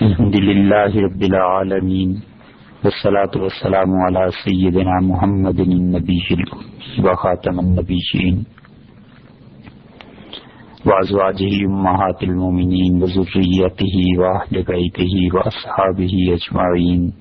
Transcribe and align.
الحمد 0.00 0.36
لله 0.36 0.92
رب 1.06 1.22
العالمين 1.22 2.20
والصلاة 2.84 3.30
والسلام 3.42 3.90
على 4.06 4.30
سيدنا 4.44 5.00
محمد 5.00 5.60
النبي 5.60 6.22
وخاتم 7.04 7.60
النبيين 7.60 8.44
وأزواجه 10.86 11.52
أمهات 11.66 12.22
المؤمنين 12.22 13.02
وذريته 13.02 13.96
وأهل 14.18 14.62
بيته 14.62 15.14
وأصحابه 15.34 16.12
أجمعين 16.36 17.12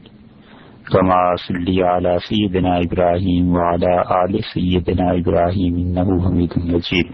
كما 0.92 1.36
صلي 1.48 1.84
على 1.84 2.18
سيدنا 2.30 2.80
إبراهيم 2.80 3.52
وعلى 3.56 3.94
آل 4.24 4.44
سيدنا 4.54 5.18
إبراهيم 5.20 5.76
إنه 5.76 6.08
حميد 6.24 6.54
مجيد 6.58 7.12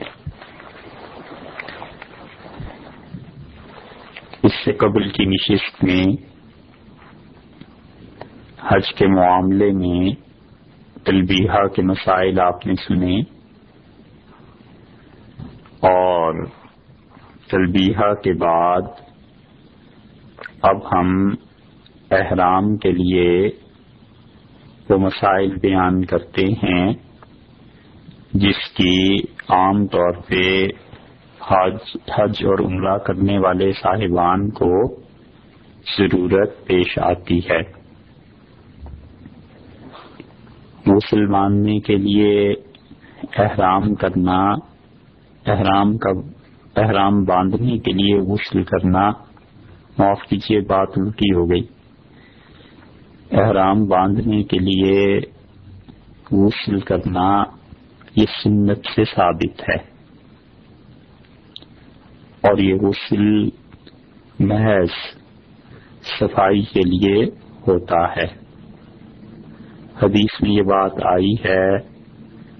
اس 4.47 4.53
سے 4.65 4.71
قبل 4.73 5.09
کی 5.09 5.25
نشست 5.25 5.83
میں 5.83 6.03
حج 8.63 8.93
کے 8.93 9.07
معاملے 9.07 9.71
میں 9.71 10.11
تلبیہ 11.03 11.65
کے 11.67 11.81
مسائل 11.81 12.39
آپ 12.39 12.67
نے 12.67 12.75
سنے 12.75 13.19
اور 15.87 16.45
تلبیہ 17.47 18.13
کے 18.23 18.33
بعد 18.33 18.87
اب 20.61 20.85
ہم 20.87 21.13
احرام 22.11 22.75
کے 22.77 22.91
لیے 22.91 23.49
وہ 24.89 24.97
مسائل 24.97 25.55
بیان 25.55 26.03
کرتے 26.05 26.45
ہیں 26.63 26.93
جس 28.33 28.67
کی 28.73 29.15
عام 29.49 29.85
طور 29.87 30.21
پہ 30.21 30.67
حج 31.47 31.97
حج 32.17 32.45
اور 32.45 32.59
عمرہ 32.59 32.97
کرنے 32.97 33.39
والے 33.39 33.71
صاحبان 33.71 34.49
کو 34.49 34.95
ضرورت 35.99 36.65
پیش 36.65 36.99
آتی 36.99 37.39
ہے۔ 37.39 37.61
مسلماننے 40.85 41.79
کے 41.79 41.95
لیے 41.95 42.53
احرام 43.37 43.95
کرنا، 43.95 44.39
احرام 45.45 45.97
کا، 45.97 46.09
احرام 46.81 47.23
باندھنے 47.23 47.77
کے 47.77 47.91
لیے 47.91 48.19
غسل 48.19 48.63
کرنا 48.63 49.09
معاف 49.97 50.19
کیجیے 50.29 50.59
بات 50.59 50.87
الٹی 50.97 51.33
ہو 51.35 51.49
گئی۔ 51.49 51.65
احرام 53.31 53.85
باندھنے 53.85 54.43
کے 54.43 54.57
لیے 54.59 55.19
غسل 56.31 56.79
کرنا 56.79 57.43
یہ 58.15 58.25
سنت 58.43 58.85
سے 58.95 59.03
ثابت 59.03 59.61
ہے۔ 59.61 59.96
اور 62.41 62.57
یہ 62.57 62.75
غسل 62.75 63.49
محض 64.39 65.17
صفائی 66.19 66.61
کے 66.61 66.79
لیے 66.79 67.25
ہوتا 67.67 68.15
ہے۔ 68.15 68.47
حدیث 70.03 70.41
میں 70.41 70.51
یہ 70.51 70.61
بات 70.61 70.91
آئی 71.05 71.33
ہے 71.45 71.77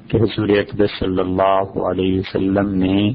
کہ 0.08 0.18
حضور 0.18 0.50
اقدس 0.50 1.00
صلی 1.00 1.20
اللہ 1.20 1.80
علیہ 1.80 2.20
وسلم 2.20 2.74
نے 2.74 3.10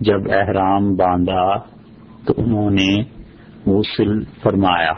جب 0.00 0.30
احرام 0.30 0.94
باندھا 0.94 1.56
تو 2.26 2.34
انہوں 2.36 2.70
نے 2.70 3.02
غسل 3.66 4.24
فرمایا۔ 4.42 4.92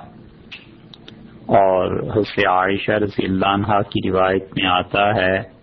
اور 1.47 2.03
حضرت 2.03 2.47
عائشہ 2.47 2.93
رضی 2.93 3.25
اللہ 3.25 3.47
عنہ 3.47 3.83
کی 3.83 4.11
روایت 4.11 4.43
میں 4.43 4.67
آتا 4.67 5.15
ہے 5.15 5.60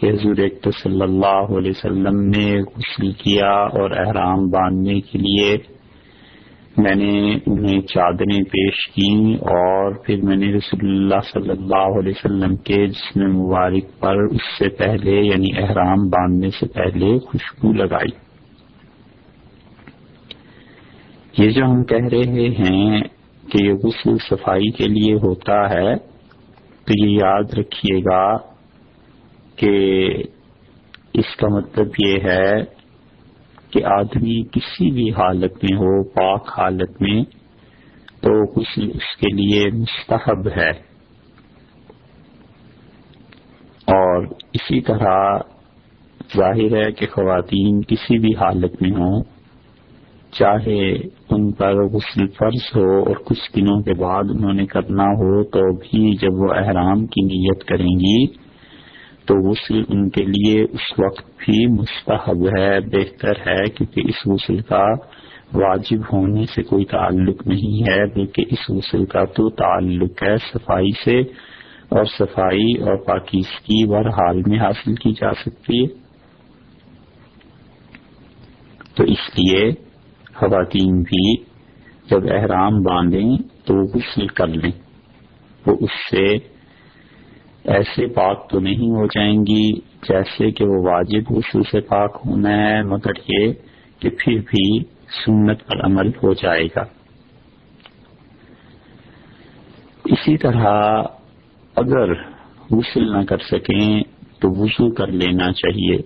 کہ 0.00 0.06
حضور 0.06 0.36
ایک 0.36 0.68
صلی 0.82 1.02
اللہ 1.02 1.56
علیہ 1.58 1.70
وسلم 1.70 2.20
نے 2.20 2.60
غسل 2.60 3.12
کیا 3.12 3.50
اور 3.50 3.90
احرام 3.90 4.48
باندھنے 4.50 5.00
کے 5.00 5.18
لیے 5.18 5.56
میں 6.76 6.94
نے 6.94 7.38
انہیں 7.46 7.80
چادریں 7.80 8.42
پیش 8.42 8.88
کی 8.88 9.34
اور 9.34 9.94
پھر 9.94 10.16
میں 10.22 10.36
نے 10.36 10.52
رسول 10.52 10.88
اللہ 10.88 11.20
صلی 11.32 11.50
اللہ 11.50 11.98
علیہ 11.98 12.12
وسلم 12.16 12.56
کے 12.56 12.86
جسم 12.86 13.20
مبارک 13.20 14.00
پر 14.00 14.16
اس 14.16 14.58
سے 14.58 14.68
پہلے 14.68 15.20
یعنی 15.20 15.56
احرام 15.56 16.08
باندھنے 16.08 16.50
سے 16.50 16.66
پہلے 16.66 17.18
خوشبو 17.18 17.72
لگائی۔ 17.72 18.26
یہ 21.38 21.50
جو 21.50 21.64
ہم 21.64 21.84
کہہ 21.84 22.08
رہے 22.12 22.48
ہیں 22.48 23.00
کہ 23.52 23.64
یہ 23.64 23.72
غسل 23.72 24.16
صفائی 24.30 24.70
کے 24.70 24.88
لیے 24.88 25.14
ہوتا 25.14 25.70
ہے 25.70 25.96
تو 26.86 27.06
یہ 27.06 27.10
یاد 27.10 27.58
رکھیے 27.58 27.98
گا 28.00 28.55
کہ 29.56 30.22
اس 31.14 31.36
کا 31.36 31.48
مطلب 31.48 31.86
یہ 31.98 32.14
ہے 32.24 32.64
کہ 33.70 33.84
آدمی 33.84 34.42
کسی 34.42 34.90
بھی 34.90 35.10
حالت 35.10 35.52
میں 35.62 35.76
ہو، 35.76 36.02
پاک 36.08 36.48
حالت 36.58 37.02
میں، 37.02 37.22
تو 38.20 38.44
غسل 38.44 38.90
اس 38.90 39.16
کے 39.16 39.32
لیے 39.34 39.64
مستحب 39.70 40.48
ہے۔ 40.48 40.70
اور 43.88 44.26
اسی 44.52 44.80
طرح 44.80 45.38
ظاہر 46.36 46.76
ہے 46.76 46.92
کہ 46.92 47.06
خواتین 47.06 47.82
کسی 47.82 48.18
بھی 48.18 48.34
حالت 48.36 48.82
میں 48.82 48.90
ہوں، 48.90 49.22
چاہے 50.32 50.90
ان 51.30 51.52
پر 51.52 51.84
غسل 51.84 52.26
فرض 52.26 52.76
ہو 52.76 52.98
اور 52.98 53.16
کچھ 53.16 53.52
دنوں 53.56 53.82
کے 53.82 53.94
بعد 53.94 54.24
انہوں 54.30 54.52
نے 54.52 54.66
کرنا 54.66 55.04
ہو، 55.04 55.44
تو 55.44 55.76
بھی 55.76 56.16
جب 56.16 56.34
وہ 56.34 56.54
احرام 56.54 57.06
کی 57.06 57.24
نیت 57.24 57.64
کریں 57.64 57.94
گی 57.98 58.45
تو 59.26 59.34
غسل 59.34 59.82
ان 59.88 60.08
کے 60.08 60.24
لیے 60.24 60.62
اس 60.62 60.98
وقت 60.98 61.26
بھی 61.38 61.66
مستحب 61.66 62.46
ہے، 62.58 62.80
بہتر 62.80 63.32
ہے، 63.32 63.64
کیونکہ 63.70 64.02
اس 64.04 64.26
غسل 64.26 64.60
کا 64.60 64.84
واجب 65.54 66.00
ہونے 66.12 66.44
سے 66.44 66.62
کوئی 66.62 66.84
تعلق 66.84 67.46
نہیں 67.46 67.82
ہے، 67.82 68.06
بلکہ 68.06 68.44
اس 68.50 68.70
غسل 68.70 69.04
کا 69.04 69.24
تو 69.24 69.50
تعلق 69.50 70.22
ہے 70.22 70.36
صفائی 70.52 70.90
سے 71.04 71.20
اور 71.88 72.04
صفائی 72.04 72.72
اور 72.80 72.96
پاکیزگی 72.96 73.84
ہر 73.84 74.08
حال 74.08 74.42
میں 74.46 74.58
حاصل 74.58 74.94
کی 74.94 75.12
جا 75.12 75.32
سکتی 75.32 75.82
ہے۔ 75.82 75.86
تو 78.94 79.04
اس 79.04 79.28
لیے 79.38 79.70
خواتین 80.34 81.02
بھی 81.02 81.34
جب 82.10 82.24
احرام 82.30 82.82
باندھیں 82.82 83.36
تو 83.64 83.74
غسل 83.74 84.26
کر 84.26 84.46
لیں، 84.46 84.72
وہ 85.66 85.76
اس 85.80 85.90
سے 86.10 86.55
ایسے 87.66 88.06
پاک 88.06 88.50
تو 88.50 88.60
نہیں 88.60 88.90
ہو 88.90 89.06
جائیں 89.06 89.40
گی 89.40 89.72
جیسے 89.80 90.50
کہ 90.50 90.64
وہ 90.64 90.90
واجب 90.90 91.32
غسل 91.32 91.62
سے 91.62 91.80
پاک 91.80 92.20
ہونا 92.26 92.50
ہے، 92.50 92.82
مگر 92.82 93.10
یہ 93.28 93.52
کہ 94.00 94.10
پھر 94.10 94.34
بھی 94.34 94.82
سنت 95.24 95.66
پر 95.66 95.84
عمل 95.84 96.08
ہو 96.08 96.34
جائے 96.34 96.66
گا۔ 96.66 96.84
اسی 100.04 100.36
طرح 100.36 100.64
اگر 101.76 102.14
غسل 102.70 103.12
نہ 103.12 103.24
کر 103.24 103.38
سکیں 103.38 104.00
تو 104.40 104.62
وضو 104.62 104.90
کر 104.90 105.06
لینا 105.06 105.52
چاہیے۔ 105.52 105.96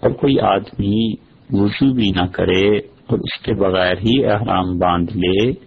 اور 0.00 0.10
کوئی 0.10 0.40
آدمی 0.40 1.14
وضو 1.50 1.94
بھی 1.94 2.10
نہ 2.10 2.26
کرے 2.26 2.78
اور 2.78 3.18
اس 3.18 3.42
کے 3.42 3.54
بغیر 3.54 3.92
ہی 3.92 4.24
احرام 4.24 4.78
باندھ 4.78 5.16
لے 5.16 5.65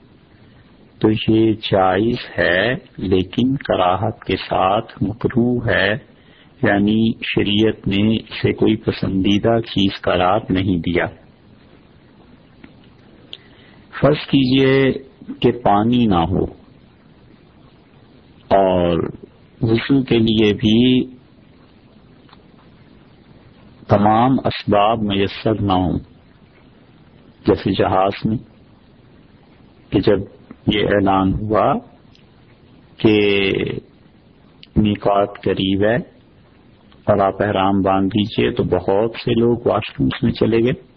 تو 1.02 1.10
یہ 1.12 1.52
جائز 1.64 2.26
ہے، 2.38 2.64
لیکن 3.10 3.56
کراہت 3.66 4.24
کے 4.26 4.36
ساتھ 4.38 4.92
مکرو 5.04 5.50
ہے 5.66 5.88
یعنی 6.62 7.00
شریعت 7.26 7.88
نے 7.88 8.02
اسے 8.16 8.52
کوئی 8.54 8.76
پسندیدہ 8.86 9.60
چیز 9.66 10.02
قرار 10.02 10.40
نہیں 10.50 10.80
دیا۔ 10.88 11.06
فرض 13.94 14.26
کیجیے 14.30 14.74
کہ 15.42 15.52
پانی 15.64 16.06
نہ 16.06 16.22
ہو، 16.32 16.44
اور 18.52 19.04
وضو 19.62 20.02
کے 20.04 20.18
لیے 20.20 20.54
بھی 20.56 20.80
تمام 23.90 24.38
اسباب 24.46 25.04
میسر 25.04 25.62
نہ 25.62 25.74
ہوں، 25.84 25.98
جیسے 27.46 27.72
جہاز 27.74 28.26
میں، 28.26 28.38
کہ 29.92 30.00
جب 30.02 30.28
یہ 30.68 30.86
اعلان 30.86 31.34
ہوا 31.34 31.74
کہ 32.98 33.18
میکات 34.76 35.44
قریب 35.44 35.84
ہے 35.84 35.96
اور 37.04 37.20
آپ 37.20 37.42
احرام 37.44 37.82
باندھ 37.82 38.10
دیجیے 38.10 38.52
تو 38.52 38.64
بہت 38.64 39.16
سے 39.26 39.40
لوگ 39.40 39.58
واش 39.66 40.00
رومس 40.00 40.24
میں 40.24 40.32
چلے 40.32 40.60
گئے 40.60 40.90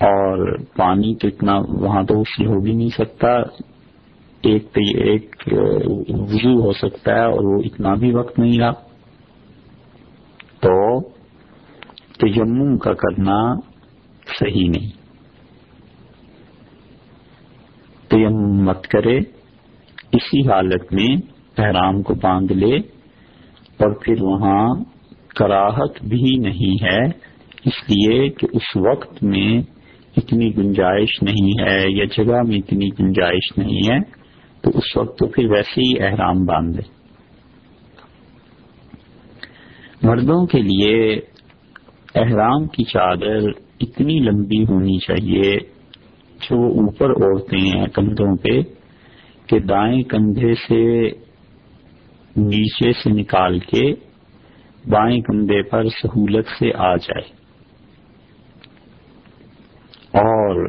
اور 0.00 0.56
پانی 0.76 1.14
تو 1.14 1.28
اتنا 1.28 1.58
وہاں 1.68 2.02
تو 2.02 2.20
اس 2.20 2.40
ہو 2.40 2.60
بھی 2.60 2.72
نہیں 2.72 2.88
سکتا، 2.88 3.28
ایک 4.42 4.78
ایک 4.94 5.36
وضو 6.08 6.62
ہو 6.62 6.72
سکتا 6.72 7.14
ہے 7.14 7.24
اور 7.24 7.44
وہ 7.44 7.62
اتنا 7.64 7.94
بھی 7.94 8.14
وقت 8.14 8.38
نہیں 8.38 8.58
رہا۔ 8.58 8.72
تو 10.60 11.00
تیمم 12.18 12.78
کا 12.78 12.92
کرنا 12.92 13.54
صحیح 14.40 14.68
نہیں۔ 14.68 15.01
تیمم 18.12 18.64
مت 18.64 18.86
کرے، 18.86 19.16
اسی 20.12 20.40
حالت 20.48 20.92
میں 20.92 21.10
احرام 21.58 22.02
کو 22.02 22.14
باندھ 22.14 22.52
لے 22.52 22.76
اور 23.80 23.94
پھر 23.94 24.22
وہاں 24.22 24.64
کراہت 25.36 26.02
بھی 26.04 26.32
نہیں 26.38 26.82
ہے، 26.84 26.98
اس 27.64 27.78
لیے 27.88 28.28
کہ 28.28 28.46
اس 28.52 28.76
وقت 28.76 29.22
میں 29.22 29.60
اتنی 30.16 30.50
گنجائش 30.56 31.22
نہیں 31.22 31.52
ہے 31.60 31.78
یا 31.90 32.04
جگہ 32.16 32.42
میں 32.48 32.58
اتنی 32.58 32.88
گنجائش 33.00 33.56
نہیں 33.58 33.90
ہے، 33.90 33.98
تو 34.64 34.70
اس 34.74 34.96
وقت 34.96 35.18
تو 35.18 35.26
پھر 35.26 35.50
ویسے 35.50 35.80
ہی 35.80 36.02
احرام 36.04 36.44
باندھ 36.44 36.76
دے 36.76 36.90
مردوں 40.02 40.44
کے 40.46 40.60
لیے 40.62 40.94
احرام 42.14 42.66
کی 42.66 42.84
چادر 42.84 43.48
اتنی 43.80 44.18
لمبی 44.20 44.62
ہونی 44.62 44.98
چاہیے 44.98 45.52
جو 46.42 46.58
وہ 46.58 46.80
اوپر 46.80 47.10
اوڑھتے 47.10 47.56
ہیں 47.56 47.86
کندھوں 47.86 48.36
پہ 48.36 48.60
کہ 49.46 49.58
دائیں 49.58 50.02
کندھے 50.02 50.54
سے 50.54 51.06
نیچے 52.36 52.92
سے 52.92 53.10
نکال 53.10 53.58
کے 53.58 53.92
بائیں 54.88 55.20
کندھے 55.20 55.62
پر 55.62 55.88
سہولت 55.88 56.46
سے 56.58 56.72
آ 56.74 56.96
جائے۔ 56.96 57.42
اور 60.18 60.66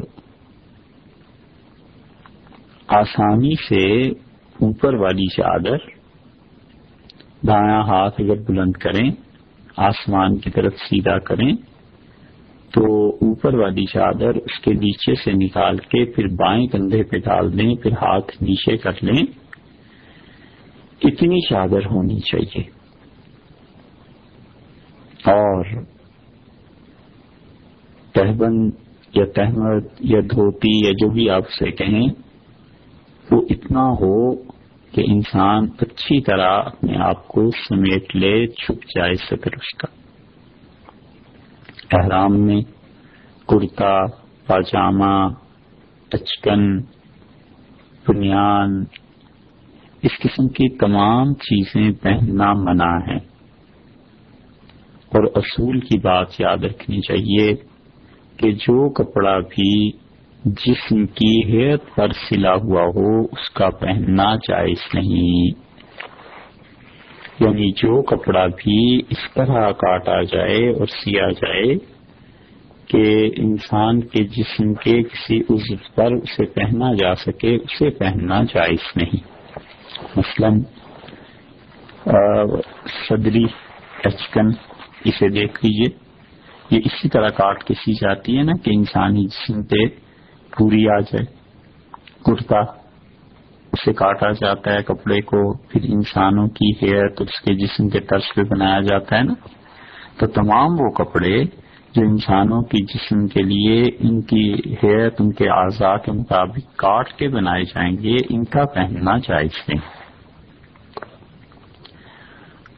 آسانی 2.86 3.54
سے 3.68 4.08
اوپر 4.60 4.94
والی 4.94 5.26
چادر 5.26 5.76
دایاں 7.46 7.82
ہاتھ 7.82 8.20
اگر 8.20 8.40
بلند 8.48 8.72
کریں، 8.72 9.10
آسمان 9.76 10.36
کی 10.36 10.50
طرف 10.50 10.74
سیدھا 10.74 11.18
کریں۔ 11.18 11.52
تو 12.74 13.10
اوپر 13.10 13.54
والی 13.54 13.86
چادر 13.86 14.28
اس 14.28 14.60
کے 14.60 14.72
نیچے 14.72 15.14
سے 15.14 15.32
نکال 15.32 15.76
کے 15.76 16.04
پھر 16.04 16.26
بائیں 16.26 16.66
کندھے 16.66 17.02
پہ 17.02 17.16
ڈال 17.16 17.58
دیں، 17.58 17.74
پھر 17.74 17.92
ہاتھ 17.92 18.42
نیچے 18.42 18.76
کر 18.76 18.92
لیں۔ 19.02 19.22
اتنی 21.04 21.40
چادر 21.48 21.86
ہونی 21.86 22.20
چاہیے۔ 22.20 22.60
اور 25.30 25.64
تہبند 28.12 28.70
یا 29.14 29.24
تہمت 29.34 29.84
یا 30.00 30.20
دھوتی 30.20 30.86
یا 30.86 30.92
جو 30.92 31.10
بھی 31.10 31.30
آپ 31.30 31.50
سے 31.50 31.70
کہیں، 31.70 32.08
وہ 33.30 33.42
اتنا 33.50 33.90
ہو 33.90 34.34
کہ 34.92 35.04
انسان 35.06 35.68
اچھی 35.80 36.22
طرح 36.22 36.62
اپنے 36.64 36.96
آپ 36.96 37.28
کو 37.28 37.50
سمیٹ 37.50 38.16
لے، 38.16 38.46
چھپ 38.46 38.82
جائے 38.96 39.14
سکر 39.14 39.52
اس 39.52 39.76
کا۔ 39.78 40.03
احرام 41.92 42.40
میں 42.40 42.60
کرتا، 43.48 44.06
پاجامہ، 44.46 45.28
اچکن، 46.12 46.78
بنیان، 48.08 48.84
اس 50.02 50.18
قسم 50.18 50.48
کی 50.48 50.68
تمام 50.78 51.34
چیزیں 51.34 51.92
پہننا 51.92 52.52
منع 52.52 52.96
ہے 53.08 53.16
اور 55.12 55.24
اصول 55.34 55.80
کی 55.80 55.98
بات 55.98 56.40
یاد 56.40 56.64
رکھنی 56.64 57.00
چاہیے 57.00 57.54
کہ 58.36 58.52
جو 58.52 58.88
کپڑا 58.88 59.38
بھی 59.38 59.90
جسم 60.44 61.06
کی 61.06 61.44
ہیت 61.44 61.80
پر 61.94 62.12
سلا 62.12 62.54
ہوا 62.54 62.82
ہو، 62.82 63.20
اس 63.20 63.50
کا 63.50 63.70
پہننا 63.70 64.34
جائز 64.34 64.94
نہیں۔ 64.94 65.63
یعنی 67.40 67.72
جو 67.72 68.02
کپڑا 68.02 68.46
بھی 68.46 68.98
اس 69.10 69.34
طرح 69.34 69.70
کاٹا 69.70 70.22
جائے 70.22 70.70
اور 70.70 70.86
سیا 70.86 71.28
جائے 71.28 71.74
کہ 72.86 73.30
انسان 73.36 74.00
کے 74.00 74.24
جسم 74.24 74.74
کے 74.74 75.02
کسی 75.02 75.40
عزو 75.40 75.76
پر 75.94 76.12
اسے 76.12 76.46
پہنا 76.46 76.92
جا 76.92 77.14
سکے، 77.14 77.56
اسے 77.56 77.90
پہننا 77.90 78.42
جائز 78.42 78.96
نہیں۔ 78.96 79.16
مثلا 80.16 80.48
صدری 83.08 83.44
اچکن، 84.04 84.48
اسے 85.04 85.28
دیکھ 85.28 85.64
لیجیے 85.64 85.98
یہ 86.70 86.80
اسی 86.84 87.08
طرح 87.08 87.28
کاٹ 87.28 87.64
کے 87.64 87.74
سی 87.74 87.92
جاتی 87.92 88.38
ہے 88.38 88.42
نا 88.42 88.52
کہ 88.64 88.70
انسانی 88.74 89.26
جسم 89.26 89.62
پہ 89.62 89.86
پوری 90.56 90.88
آ 90.88 90.98
جائے۔ 90.98 91.24
کرتا 92.26 92.83
اسے 93.74 93.92
کاٹا 93.92 94.30
جاتا 94.30 94.72
ہے، 94.72 94.82
کپڑے 94.82 95.20
کو، 95.20 95.56
پھر 95.56 95.80
انسانوں 95.84 96.48
کی 96.48 96.70
ہیئر 96.70 97.08
تو 97.08 97.24
اس 97.24 97.40
کے 97.40 97.54
جسم 97.54 97.88
کے 97.88 98.00
طرز 98.00 98.22
پہ 98.36 98.42
بنایا 98.42 98.80
جاتا 98.80 99.16
ہے 99.16 99.22
نا۔ 99.22 99.34
تو 100.18 100.26
تمام 100.26 100.72
وہ 100.80 100.90
کپڑے 100.90 101.44
جو 101.92 102.02
انسانوں 102.02 102.62
کی 102.62 102.84
جسم 102.84 103.26
کے 103.26 103.42
لیے، 103.42 103.82
ان 103.98 104.20
کی 104.20 104.54
ہیئر 104.82 105.08
ان 105.18 105.32
کے 105.32 105.48
اعضاء 105.48 105.96
کے 105.96 106.12
مطابق 106.12 106.76
کاٹ 106.76 107.12
کے 107.12 107.28
بنائے 107.28 107.62
جائیں 107.62 107.98
گے، 107.98 108.16
ان 108.30 108.44
کا 108.44 108.64
پہننا 108.64 109.18
جائز 109.18 109.50
نہیں۔ 109.68 109.80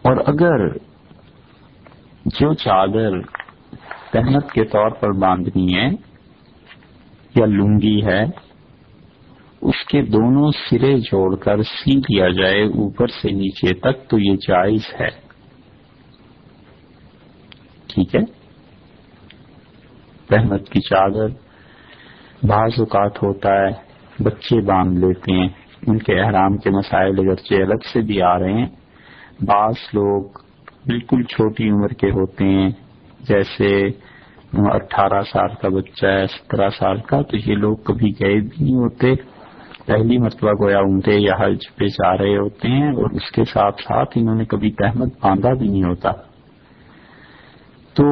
اور 0.02 0.16
اگر 0.26 0.68
جو 2.24 2.52
چادر 2.52 3.20
تحمت 4.12 4.52
کے 4.52 4.64
طور 4.64 4.90
پر 4.90 5.12
باندھنی 5.12 5.74
ہے 5.74 5.88
یا 7.34 7.46
لنگی 7.46 8.06
ہے 8.06 8.45
اس 9.60 9.84
کے 9.84 10.02
دونوں 10.02 10.50
سرے 10.50 10.98
جوڑ 10.98 11.36
کر 11.36 11.62
سی 11.62 12.00
دیا 12.00 12.28
جائے 12.28 12.62
اوپر 12.62 13.06
سے 13.06 13.30
نیچے 13.30 13.74
تک، 13.74 14.10
تو 14.10 14.18
یہ 14.18 14.36
جائز 14.48 15.00
ہے۔ 15.00 15.08
ٹھیک 17.88 18.16
ہے؟ 18.16 18.20
رحمت 20.34 20.68
کی 20.68 20.80
چادر 20.80 21.28
بعض 22.42 22.70
اوقات 22.78 23.22
ہوتا 23.22 23.52
ہے، 23.52 23.70
بچے 24.22 24.60
باندھ 24.60 24.98
لیتے 24.98 25.32
ہیں، 25.32 25.48
ان 25.86 25.98
کے 25.98 26.20
احرام 26.20 26.56
کے 26.56 26.70
مسائل 26.70 27.18
اگرچہ 27.18 27.54
الگ 27.54 27.86
سے 27.92 28.00
بھی 28.00 28.22
آ 28.22 28.38
رہے 28.38 28.52
ہیں۔ 28.52 28.66
بعض 29.40 29.74
لوگ 29.92 30.22
بالکل 30.86 31.22
چھوٹی 31.22 31.70
عمر 31.70 31.88
کے 31.88 32.10
ہوتے 32.10 32.44
ہیں، 32.44 32.70
جیسے 33.20 33.86
اٹھارہ 34.52 35.22
سال 35.22 35.54
کا 35.54 35.68
بچہ 35.68 36.06
ہے، 36.06 36.26
سترہ 36.26 36.68
سال 36.68 37.00
کا، 37.00 37.22
تو 37.22 37.36
یہ 37.36 37.54
لوگ 37.54 37.76
کبھی 37.76 38.10
گئے 38.10 38.40
بھی 38.40 38.64
نہیں 38.64 38.74
ہوتے۔ 38.74 39.35
پہلی 39.86 40.18
مرتبہ 40.18 40.50
گویا 40.62 40.78
عمدے 40.78 41.14
یا 41.14 41.32
حج 41.40 41.58
پہ 41.76 41.86
جا 41.86 42.18
رہے 42.18 42.36
ہوتے 42.36 42.68
ہیں 42.68 42.88
اور 42.88 43.10
اس 43.10 43.30
کے 43.30 43.44
ساتھ 43.44 43.82
ساتھ 43.82 44.08
انہوں 44.14 44.34
نے 44.34 44.44
کبھی 44.44 44.70
تحمد 44.70 45.06
باندھا 45.22 45.52
بھی 45.54 45.68
نہیں 45.68 45.82
ہوتا۔ 45.82 46.10
تو 47.94 48.04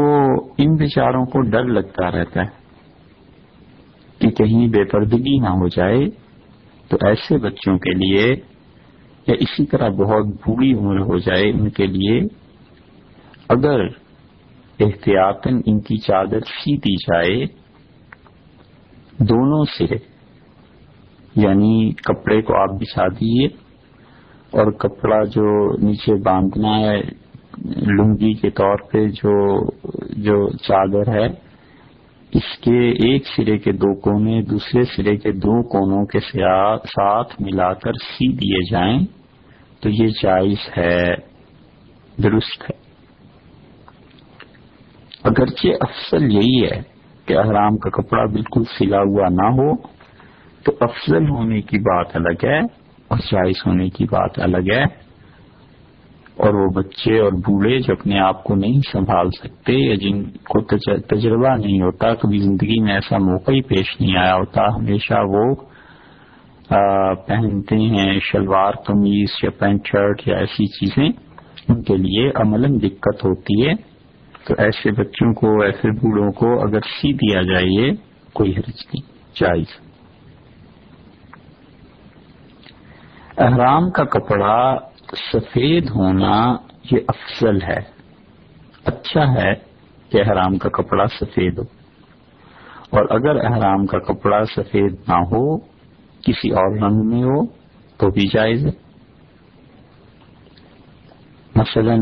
ان 0.58 0.74
بیچاروں 0.74 1.24
کو 1.24 1.40
ڈر 1.40 1.64
لگتا 1.64 2.10
رہتا 2.10 2.40
ہے 2.40 2.48
کہ 4.18 4.30
کہیں 4.30 4.68
بے 4.68 4.84
پردگی 4.84 5.38
نہ 5.38 5.48
ہو 5.48 5.68
جائے۔ 5.68 6.08
تو 6.88 6.96
ایسے 7.06 7.38
بچوں 7.38 7.78
کے 7.78 7.90
لیے 7.90 8.36
یا 9.26 9.34
اسی 9.40 9.66
طرح 9.66 9.88
بہت 9.88 10.26
بری 10.26 10.72
عمر 10.72 11.00
ہو 11.00 11.18
جائے 11.18 11.50
ان 11.50 11.70
کے 11.70 11.86
لیے 11.86 12.20
اگر 13.48 13.86
احتیاطاً 14.80 15.60
ان 15.66 15.80
کی 15.80 15.96
چادر 15.96 16.40
سی 16.40 16.76
دی 16.76 16.96
جائے، 16.96 17.46
دونوں 19.18 19.64
سرے 19.78 20.13
یعنی 21.36 21.92
کپڑے 21.92 22.42
کو 22.42 22.56
آپ 22.56 22.70
بچھا 22.70 23.06
دیے 23.08 23.46
اور 24.50 24.72
کپڑا 24.72 25.22
جو 25.24 25.76
نیچے 25.76 26.14
باندھنا 26.22 26.76
ہے، 26.78 27.00
لنگی 27.98 28.34
کے 28.34 28.50
طور 28.50 28.76
پہ 28.76 29.06
جو 29.08 29.34
جو 30.16 30.36
چادر 30.58 31.08
ہے، 31.08 31.26
اس 32.32 32.58
کے 32.58 32.78
ایک 32.90 33.26
سرے 33.26 33.58
کے 33.58 33.72
دو 33.72 33.94
کونے، 34.00 34.42
دوسرے 34.42 34.82
سرے 34.96 35.16
کے 35.16 35.32
دو 35.32 35.62
کونوں 35.68 36.04
کے 36.06 36.20
ساتھ 36.20 37.42
ملا 37.42 37.72
کر 37.72 37.92
سی 37.92 38.32
دیے 38.32 38.62
جائیں 38.70 38.98
تو 39.80 39.88
یہ 39.88 40.06
جائز 40.22 40.68
ہے، 40.78 41.14
درست 42.22 42.62
ہے۔ 42.62 42.82
اگرچہ 45.22 45.68
افضل 45.80 46.32
یہی 46.32 46.64
ہے 46.64 46.80
کہ 47.26 47.38
احرام 47.38 47.76
کا 47.76 47.90
کپڑا 47.90 48.24
بالکل 48.24 48.64
سلا 48.78 48.98
ہوا 48.98 49.28
نہ 49.28 49.46
ہو 49.50 49.93
تو 50.64 50.72
افضل 50.80 51.30
ہونے 51.30 51.60
کی 51.60 51.78
بات 51.78 52.16
الگ 52.16 52.46
ہے 52.46 52.58
اور 53.08 53.18
جائز 53.18 53.66
ہونے 53.66 53.90
کی 53.90 54.04
بات 54.04 54.38
الگ 54.38 54.72
ہے۔ 54.72 55.04
اور 56.36 56.54
وہ 56.54 56.70
بچے 56.70 57.18
اور 57.18 57.32
بوڑھے 57.32 57.78
جو 57.78 57.92
اپنے 57.92 58.18
آپ 58.18 58.44
کو 58.44 58.54
نہیں 58.54 58.80
سنبھال 58.92 59.30
سکتے 59.30 59.72
یا 59.72 59.94
جن 59.94 60.24
کو 60.24 60.60
تجربہ 60.98 61.56
نہیں 61.56 61.80
ہوتا، 61.80 62.14
کبھی 62.14 62.38
زندگی 62.38 62.82
میں 62.82 62.92
ایسا 62.92 63.18
موقع 63.18 63.52
ہی 63.52 63.62
پیش 63.62 64.00
نہیں 64.00 64.16
آیا 64.16 64.34
ہوتا، 64.34 64.62
ہمیشہ 64.74 65.14
وہ 65.26 65.54
پہنتے 67.26 67.76
ہیں 67.76 68.20
شلوار 68.20 68.72
قمیض 68.72 69.28
یا 69.42 69.50
پینٹ 69.50 69.86
شرٹ 69.86 70.28
یا 70.28 70.36
ایسی 70.36 70.66
چیزیں، 70.66 71.08
ان 71.68 71.82
کے 71.82 71.96
لیے 71.96 72.30
عملاً 72.34 72.78
دقت 72.78 73.24
ہوتی 73.24 73.66
ہے۔ 73.66 73.74
تو 74.46 74.54
ایسے 74.58 74.90
بچوں 74.92 75.32
کو، 75.32 75.62
ایسے 75.62 75.90
بوڑھوں 75.90 76.32
کو 76.32 76.62
اگر 76.62 76.80
سی 76.80 77.12
دیا 77.12 77.42
جائے 77.42 77.90
کوئی 78.32 78.50
حرج 78.50 78.86
نہیں، 78.94 79.02
جائز۔ 79.40 79.83
احرام 83.38 83.90
کا 83.90 84.04
کپڑا 84.04 84.76
سفید 85.32 85.90
ہونا 85.90 86.56
یہ 86.90 86.98
افضل 87.08 87.62
ہے۔ 87.62 87.80
اچھا 88.84 89.32
ہے 89.32 89.54
کہ 90.10 90.20
احرام 90.20 90.58
کا 90.58 90.68
کپڑا 90.68 91.06
سفید 91.06 91.58
ہو۔ 91.58 91.62
اور 92.90 93.04
اگر 93.10 93.44
احرام 93.44 93.86
کا 93.86 93.98
کپڑا 93.98 94.44
سفید 94.44 94.94
نہ 95.08 95.14
ہو، 95.14 95.58
کسی 96.20 96.50
اور 96.50 96.78
رنگ 96.78 97.08
میں 97.08 97.22
ہو، 97.22 97.46
تو 97.96 98.10
بھی 98.10 98.28
جائز 98.34 98.66
ہے۔ 98.66 98.70
مثلا 101.56 101.94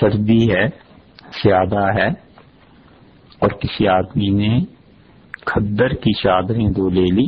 سردی 0.00 0.54
ہے، 0.54 0.66
زیادہ 1.44 1.94
ہے، 1.94 2.08
اور 3.38 3.48
کسی 3.48 3.88
آدمی 3.88 4.28
نے 4.28 4.58
کھدر 5.46 5.88
کی 5.88 6.12
چادریں 6.12 6.70
دو 6.70 6.88
لے 6.88 7.14
لی، 7.14 7.26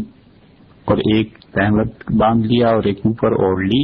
اور 0.84 0.96
ایک 0.96 1.43
احمد 1.58 2.10
باندھ 2.18 2.46
لیا 2.46 2.68
اور 2.68 2.84
ایک 2.84 2.98
اوپر 3.04 3.32
اوڑھ 3.42 3.62
لی 3.64 3.82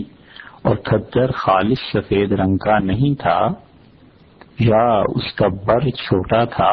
اور 0.63 0.77
کھدر 0.85 1.31
خالص 1.35 1.81
سفید 1.93 2.33
رنگ 2.33 2.57
کا 2.57 2.79
نہیں 2.79 3.15
تھا، 3.21 3.39
یا 4.59 4.83
اس 5.15 5.33
کا 5.37 5.49
بر 5.67 5.89
چھوٹا 5.99 6.45
تھا، 6.57 6.71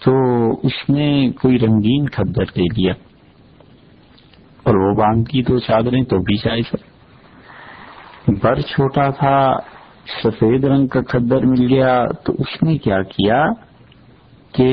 تو 0.00 0.12
اس 0.62 0.78
نے 0.88 1.08
کوئی 1.40 1.58
رنگین 1.58 2.08
کھدر 2.08 2.52
لے 2.56 2.66
لیا 2.76 2.92
اور 4.66 4.74
وہ 4.74 4.94
باندھ 4.94 5.28
کی 5.28 5.42
دو 5.42 5.58
چادریں 5.58 6.02
تو 6.02 6.18
بھی 6.22 6.36
جائز 6.36 6.74
ہے 6.74 8.34
بر 8.42 8.60
چھوٹا 8.60 9.08
تھا، 9.10 9.38
سفید 10.22 10.64
رنگ 10.64 10.86
کا 10.86 11.00
کھدر 11.08 11.44
مل 11.46 11.66
گیا، 11.72 11.94
تو 12.24 12.32
اس 12.38 12.62
نے 12.62 12.76
کیا 12.78 13.02
کیا 13.08 13.42
کہ 14.54 14.70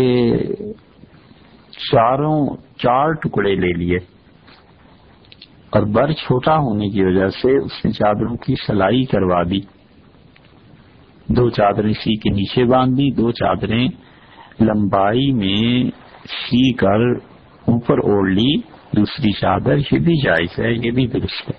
چاروں، 1.81 2.39
چار 2.77 3.13
ٹکڑے 3.13 3.55
لے 3.55 3.71
لیے۔ 3.77 3.97
اور 5.77 5.85
بر 5.85 6.11
چھوٹا 6.11 6.57
ہونے 6.57 6.89
کی 6.89 7.03
وجہ 7.03 7.27
سے 7.27 7.57
اس 7.57 7.85
نے 7.85 7.91
چادروں 7.91 8.35
کی 8.37 8.55
سلائی 8.67 9.03
کروا 9.03 9.43
دی۔ 9.43 9.59
دو 11.27 11.49
چادریں 11.49 11.93
سی 11.93 12.15
کے 12.15 12.29
نیچے 12.29 12.65
باندھ 12.65 12.93
دی 12.93 13.11
دو 13.11 13.31
چادریں 13.31 13.87
لمبائی 14.61 15.31
میں 15.33 15.91
سی 16.25 16.73
کر 16.73 17.11
اوپر 17.65 17.97
اوڑھ 17.97 18.29
لی۔ 18.29 18.57
دوسری 18.95 19.31
چادر 19.31 19.77
یہ 19.77 19.99
بھی 19.99 20.21
جائز 20.23 20.59
ہے، 20.59 20.73
یہ 20.73 20.91
بھی 20.91 21.07
درست 21.07 21.49
ہے۔ 21.49 21.57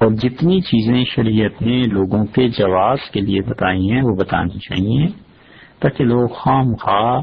اور 0.00 0.10
جتنی 0.10 0.60
چیزیں 0.60 1.04
شریعت 1.04 1.62
نے 1.62 1.80
لوگوں 1.80 2.24
کے 2.24 2.48
جواز 2.48 2.98
کے 3.12 3.20
لیے 3.20 3.40
بتائی 3.40 3.90
ہیں، 3.90 4.02
وہ 4.02 4.16
بتانی 4.16 4.58
چاہیے 4.58 5.06
تاکہ 5.80 6.04
لوگ 6.04 6.28
خام 6.28 6.74
خواہ 6.74 7.22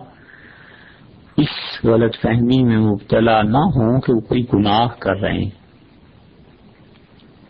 اس 1.40 1.86
غلط 1.86 2.16
فہمی 2.22 2.64
میں 2.64 2.78
مبتلا 2.78 3.42
نہ 3.42 3.64
ہوں 3.76 4.02
کہ 4.02 4.14
وہ 4.14 4.20
کوئی 4.20 4.44
گناہ 4.54 4.88
کر 5.00 5.16
رہے 5.16 5.34
ہیں۔ 5.34 5.50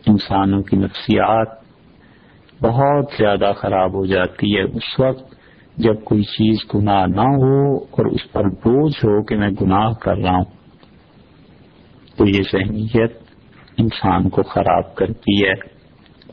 انسانوں 0.08 0.62
کی 0.64 0.78
نفسیات 0.78 1.48
بہت 2.64 3.06
زیادہ 3.18 3.52
خراب 3.58 3.94
ہو 3.94 4.06
جاتی 4.06 4.58
ہے۔ 4.58 4.62
اس 4.62 5.00
وقت 5.00 5.36
جب 5.78 6.04
کوئی 6.04 6.24
چیز 6.24 6.58
گناہ 6.76 7.06
نہ 7.06 7.22
ہو 7.22 7.78
اور 7.78 8.06
اس 8.06 8.32
پر 8.32 8.44
بوجھ 8.44 8.98
ہو 8.98 9.24
کہ 9.24 9.36
میں 9.38 9.50
گناہ 9.62 9.92
کر 10.02 10.18
رہا 10.18 10.36
ہوں، 10.36 10.44
تو 12.18 12.26
یہ 12.28 12.42
ذہنیت 12.52 13.14
انسان 13.78 14.30
کو 14.30 14.42
خراب 14.44 14.96
کرتی 14.96 15.46
ہے، 15.46 15.54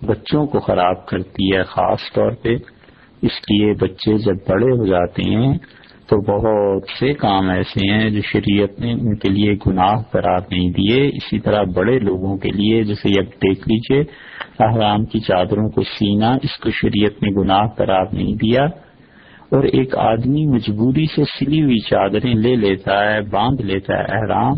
بچوں 0.07 0.47
کو 0.47 0.59
خراب 0.59 1.07
کرتی 1.07 1.57
ہے۔ 1.57 1.63
خاص 1.63 2.01
طور 2.15 2.31
پہ 2.43 2.55
اس 3.23 3.37
لیے 3.51 3.73
بچے 3.73 4.19
جب 4.19 4.37
بڑے 4.49 4.73
ہو 4.79 4.87
جاتے 4.87 5.23
ہیں 5.23 5.59
تو 6.07 6.17
بہت 6.17 6.83
سے 7.01 7.15
کام 7.15 7.51
ایسے 7.51 7.91
ہیں 7.91 8.11
جو 8.11 8.21
شریعت 8.21 8.81
نے 8.81 8.93
ان 8.93 9.17
کے 9.17 9.29
لیے 9.29 9.55
گناہ 9.67 9.95
قرار 10.13 10.39
نہیں 10.51 10.71
دیے۔ 10.71 11.07
اسی 11.09 11.39
طرح 11.39 11.63
بڑے 11.77 11.99
لوگوں 11.99 12.37
کے 12.37 12.49
لیے 12.49 12.83
جیسے 12.83 13.09
اب 13.09 13.27
دیکھ 13.27 13.69
لیجیے 13.69 14.05
احرام 14.61 15.05
کی 15.05 15.21
چادروں 15.21 15.71
کو 15.71 15.83
سینا، 15.83 16.31
اس 16.43 16.57
کو 16.63 16.71
شریعت 16.71 17.23
نے 17.23 17.43
گناہ 17.43 17.67
قرار 17.77 18.05
نہیں 18.13 18.35
دیا۔ 18.35 18.65
اور 19.51 19.63
ایک 19.63 19.97
آدمی 19.97 20.47
مجبوری 20.47 21.07
سے 21.17 21.23
سلی 21.25 21.63
ہوئی 21.63 21.79
چادریں 21.79 22.35
لے 22.35 22.57
لیتا 22.57 23.13
ہے، 23.13 23.21
باندھ 23.21 23.63
لیتا 23.63 23.95
ہے 23.95 24.03
احرام۔ 24.03 24.53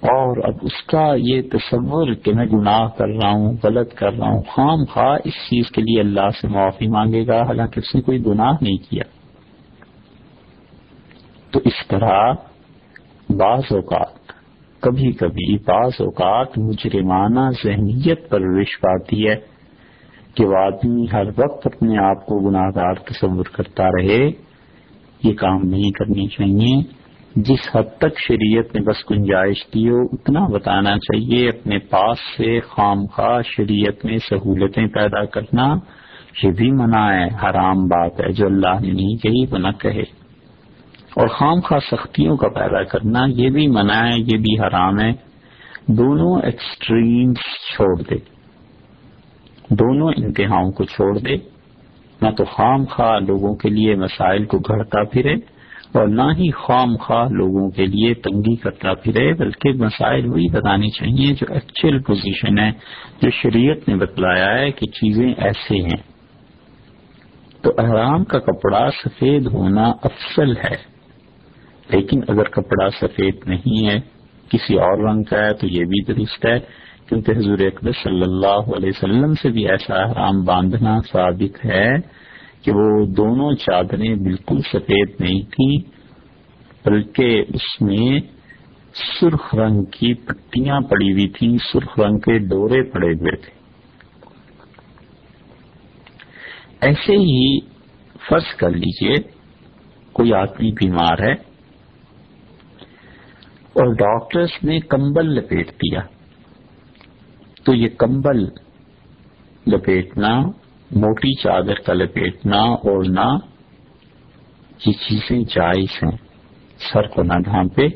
اور 0.00 0.44
اب 0.44 0.54
اس 0.62 0.82
کا 0.86 1.14
یہ 1.18 1.42
تصور 1.42 2.14
کہ 2.14 2.32
میں 2.34 2.46
گناہ 2.46 2.88
کر 2.98 3.08
رہا 3.08 3.30
ہوں، 3.30 3.56
غلط 3.62 3.94
کر 3.94 4.12
رہا 4.12 4.26
ہوں، 4.26 4.42
خام 4.42 4.84
خواہ 4.84 5.18
اس 5.24 5.34
چیز 5.34 5.70
کے 5.70 5.82
لیے 5.82 6.00
اللہ 6.00 6.30
سے 6.40 6.48
معافی 6.48 6.86
مانگے 6.86 7.26
گا۔ 7.26 7.42
حالانکہ 7.42 7.78
اس 7.78 7.94
نے 7.94 8.00
کوئی 8.00 8.26
گناہ 8.26 8.52
نہیں 8.60 8.90
کیا۔ 8.90 9.17
تو 11.58 11.62
اس 11.64 11.88
طرح 11.88 12.32
بعض 13.30 13.60
اوقات 13.70 14.32
کبھی 14.80 15.12
کبھی 15.12 15.56
بعض 15.58 15.90
اوقات 16.00 16.58
مجرمانہ 16.58 17.50
ذہنیت 17.64 18.28
پر 18.28 18.40
وش 18.40 18.80
پاتی 18.80 19.28
ہے 19.28 19.36
کہ 20.34 20.44
وہ 20.44 20.56
آدمی 20.56 21.06
ہر 21.12 21.22
وقت 21.26 21.66
اپنے 21.66 21.98
آپ 21.98 22.26
کو 22.26 22.38
گناہ 22.38 22.68
گار 22.76 22.94
تصور 22.94 23.44
کرتا 23.44 23.88
رہے۔ 23.88 24.30
یہ 25.22 25.34
کام 25.34 25.62
نہیں 25.62 25.90
کرنی 25.90 26.28
چاہیے۔ 26.28 26.82
جس 27.36 27.76
حد 27.76 27.98
تک 27.98 28.18
شریعت 28.28 28.74
نے 28.74 28.80
بس 28.80 29.10
گنجائش 29.10 29.66
دی 29.74 29.88
ہو، 29.88 30.02
اتنا 30.02 30.46
بتانا 30.46 30.98
چاہیے 30.98 31.48
اپنے 31.48 31.78
پاس 31.78 32.18
سے 32.36 32.60
خام 32.60 33.06
خواہ 33.06 33.42
شریعت 33.42 34.04
میں 34.04 34.16
سہولتیں 34.16 34.86
پیدا 34.86 35.24
کرنا 35.24 35.76
یہ 36.42 36.50
بھی 36.50 36.70
منع 36.70 37.12
ہے، 37.12 37.26
حرام 37.26 37.84
بات 37.84 38.20
ہے۔ 38.20 38.32
جو 38.32 38.46
اللہ 38.46 38.80
نے 38.80 38.90
نہیں 38.92 39.16
کہی 39.22 39.44
وہ 39.50 39.58
نہ 39.58 39.68
کہے۔ 39.80 40.17
اور 41.14 41.28
خام 41.28 41.60
خواہ 41.60 41.96
سختیوں 41.96 42.36
کا 42.36 42.48
پیدا 42.48 42.84
کرنا، 42.84 43.20
یہ 43.28 43.50
بھی 43.50 43.66
منع 43.66 44.06
ہے، 44.06 44.18
یہ 44.18 44.38
بھی 44.38 44.60
حرام 44.60 45.00
ہے، 45.00 45.12
دونوں 45.88 46.42
ایکسٹریمز 46.42 47.36
چھوڑ 47.76 48.02
دے۔ 48.02 48.16
دونوں 49.70 50.12
انتہاؤں 50.16 50.70
کو 50.70 50.84
چھوڑ 50.84 51.18
دے۔ 51.18 51.36
نہ 52.22 52.30
تو 52.30 52.44
خام 52.44 52.84
خواہ 52.84 53.18
لوگوں 53.18 53.54
کے 53.54 53.68
لیے 53.68 53.94
مسائل 53.94 54.44
کو 54.44 54.58
گھڑتا 54.58 55.04
پھرے 55.04 55.34
اور 55.92 56.08
نہ 56.08 56.22
ہی 56.22 56.50
خام 56.50 56.96
خواہ 56.96 57.28
لوگوں 57.28 57.70
کے 57.70 57.86
لیے 57.86 58.14
تنگی 58.14 58.56
کرتا 58.56 58.94
پھرے، 58.94 59.32
بلکہ 59.32 59.72
مسائل 59.72 60.26
وہی 60.26 60.50
بتانے 60.50 60.88
چاہیے 60.88 61.34
جو 61.34 61.46
ایکچوئل 61.48 62.02
پوزیشن 62.02 62.58
ہے، 62.58 62.70
جو 63.22 63.30
شریعت 63.30 63.88
نے 63.88 63.96
بتلایا 63.96 64.58
ہے 64.58 64.70
کہ 64.70 64.86
چیزیں 64.86 65.34
ایسے 65.36 65.74
ہیں۔ 65.74 66.02
تو 67.62 67.70
احرام 67.78 68.24
کا 68.24 68.38
کپڑا 68.38 68.90
سفید 68.90 69.46
ہونا 69.46 69.84
افسل 70.02 70.56
ہے۔ 70.56 70.97
لیکن 71.90 72.20
اگر 72.28 72.42
کپڑا 72.42 72.90
سفید 72.90 73.34
نہیں 73.46 73.88
ہے، 73.88 74.00
کسی 74.50 74.74
اور 74.74 75.08
رنگ 75.08 75.22
کا 75.22 75.44
ہے، 75.44 75.52
تو 75.54 75.66
یہ 75.66 75.84
بھی 75.84 76.04
درست 76.04 76.46
ہے، 76.46 76.58
کیونکہ 77.08 77.32
حضور 77.32 77.58
اکبر 77.58 77.92
صلی 77.92 78.22
اللہ 78.22 78.74
علیہ 78.76 78.88
وسلم 78.88 79.32
سے 79.32 79.48
بھی 79.48 79.68
ایسا 79.68 79.94
احرام 79.94 80.44
باندھنا 80.44 81.00
ثابت 81.12 81.64
ہے 81.64 81.96
کہ 82.62 82.72
وہ 82.72 83.06
دونوں 83.06 83.52
چادریں 83.52 84.14
بالکل 84.14 84.60
سفید 84.72 85.20
نہیں 85.20 85.42
تھیں، 85.42 85.76
بلکہ 86.84 87.44
اس 87.48 87.80
میں 87.80 88.20
سرخ 89.20 89.54
رنگ 89.54 89.84
کی 89.84 90.14
پٹیاں 90.14 90.80
پڑی 90.80 91.12
ہوئی 91.12 91.28
تھیں، 91.28 91.58
سرخ 91.72 91.98
رنگ 92.00 92.18
کے 92.18 92.38
ڈورے 92.38 92.82
پڑے 92.90 93.12
ہوئے 93.12 93.36
تھے۔ 93.36 93.56
ایسے 96.80 97.16
ہی 97.16 97.60
فرض 98.28 98.54
کر 98.56 98.70
لیجیے، 98.70 99.14
کوئی 100.12 100.32
آدمی 100.32 100.70
بیمار 100.70 101.18
ہے 101.18 101.47
اور 103.78 103.94
ڈاکٹرز 103.94 104.48
نے 104.62 104.80
کمبل 104.80 105.26
لپیٹ 105.26 105.70
دیا۔ 105.70 106.00
تو 107.64 107.74
یہ 107.74 107.88
کمبل 107.98 108.44
لپیٹنا، 109.66 110.40
موٹی 110.90 111.34
چادر 111.42 111.74
کا 111.74 111.92
لپیٹنا 111.92 112.60
اوڑھنا 112.62 113.36
یہ 114.86 114.92
چیزیں 114.92 115.40
جائز 115.40 116.02
ہیں۔ 116.02 116.16
سر 116.92 117.06
کو 117.08 117.22
نہ 117.22 117.32
ڈھانپے۔ 117.44 117.88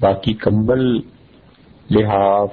باقی 0.00 0.32
کمبل 0.32 0.96
لحاف، 1.90 2.50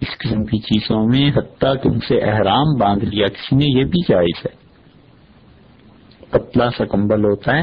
اس 0.00 0.18
قسم 0.18 0.44
کی 0.44 0.58
چیزوں 0.58 1.06
میں 1.06 1.30
حتیٰ 1.36 1.74
کہ 1.82 1.88
ان 1.88 2.00
سے 2.00 2.18
احرام 2.18 2.74
باندھ 2.80 3.04
لیا۔ 3.04 3.26
کسی 3.28 3.56
نے 3.56 3.64
یہ 3.64 3.84
بھی 3.84 4.02
جائز 4.08 4.46
ہے۔ 4.46 4.56
پتلا 6.30 6.70
سا 6.70 6.84
کمبل 6.84 7.24
ہوتا 7.24 7.56
ہے۔ 7.56 7.62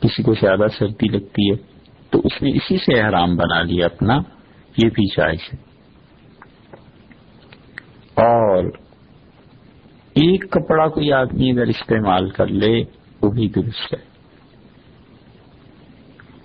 کسی 0.00 0.22
کو 0.22 0.34
زیادہ 0.34 0.68
سردی 0.78 1.08
لگتی 1.08 1.50
ہے۔ 1.50 1.69
تو 2.10 2.20
اس 2.24 2.42
نے 2.42 2.50
اسی 2.50 2.76
سے 2.76 3.00
احرام 3.00 3.36
بنا 3.36 3.62
لیا 3.62 3.86
اپنا، 3.86 4.14
یہ 4.76 4.88
بھی 4.88 5.06
جائز 5.06 5.38
ہے۔ 5.52 5.58
اور 8.14 8.64
ایک 10.14 10.50
کپڑا 10.50 10.88
کوئی 10.88 11.12
آدمی 11.12 11.50
اگر 11.50 11.66
استعمال 11.66 12.30
کر 12.30 12.46
لے، 12.46 12.84
وہ 13.22 13.30
بھی 13.30 13.48
درست 13.48 13.94
ہے۔ 13.94 14.10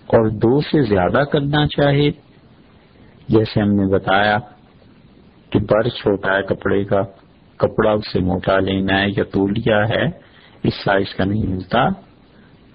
اور 0.08 0.30
دو 0.30 0.62
سے 0.62 0.82
زیادہ 0.82 1.24
کرنا 1.24 1.68
چاہے، 1.68 2.10
جیسے 3.28 3.62
ہم 3.62 3.70
نے 3.70 3.94
بتایا 3.94 4.38
کہ 5.50 5.60
بر 5.60 5.90
چھوٹا 5.90 6.38
ہے 6.38 6.44
کپڑے 6.44 6.84
کا، 6.84 7.02
کپڑا 7.58 7.92
اس 7.92 8.12
سے 8.14 8.20
موٹا 8.20 8.60
لینا 8.60 9.02
ہے 9.02 9.10
یا 9.10 9.24
تولیا 9.24 9.90
ہے، 9.90 10.06
اس 10.64 10.74
سائز 10.86 11.16
کا 11.16 11.26
نہیں 11.26 11.48
ملتا۔ 11.48 11.88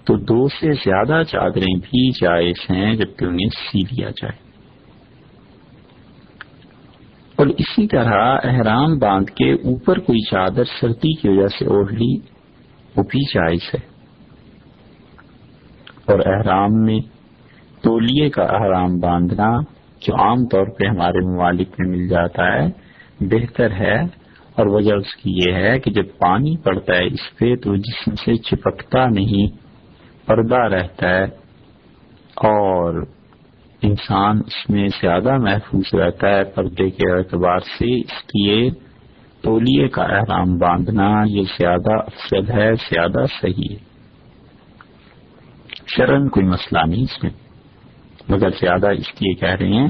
تو 0.05 0.15
دو 0.15 0.47
سے 0.47 0.73
زیادہ 0.73 1.23
چادریں 1.23 1.75
بھی 1.75 2.09
جائز 2.11 2.71
ہیں 2.71 2.95
جبکہ 2.95 3.25
انہیں 3.25 3.49
سی 3.49 3.79
لیا 3.79 4.09
جائے۔ 4.09 4.51
اور 7.35 7.47
اسی 7.47 7.87
طرح 7.87 8.37
احرام 8.43 8.97
باندھ 8.97 9.31
کے 9.31 9.53
اوپر 9.53 9.99
کوئی 9.99 10.29
چادر 10.29 10.63
سردی 10.63 11.13
کی 11.13 11.29
وجہ 11.29 11.47
سے 11.47 11.65
اوڑھ 11.65 11.93
لی، 11.93 12.15
وہ 12.97 13.03
بھی 13.03 13.25
جائز 13.33 13.75
ہے۔ 13.75 13.79
اور 16.05 16.19
احرام 16.25 16.81
میں 16.81 16.99
تولیے 17.81 18.29
کا 18.29 18.43
احرام 18.43 18.99
باندھنا 19.01 19.59
جو 20.01 20.15
عام 20.15 20.47
طور 20.47 20.65
پہ 20.79 20.85
ہمارے 20.85 21.35
ممالک 21.35 21.69
میں 21.79 21.89
مل 21.89 22.07
جاتا 22.07 22.53
ہے، 22.53 22.67
بہتر 23.19 23.71
ہے۔ 23.71 24.21
اور 24.51 24.65
وجہ 24.65 24.93
اس 24.93 25.15
کی 25.15 25.31
یہ 25.35 25.53
ہے 25.53 25.79
کہ 25.79 25.91
جب 25.91 26.03
پانی 26.17 26.57
پڑتا 26.57 26.93
ہے 26.93 27.05
اس 27.05 27.37
پہ 27.37 27.55
تو 27.55 27.75
جسم 27.75 28.15
سے 28.15 28.37
چپکتا 28.37 29.07
نہیں۔ 29.07 29.70
پردہ 30.25 30.55
رہتا 30.55 31.09
ہے 31.09 31.23
اور 32.35 33.05
انسان 33.81 34.37
اس 34.37 34.69
میں 34.69 34.87
زیادہ 34.87 35.37
محفوظ 35.37 35.95
رہتا 35.95 36.29
ہے 36.29 36.43
پردے 36.43 36.89
کے 36.89 37.17
اعتبار 37.17 37.59
سے، 37.59 37.99
اس 37.99 38.23
لیے 38.25 38.69
تولیے 39.41 39.87
کا 39.87 40.03
احرام 40.03 40.57
باندھنا 40.57 41.23
یہ 41.27 41.41
زیادہ 41.41 41.93
افسد 41.93 42.49
ہے، 42.49 42.73
زیادہ 42.73 43.25
صحیح 43.41 43.69
ہے۔ 43.71 43.75
شرن 45.95 46.29
کوئی 46.29 46.45
مسئلہ 46.45 46.79
نہیں 46.87 47.03
اس 47.03 47.23
میں۔ 47.23 47.31
مگر 48.29 48.49
زیادہ 48.49 48.89
اس 48.89 49.21
لیے 49.21 49.33
کہہ 49.33 49.55
رہے 49.59 49.67
ہیں 49.67 49.87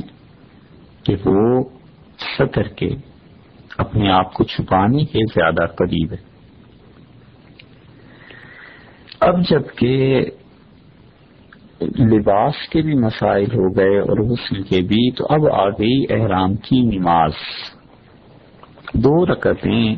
کہ 1.06 1.16
وہ 1.26 1.64
سطر 2.40 2.64
کے، 2.64 2.90
اپنے 3.78 4.12
آپ 4.12 4.34
کو 4.34 4.44
چھپانے 4.44 5.06
کے 5.06 5.20
زیادہ 5.26 5.66
قریب 5.66 6.12
ہے۔ 6.12 6.31
اب 9.22 9.42
جبکہ 9.50 10.26
لباس 11.82 12.68
کے 12.70 12.82
بھی 12.82 12.94
مسائل 12.94 13.46
ہو 13.46 13.78
گئے 13.78 14.00
اور 14.00 14.20
غسل 14.20 14.64
کے 14.64 14.82
بھی، 14.82 15.12
تو 15.12 15.26
اب 15.30 15.54
آ 15.54 15.70
گئی 15.70 16.06
احرام 16.10 16.56
کی 16.56 16.98
نماز۔ 16.98 17.32
دو 18.94 19.26
رکعتیں 19.26 19.96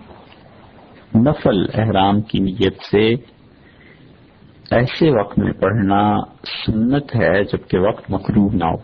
نفل 1.15 1.65
احرام 1.73 2.21
کی 2.21 2.39
نیت 2.39 2.81
سے 2.91 3.13
ایسے 4.71 5.19
وقت 5.19 5.39
میں 5.39 5.53
پڑھنا 5.53 6.17
سنت 6.65 7.15
ہے 7.15 7.43
جبکہ 7.43 7.79
وقت 7.79 8.11
مقروب 8.11 8.53
نہ 8.53 8.65
ہو۔ 8.65 8.77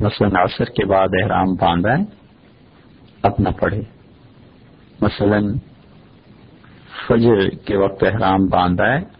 مثلاً 0.00 0.30
عصر 0.36 0.64
کے 0.64 0.86
بعد 0.86 1.08
احرام 1.22 1.54
باندھا 1.54 1.98
ہے، 1.98 2.02
اب 3.22 3.32
نہ 3.38 3.48
پڑھے۔ 3.60 3.80
مثلا 5.00 5.40
فجر 7.08 7.48
کے 7.48 7.76
وقت 7.76 8.04
احرام 8.04 8.46
باندھا 8.46 8.92
ہے 8.92 9.17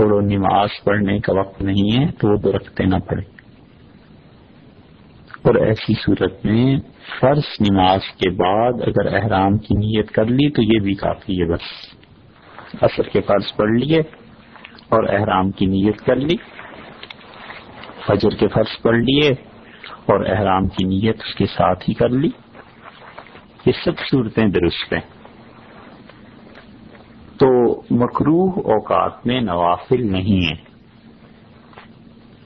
اور 0.00 0.22
نماز 0.22 0.68
پڑھنے 0.84 1.18
کا 1.18 1.32
وقت 1.32 1.62
نہیں 1.62 1.98
ہے 1.98 2.12
تو 2.12 2.28
وہ 2.28 2.36
دو 2.36 2.52
رکھتے 2.52 2.84
نہ 2.84 2.96
پڑے 2.96 3.22
اور 5.42 5.54
ایسی 5.54 5.94
صورت 5.94 6.44
میں 6.44 6.78
فرض 7.20 7.70
نماز 7.70 8.00
کے 8.18 8.30
بعد 8.30 8.72
اگر 8.86 9.14
احرام 9.14 9.58
کی 9.58 9.74
نیت 9.74 10.10
کر 10.10 10.24
لی 10.24 10.50
تو 10.50 10.62
یہ 10.62 10.80
بھی 10.80 10.94
کافی 10.94 11.40
ہے 11.40 11.46
بس۔ 11.46 11.94
عصر 12.82 13.02
کے 13.02 13.20
فرض 13.20 13.56
پڑھ 13.56 13.70
لیے 13.70 13.98
اور 14.88 15.04
احرام 15.08 15.50
کی 15.50 15.66
نیت 15.66 16.00
کر 16.00 16.16
لی۔ 16.16 16.36
فجر 18.06 18.30
کے 18.30 18.48
فرض 18.48 18.82
پڑھ 18.82 18.98
لیے 18.98 19.30
اور 20.06 20.26
احرام 20.26 20.66
کی 20.66 20.86
نیت 20.86 21.16
اس 21.28 21.34
کے 21.34 21.46
ساتھ 21.46 21.88
ہی 21.88 21.94
کر 21.94 22.08
لی۔ 22.08 22.28
یہ 23.66 23.72
سب 23.84 23.92
صورتیں 23.98 24.48
درست 24.48 24.92
ہیں۔ 24.92 25.19
تو 27.40 27.80
مکروح 27.90 28.52
اوقات 28.56 29.26
میں 29.26 29.40
نوافل 29.40 30.12
نہیں 30.12 30.44
ہے 30.44 30.70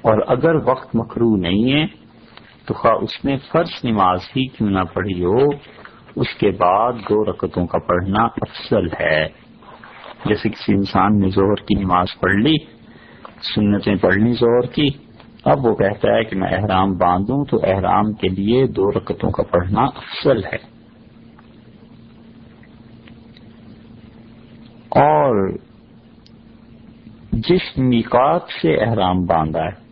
اور 0.03 0.19
اگر 0.27 0.55
وقت 0.55 0.97
مکرو 0.97 1.37
نہیں 1.37 1.73
ہے، 1.73 1.87
تو 2.67 2.75
خواہ 2.75 2.95
اس 2.95 3.25
میں 3.25 3.37
فرض 3.53 3.71
نماز 3.85 4.21
ہی 4.37 4.47
کیوں 4.47 4.71
نہ 4.71 4.85
پڑھی 4.95 5.25
ہو، 5.25 5.49
اس 6.17 6.35
کے 6.35 6.51
بعد 6.51 6.93
دو 6.93 7.25
رکتوں 7.25 7.67
کا 7.67 7.79
پڑھنا 7.79 8.23
افضل 8.23 8.87
ہے۔ 8.87 9.29
جیسے 10.25 10.49
کسی 10.49 10.73
انسان 10.73 11.19
نے 11.19 11.29
زہر 11.29 11.55
کی 11.55 11.75
نماز 11.75 12.07
پڑھ 12.21 12.35
لی، 12.35 12.55
سنتیں 13.55 13.95
پڑھ 13.95 14.17
لی 14.17 14.33
زہر 14.33 14.67
کی، 14.67 14.87
اب 15.45 15.67
وہ 15.67 15.75
کہتا 15.75 16.17
ہے 16.17 16.25
کہ 16.25 16.37
میں 16.37 16.49
احرام 16.49 16.93
باندھوں 16.93 17.45
تو 17.45 17.57
احرام 17.63 18.13
کے 18.13 18.29
لیے 18.29 18.67
دو 18.67 18.91
رکتوں 18.91 19.31
کا 19.31 19.43
پڑھنا 19.43 19.83
افضل 19.83 20.45
ہے۔ 20.45 20.74
اور 24.95 25.51
جس 27.33 27.79
نکات 27.79 28.43
سے 28.63 28.75
احرام 28.75 29.25
باندھا 29.25 29.65
ہے۔ 29.65 29.85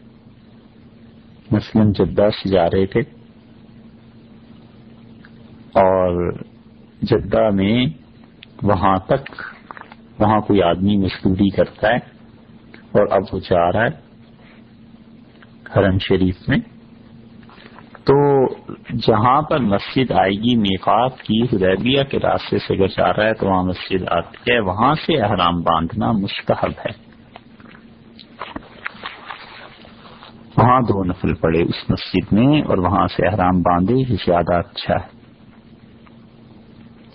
مثلاً 1.51 1.93
جدہ 1.93 2.29
سے 2.31 2.49
جا 2.49 2.67
رہے 2.67 2.87
تھے 2.87 3.01
اور 5.75 6.33
جدہ 7.03 7.51
میں 7.51 7.87
وہاں 8.63 8.97
تک 9.07 9.43
وہاں 10.19 10.41
کوئی 10.41 10.63
آدمی 10.63 10.97
مزدوری 10.97 11.51
کرتا 11.51 11.89
ہے 11.89 11.97
اور 12.93 13.07
اب 13.11 13.23
وہ 13.33 13.39
جا 13.39 13.73
رہا 13.73 13.85
ہے 13.85 14.13
حرم 15.77 15.99
شریف 15.99 16.49
میں۔ 16.49 16.72
تو 18.05 18.47
جہاں 18.97 19.43
پر 19.43 19.59
مسجد 19.59 20.11
آئے 20.11 20.31
گی، 20.31 20.57
میقات 20.57 21.23
کی، 21.23 21.43
حدیبیہ 21.43 22.03
کے 22.03 22.19
راستے 22.19 22.59
سے 22.59 22.75
اگر 22.75 22.87
جا 22.87 23.13
رہا 23.13 23.25
ہے 23.25 23.35
تو 23.35 23.47
وہاں 23.47 23.63
مسجد 23.63 24.03
آتی 24.11 24.53
ہے۔ 24.53 24.61
وہاں 24.61 24.95
سے 24.95 25.21
احرام 25.21 25.61
باندھنا 25.61 26.13
مستحب 26.13 26.71
ہے۔ 26.71 27.13
وہاں 30.57 30.81
دو 30.81 31.05
نفل 31.05 31.35
پڑے 31.35 31.63
اس 31.63 31.91
مسجد 31.91 32.33
میں 32.33 32.63
اور 32.63 32.79
وہاں 32.79 33.07
سے 33.07 33.29
احرام 33.29 33.59
باندھے 33.61 34.15
زیادہ 34.15 34.55
اچھا 34.59 34.95
ہے۔ 34.95 35.23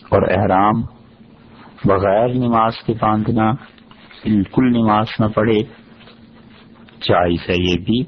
اور 0.10 0.22
احرام 0.22 0.82
بغیر 1.86 2.28
نماز 2.28 2.78
کے 2.86 2.94
باندھنا 3.02 3.52
بالکل 3.52 4.66
نماز 4.66 5.06
نہ 5.20 5.26
پڑھے 5.26 5.60
جائز 7.02 7.50
ہے 7.50 7.56
یہ 7.60 7.76
بھی۔ 7.86 8.04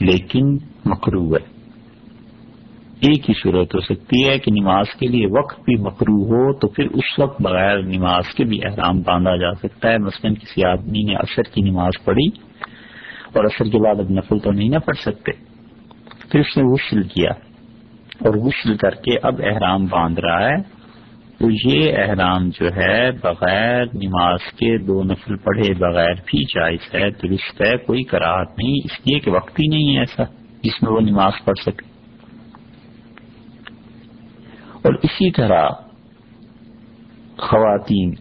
لیکن 0.00 0.58
مکرو 0.84 1.32
ہے۔ 1.32 1.60
ایک 3.00 3.28
ہی 3.28 3.34
صورت 3.42 3.74
ہو 3.74 3.80
سکتی 3.80 4.28
ہے 4.28 4.38
کہ 4.38 4.52
نماز 4.52 4.86
کے 5.00 5.06
لیے 5.06 5.26
وقت 5.26 5.60
بھی 5.60 5.76
مکرو 5.76 6.22
ہو 6.22 6.58
تو 6.58 6.68
پھر 6.68 6.84
اس 6.84 7.18
وقت 7.18 7.42
بغیر 7.42 7.82
نماز 7.82 8.34
کے 8.34 8.44
بھی 8.44 8.60
احرام 8.64 9.00
باندھا 9.00 9.36
جا 9.36 9.54
سکتا 9.54 9.90
ہے۔ 9.90 9.98
مثلاً 9.98 10.34
کسی 10.34 10.64
آدمی 10.64 11.02
نے 11.02 11.14
عصر 11.14 11.42
کی 11.42 11.62
نماز 11.62 12.04
پڑھی 12.04 12.26
اور 13.32 13.44
عصر 13.44 13.64
کے 13.64 13.78
بعد 13.78 13.94
اب 14.00 14.10
نفل 14.10 14.38
تو 14.38 14.52
نہیں 14.52 14.68
نہ 14.68 14.78
پڑھ 14.78 14.96
سکتے۔ 14.96 15.32
پھر 16.30 16.40
اس 16.40 16.56
نے 16.56 16.72
غسل 16.72 17.02
کیا 17.02 17.30
اور 18.20 18.34
غسل 18.34 18.76
کر 18.76 18.90
کے 18.90 19.16
اب 19.22 19.40
احرام 19.44 19.86
باندھ 19.86 20.20
رہا 20.20 20.48
ہے۔ 20.48 20.80
تو 21.38 21.48
یہ 21.50 21.92
احرام 21.96 22.48
جو 22.48 22.66
ہے 22.66 23.12
بغیر 23.12 23.84
نماز 23.84 24.38
کے 24.52 24.78
دو 24.78 25.02
نفل 25.02 25.36
پڑھے 25.36 25.74
بغیر 25.74 26.14
بھی 26.14 26.44
جائز 26.44 26.94
ہے، 26.94 27.10
درست 27.10 27.62
ہے، 27.62 27.76
کوئی 27.76 28.02
کراہت 28.02 28.48
نہیں۔ 28.58 28.74
اس 28.84 29.00
لیے 29.00 29.18
کہ 29.20 29.30
وقت 29.30 29.60
ہی 29.60 29.66
نہیں 29.68 29.94
ہے 29.94 30.00
ایسا۔ 30.00 30.39
جس 30.62 30.82
میں 30.82 30.92
وہ 30.92 31.00
نماز 31.00 31.32
پڑھ 31.44 31.58
سکے۔ 31.58 31.90
اور 34.74 34.94
اسی 34.94 35.30
طرح 35.30 35.68
خواتین 37.38 38.14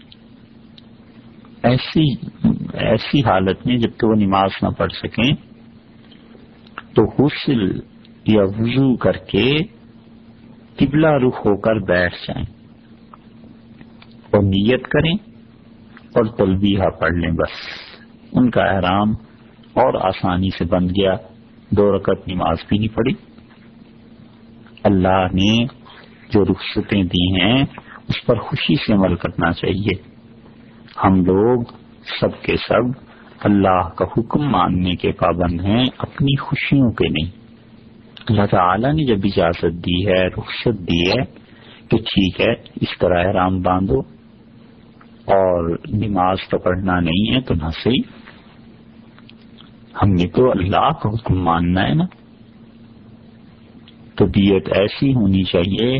ایسی 1.63 2.27
ایسی 2.73 3.19
حالت 3.19 3.67
میں 3.67 3.77
جبکہ 3.77 4.07
وہ 4.07 4.15
نماز 4.15 4.49
نہ 4.61 4.67
پڑھ 4.69 4.93
سکیں، 4.93 5.33
تو 6.95 7.03
غسل 7.03 7.79
یا 8.25 8.43
وضو 8.43 8.95
کر 8.95 9.11
کے 9.11 9.57
قبلہ 10.75 11.07
رخ 11.07 11.39
ہو 11.39 11.57
کر 11.57 11.75
بیٹھ 11.75 12.15
جائیں۔ 12.15 12.45
اور 14.31 14.43
نیت 14.43 14.87
کریں 14.87 15.13
اور 16.03 16.25
تلبیہ 16.25 16.83
پڑھ 16.99 17.13
لیں 17.13 17.31
بس۔ 17.31 17.51
ان 18.31 18.49
کا 18.49 18.61
احرام 18.61 19.09
اور 19.73 20.07
آسانی 20.07 20.49
سے 20.57 20.65
بن 20.65 20.85
گیا۔ 20.85 21.13
دو 21.71 21.97
رکعت 21.97 22.27
نماز 22.27 22.57
بھی 22.69 22.77
نہیں 22.77 22.95
پڑی 22.95 23.13
اللہ 24.83 25.25
نے 25.33 25.65
جو 26.29 26.43
رخصتیں 26.43 27.03
دی 27.03 27.41
ہیں، 27.41 27.65
اس 28.07 28.25
پر 28.25 28.39
خوشی 28.39 28.75
سے 28.75 28.93
عمل 28.93 29.15
کرنا 29.15 29.53
چاہیے۔ 29.53 30.01
ہم 31.03 31.15
لوگ 31.15 31.63
سب 32.19 32.41
کے 32.41 32.55
سب 32.55 33.01
اللہ 33.43 33.89
کا 33.89 34.05
حکم 34.05 34.41
ماننے 34.41 34.95
کے 34.95 35.11
پابند 35.11 35.61
ہیں، 35.61 35.85
اپنی 35.97 36.37
خوشیوں 36.37 36.91
کے 36.91 37.09
نہیں۔ 37.09 37.31
اللہ 38.29 38.45
تعالی 38.45 38.91
نے 38.91 39.05
جب 39.05 39.17
اجازت 39.23 39.85
دی 39.85 40.07
ہے، 40.07 40.27
رخصت 40.27 40.79
دی 40.79 41.09
ہے 41.09 41.23
تو 41.87 41.97
ٹھیک 41.97 42.41
ہے، 42.41 42.53
اس 42.81 42.97
طرح 42.99 43.27
احرام 43.27 43.61
باندھو۔ 43.61 43.99
اور 45.25 45.77
نماز 45.89 46.37
تو 46.49 46.57
پڑھنا 46.57 46.99
نہیں 46.99 47.35
ہے 47.35 47.41
تو 47.41 47.53
نہ 47.53 47.69
صحیح۔ 47.83 48.18
ہم 50.03 50.09
نے 50.09 50.27
تو 50.27 50.51
اللہ 50.51 50.89
کا 50.89 51.09
حکم 51.09 51.43
ماننا 51.43 51.87
ہے 51.87 51.93
نا۔ 51.93 52.05
طبیعت 54.15 54.69
ایسی 54.71 55.13
ہونی 55.13 55.43
چاہیے 55.43 55.99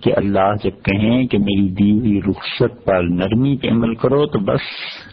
کہ 0.00 0.12
اللہ 0.16 0.54
جب 0.64 0.84
کہیں 0.84 1.26
کہ 1.26 1.38
میری 1.38 1.68
دی 1.68 1.92
ہوئی 1.92 2.20
رخصت 2.22 2.84
پر 2.84 3.02
نرمی 3.02 3.56
پہ 3.56 3.68
عمل 3.68 3.94
کرو 3.94 4.26
تو 4.26 4.38
بس 4.38 4.60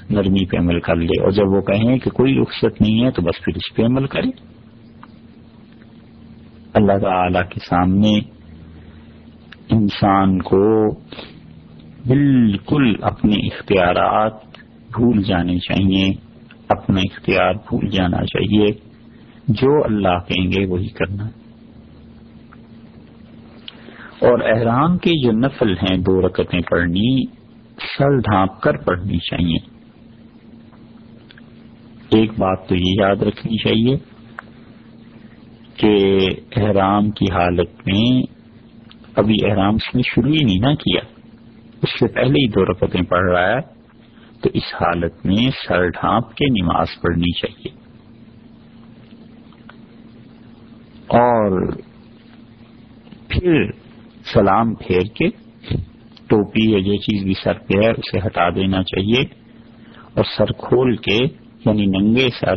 نرمی 0.10 0.46
پہ 0.46 0.58
عمل 0.58 0.80
کر 0.80 0.96
لے۔ 0.96 1.22
اور 1.22 1.32
جب 1.32 1.48
وہ 1.48 1.62
کہیں 1.62 1.98
کہ 1.98 2.10
کوئی 2.10 2.40
رخصت 2.42 2.82
نہیں 2.82 3.06
ہے 3.06 3.12
تو 3.12 3.22
بس 3.22 3.42
پھر 3.44 3.54
اس 3.56 3.76
پہ 3.76 3.84
عمل 3.84 4.08
کرے۔ 4.08 4.30
اللہ 6.74 6.98
تعالی 7.02 7.40
کے 7.50 7.60
سامنے 7.70 8.20
انسان 9.70 10.42
کو 10.42 10.90
بالکل 12.08 12.96
اپنے 13.02 13.36
اختیارات 13.48 14.34
بھول 14.96 15.24
جانے 15.24 15.60
چاہیے۔ 15.60 16.31
اپنا 16.78 17.00
اختیار 17.00 17.54
بھول 17.54 17.90
جانا 17.90 18.18
چاہیے۔ 18.18 18.92
جو 19.48 19.84
اللہ 19.86 20.18
کہیں 20.28 20.52
گے 20.52 20.66
وہی 20.66 20.88
کرنا۔ 20.88 21.26
اور 24.20 24.40
احرام 24.40 24.98
کے 24.98 25.12
جو 25.24 25.32
نفل 25.32 25.74
ہیں 25.74 25.98
دو 25.98 26.28
رکتیں 26.28 26.60
پڑھنی، 26.72 27.26
سر 27.98 28.18
ڈھانپ 28.18 28.62
کر 28.62 28.78
پڑھنی 28.78 29.18
چاہیے۔ 29.18 29.58
ایک 32.12 32.32
بات 32.38 32.68
تو 32.68 32.76
یہ 32.76 32.96
یاد 33.00 33.16
رکھنی 33.16 33.58
چاہیے 33.58 33.98
کہ 35.78 36.18
احرام 36.56 37.12
کی 37.12 37.26
حالت 37.26 37.70
میں 37.86 38.22
ابھی 39.16 39.36
احرام 39.46 39.76
اس 39.76 39.96
نے 39.96 40.02
شروع 40.02 40.32
ہی 40.32 40.44
نہیں 40.44 40.70
نہ 40.70 40.76
کیا۔ 40.76 41.02
اس 41.84 41.90
سے 42.00 42.08
پہلے 42.08 42.30
ہی 42.30 42.48
دو 42.48 42.66
رکعتیں 42.66 43.02
پڑھ 43.02 43.32
رہا 43.32 43.50
ہے۔ 43.50 43.81
تو 44.42 44.50
اس 44.54 44.74
حالت 44.74 45.26
میں 45.26 45.50
سر 45.68 45.88
ڈھانپ 45.88 46.34
کے 46.34 46.62
نماز 46.62 46.88
پڑھنی 47.02 47.32
چاہیے۔ 47.32 47.82
اور 51.08 51.72
پھر 53.28 53.72
سلام 54.34 54.76
پھیر 54.76 55.02
کے 55.02 55.30
ٹوپی 56.28 56.72
یا 56.72 56.80
جو 56.80 56.96
چیز 56.96 57.24
بھی 57.24 57.34
سر 57.44 57.54
پہ 57.54 57.74
ہے 57.86 57.92
اسے 57.92 58.28
ہٹا 58.28 58.50
دینا 58.50 58.84
چاہیے 58.84 59.22
اور 60.14 60.24
سر 60.38 60.52
کھول 60.52 60.96
کے 60.96 61.18
یعنی 61.66 61.86
ننگے 61.86 62.30
سر 62.40 62.56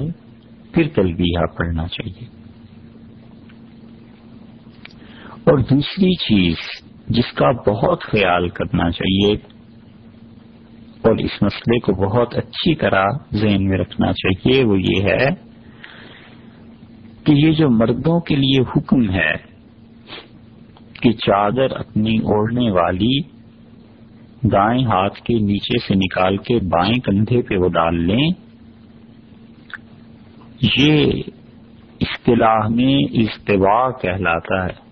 پھر 0.73 0.89
تلبیہ 0.95 1.47
پڑھنا 1.59 1.89
چاہیے۔ 1.89 2.27
اور 5.45 5.59
دوسری 5.59 6.15
چیز 6.17 6.57
جس 7.09 7.33
کا 7.33 7.51
بہت 7.51 8.01
خیال 8.01 8.49
کرنا 8.49 8.91
چاہیے 8.91 9.54
اور 11.05 11.17
اس 11.17 11.43
مسئلے 11.43 11.79
کو 11.79 11.93
بہت 11.93 12.35
اچھی 12.35 12.75
طرح 12.75 13.07
ذہن 13.35 13.69
میں 13.69 13.79
رکھنا 13.79 14.13
چاہیے، 14.13 14.65
وہ 14.65 14.77
یہ 14.81 15.03
ہے 15.03 15.27
کہ 17.25 17.33
یہ 17.33 17.53
جو 17.53 17.71
مردوں 17.71 18.21
کے 18.21 18.37
لیے 18.37 18.63
حکم 18.63 19.11
ہے 19.11 19.33
کہ 21.03 21.13
چادر 21.13 21.77
اپنی 21.77 22.17
اوڑھنے 22.17 22.71
والی 22.71 23.21
دائیں 24.43 24.85
ہاتھ 24.85 25.21
کے 25.21 25.35
نیچے 25.35 25.79
سے 25.79 25.95
نکال 25.95 26.37
کے 26.37 26.59
بائیں 26.59 27.01
کندھے 27.01 27.43
پہ 27.43 27.57
وہ 27.57 27.69
ڈال 27.69 28.01
لیں، 28.01 28.29
یہ 30.79 31.13
اصطلاح 32.01 32.69
میں 32.69 32.97
استباع 33.11 33.91
کہلاتا 33.91 34.65
ہے۔ 34.65 34.83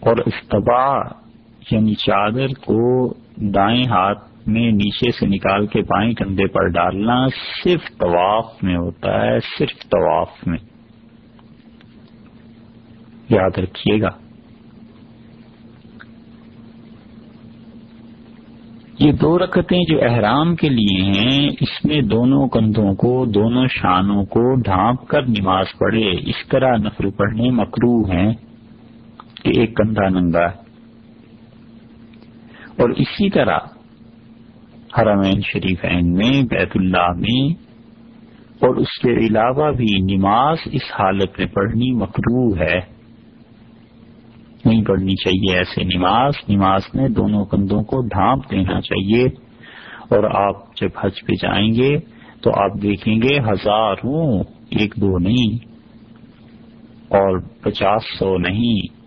اور 0.00 0.16
استبا 0.26 0.98
یعنی 1.70 1.94
چادر 1.94 2.46
کو 2.46 3.14
دائیں 3.50 3.82
ہاتھ 3.82 4.48
میں 4.48 4.70
نیچے 4.72 5.10
سے 5.10 5.26
نکال 5.26 5.66
کے 5.66 5.82
بائیں 5.82 6.12
کندھے 6.12 6.46
پر 6.46 6.68
ڈالنا 6.68 7.26
صرف 7.64 7.80
طواف 7.98 8.44
میں 8.62 8.76
ہوتا 8.76 9.22
ہے، 9.22 9.38
صرف 9.58 9.82
طواف 9.82 10.28
میں۔ 10.46 10.58
یاد 13.28 13.58
رکھیے 13.58 14.00
گا۔ 14.00 14.08
یہ 18.98 19.12
دو 19.12 19.38
رکتیں 19.38 19.80
جو 19.88 19.98
احرام 20.02 20.56
کے 20.56 20.68
لیے 20.68 21.02
ہیں، 21.02 21.48
اس 21.60 21.84
میں 21.84 22.02
دونوں 22.02 22.48
کندھوں 22.48 22.94
کو، 22.94 23.24
دونوں 23.24 23.66
شانوں 23.66 24.24
کو 24.24 24.54
ڈھانپ 24.54 25.08
کر 25.08 25.22
نماز 25.22 25.66
پڑھے۔ 25.78 26.10
اس 26.10 26.48
طرح 26.48 26.76
نفل 26.76 27.10
پڑھنے 27.10 27.50
مکرو 27.50 28.10
ہیں 28.10 28.34
کہ 29.42 29.60
ایک 29.60 29.76
کندھا 29.76 30.08
ننگا 30.08 30.40
ہے۔ 30.40 30.61
اور 32.78 32.90
اسی 32.90 33.30
طرح 33.30 33.58
حرمین 34.98 35.40
شریفین 35.40 36.12
میں، 36.12 36.42
بیت 36.42 36.70
اللہ 36.74 37.12
میں 37.18 37.54
اور 38.60 38.76
اس 38.76 38.98
کے 39.02 39.12
علاوہ 39.12 39.72
بھی 39.72 40.16
نماز 40.16 40.58
اس 40.64 40.82
حالت 40.98 41.38
میں 41.38 41.46
پڑھنی 41.46 41.90
مکرو 41.90 42.54
ہے۔ 42.56 43.02
نہیں 44.64 44.82
پڑھنی 44.82 45.14
چاہیے 45.14 45.58
ایسے 45.58 45.98
نماز 45.98 46.32
نماز 46.48 46.82
میں 46.94 47.08
دونوں 47.08 47.44
کندھوں 47.44 47.82
کو 47.82 48.00
ڈھانپ 48.06 48.50
دینا 48.50 48.80
چاہیے 48.80 49.24
اور 50.02 50.24
آپ 50.48 50.76
جب 50.76 50.88
حج 51.04 51.26
پہ 51.26 51.32
جائیں 51.32 51.74
گے 51.74 51.98
تو 52.42 52.50
آپ 52.50 52.82
دیکھیں 52.82 53.16
گے 53.16 53.38
ہزاروں، 53.52 54.38
ایک 54.70 54.94
دو 54.96 55.18
نہیں 55.18 55.54
اور 57.08 57.38
پچاس 57.60 58.02
سو 58.18 58.38
نہیں۔ 58.38 59.01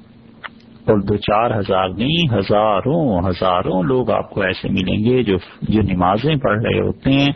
اور 0.85 0.99
دو 0.99 1.17
چار 1.17 1.59
ہزار 1.59 1.89
نہیں، 1.89 2.37
ہزاروں 2.37 3.29
ہزاروں 3.29 3.83
لوگ 3.83 4.11
آپ 4.11 4.29
کو 4.29 4.41
ایسے 4.41 4.69
ملیں 4.69 5.03
گے 5.05 5.23
جو 5.23 5.37
جو 5.61 5.81
نمازیں 5.81 6.35
پڑھ 6.35 6.61
رہے 6.61 6.79
ہوتے 6.79 7.11
ہیں۔ 7.11 7.31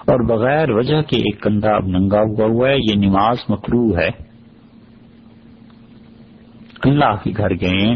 اور 0.00 0.20
بغیر 0.20 0.70
وجہ 0.70 1.02
کے 1.02 1.16
ایک 1.16 1.42
کندھا 1.42 1.70
اب 1.70 1.86
ننگا 1.86 2.20
ہوا 2.20 2.44
ہوا 2.44 2.68
ہے، 2.68 2.76
یہ 2.76 2.94
نماز 2.96 3.36
مکرو 3.48 3.98
ہے۔ 3.98 4.08
اللہ 6.82 7.16
کے 7.24 7.30
گھر 7.36 7.50
گئے 7.50 7.92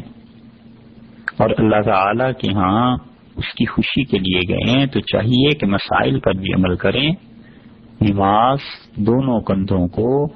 اور 1.36 1.50
اللہ 1.58 1.82
تعالی 1.84 2.32
کے 2.38 2.54
ہاں 2.54 2.96
اس 3.36 3.54
کی 3.54 3.64
خوشی 3.64 4.04
کے 4.04 4.18
لیے 4.18 4.40
گئے، 4.48 4.86
تو 4.86 5.00
چاہیے 5.00 5.54
کہ 5.54 5.66
مسائل 5.66 6.18
پر 6.18 6.32
بھی 6.32 6.54
عمل 6.54 6.76
کریں۔ 6.76 7.12
نماز 8.00 8.58
دونوں 8.96 9.40
کندھوں 9.40 9.88
کو 9.88 10.26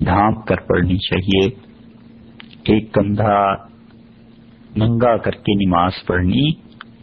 ڈھانپ 0.00 0.46
کر 0.46 0.56
پڑھنی 0.56 0.96
چاہیے۔ 0.98 1.71
ایک 2.64 2.92
کندھا 2.92 3.54
ننگا 4.76 5.16
کر 5.16 5.30
کے 5.30 5.66
نماز 5.66 5.92
پڑھنی، 6.06 6.50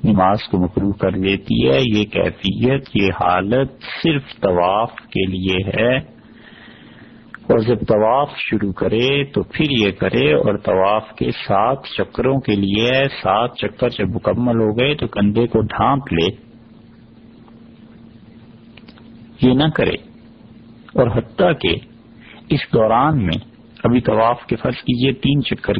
نماز 0.03 0.43
کو 0.43 0.57
مکرو 0.57 0.91
کر 0.91 1.11
دیتی 1.11 1.69
ہے، 1.69 1.79
یہ 1.97 2.03
کیفیت، 2.03 2.89
یہ 2.95 3.07
حالت 3.21 3.71
صرف 4.03 4.23
طواف 4.41 4.91
کے 4.95 5.25
لیے 5.25 5.57
ہے۔ 5.67 5.97
اور 7.49 7.59
جب 7.59 7.79
طواف 7.87 8.29
شروع 8.37 8.71
کرے 8.71 9.23
تو 9.23 9.43
پھر 9.43 9.65
یہ 9.69 9.91
کرے، 9.91 10.33
اور 10.33 10.57
طواف 10.57 11.15
کے 11.15 11.31
سات 11.31 11.83
چکروں 11.97 12.39
کے 12.39 12.55
لیے 12.55 13.07
سات 13.21 13.55
چکر 13.55 13.89
جب 13.89 14.15
مکمل 14.15 14.55
ہو 14.55 14.79
گئے 14.79 14.95
تو 14.95 15.07
کندھے 15.07 15.47
کو 15.47 15.61
ڈھانپ 15.61 16.13
لے۔ 16.13 16.49
یہ 19.41 19.53
نہ 19.53 19.69
کرے۔ 19.75 19.95
اور 20.93 21.07
حتیٰ 21.17 21.51
کہ 21.61 21.75
اس 22.49 22.73
دوران 22.73 23.25
میں 23.25 23.58
ابھی 23.83 24.01
طواف 24.01 24.45
کے 24.45 24.55
فرض 24.55 24.75
کیجیے، 24.75 25.13
تین 25.13 25.43
چکر 25.43 25.73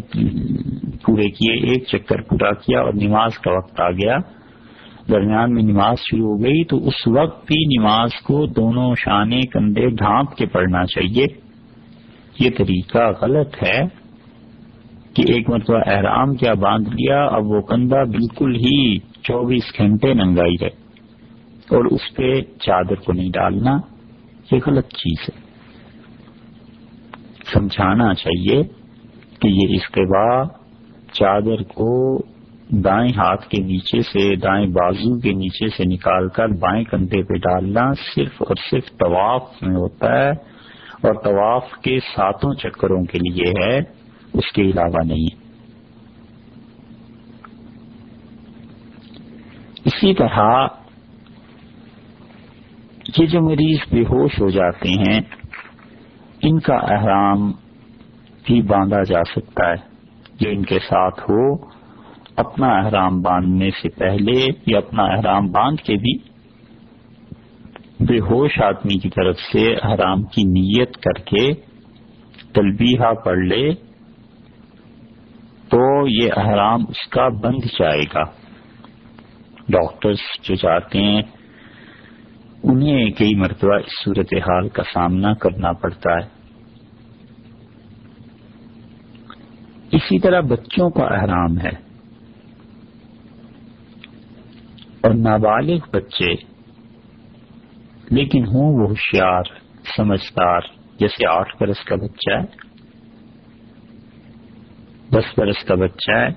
پورے 1.06 1.30
کیے، 1.30 1.54
ایک 1.54 1.86
چکر 1.88 2.22
پورا 2.22 2.52
کیا 2.52 2.80
اور 2.80 2.94
نماز 2.94 3.38
کا 3.38 3.52
وقت 3.52 3.82
آ 3.82 3.92
گیا۔ 3.92 4.18
درمیان 5.10 5.54
میں 5.54 5.64
نماز 5.64 5.98
شروع 6.00 6.28
ہو 6.28 6.44
گئی 6.44 6.64
تو 6.64 6.78
اس 6.78 7.08
وقت 7.08 7.48
بھی 7.48 7.80
نماز 7.80 8.10
کو 8.24 8.46
دونوں 8.46 8.96
شانے، 8.98 9.40
کندھے، 9.42 9.90
ڈھانپ 9.90 10.36
کے 10.36 10.46
پڑھنا 10.46 10.86
چاہیے۔ 10.86 11.26
یہ 12.40 12.50
طریقہ 12.58 13.12
غلط 13.22 13.56
ہے 13.64 13.82
کہ 15.14 15.24
ایک 15.28 15.50
مرتبہ 15.50 15.78
احرام 15.86 16.36
کیا، 16.36 16.54
باندھ 16.54 16.90
لیا، 16.90 17.26
اب 17.26 17.46
وہ 17.46 17.62
کندھا 17.62 18.04
بالکل 18.04 18.56
ہی 18.56 19.00
چوبیس 19.00 19.64
گھنٹے 19.78 20.14
ننگائی 20.14 20.56
رہے 20.62 20.90
اور 21.76 21.86
اس 21.86 22.16
پہ 22.16 22.42
چادر 22.42 22.96
کو 22.96 23.14
نہیں 23.14 23.30
ڈالنا۔ 23.30 23.78
یہ 24.52 24.60
غلط 24.68 24.88
چیز 24.88 25.30
ہے۔ 25.30 25.49
سمجھانا 27.54 28.14
چاہیے 28.14 28.62
کہ 29.42 29.48
یہ 29.48 29.76
استفاع 29.76 30.44
چادر 31.14 31.64
کو 31.64 32.18
دائیں 32.84 33.10
ہاتھ 33.18 33.48
کے 33.50 33.62
نیچے 33.62 34.02
سے 34.02 34.36
دائیں 34.36 34.68
بازو 34.68 35.20
کے 35.20 35.32
نیچے 35.34 35.70
سے 35.70 35.84
نکال 35.86 36.30
کر 36.30 36.48
بائیں 36.48 36.84
کندھے 36.84 37.22
پہ 37.24 37.38
ڈالنا 37.38 37.92
صرف 38.16 38.42
اور 38.42 38.56
صرف 38.70 38.92
طواف 38.98 39.62
میں 39.62 39.76
ہوتا 39.76 40.12
ہے 40.18 40.30
اور 41.02 41.14
طواف 41.24 41.72
کے 41.82 42.00
ساتوں 42.16 42.54
چکروں 42.54 43.04
کے 43.04 43.20
لیے 43.20 43.50
ہے، 43.52 43.78
اس 44.34 44.52
کے 44.52 44.62
علاوہ 44.62 45.06
نہیں۔ 45.06 45.38
اسی 49.86 50.14
طرح 50.14 50.68
یہ 53.18 53.26
جو 53.26 53.42
مریض 53.42 53.80
بے 53.92 54.02
ہوش 54.02 54.40
ہو 54.40 54.50
جاتے 54.50 54.90
ہیں 54.90 55.20
ان 56.42 56.60
کا 56.60 56.76
احرام 56.76 57.52
بھی 58.44 58.62
باندھا 58.62 59.04
جا 59.04 59.24
سکتا 59.24 59.70
ہے۔ 59.70 59.76
جو 60.40 60.50
ان 60.50 60.64
کے 60.64 60.80
ساتھ 60.80 61.20
ہو، 61.20 61.56
اپنا 62.36 62.68
احرام 62.68 63.22
باندھنے 63.22 63.70
سے 63.70 63.90
پہلے 63.90 64.46
یا 64.66 64.78
اپنا 64.78 65.04
احرام 65.04 65.48
باندھ 65.48 65.82
کے 65.82 65.96
بھی 65.96 66.18
بے 68.00 68.20
ہوش 68.20 68.62
آدمی 68.62 69.00
کی 69.00 69.10
طرف 69.10 69.36
سے 69.36 69.74
احرام 69.74 70.24
کی 70.24 70.44
نیت 70.44 70.98
کر 70.98 71.22
کے 71.22 71.54
تلبیہ 72.54 73.14
پڑھ 73.26 73.40
لے 73.40 73.74
تو 75.70 76.08
یہ 76.08 76.30
احرام 76.38 76.82
اس 76.82 77.08
کا 77.10 77.28
بند 77.28 77.66
جائے 77.80 78.02
گا۔ 78.16 78.24
ڈاکٹرز 79.70 80.18
جو 80.42 80.56
چاہتے 80.56 81.00
ہیں 81.00 81.22
انہیں 82.64 83.10
کئی 83.10 83.36
مرتبہ 83.36 83.76
اس 83.76 84.04
صورت 84.06 84.34
حال 84.34 84.70
کا 84.70 84.84
سامنا 84.84 85.34
کرنا 85.34 85.72
پڑتا 85.74 86.14
ہے۔ 86.14 86.40
اسی 89.92 90.20
طرح 90.20 90.42
بچوں 90.42 90.90
کا 90.90 91.04
احرام 91.04 91.58
ہے۔ 91.60 91.90
اور 95.02 95.12
نابالغ 95.12 95.80
بچے، 95.94 96.34
لیکن 98.12 98.46
ہوں 98.46 98.74
وہ 98.74 98.88
ہوشیار، 98.88 99.44
سمجھدار، 99.98 100.62
جیسے 101.00 101.28
آٹھ 101.28 101.56
برس 101.60 101.80
کا 101.80 101.96
بچہ 101.96 102.32
ہے۔ 102.32 102.70
دس 105.10 105.40
برس 105.40 105.64
کا 105.64 105.76
بچہ 105.76 106.12
ہے، 106.12 106.28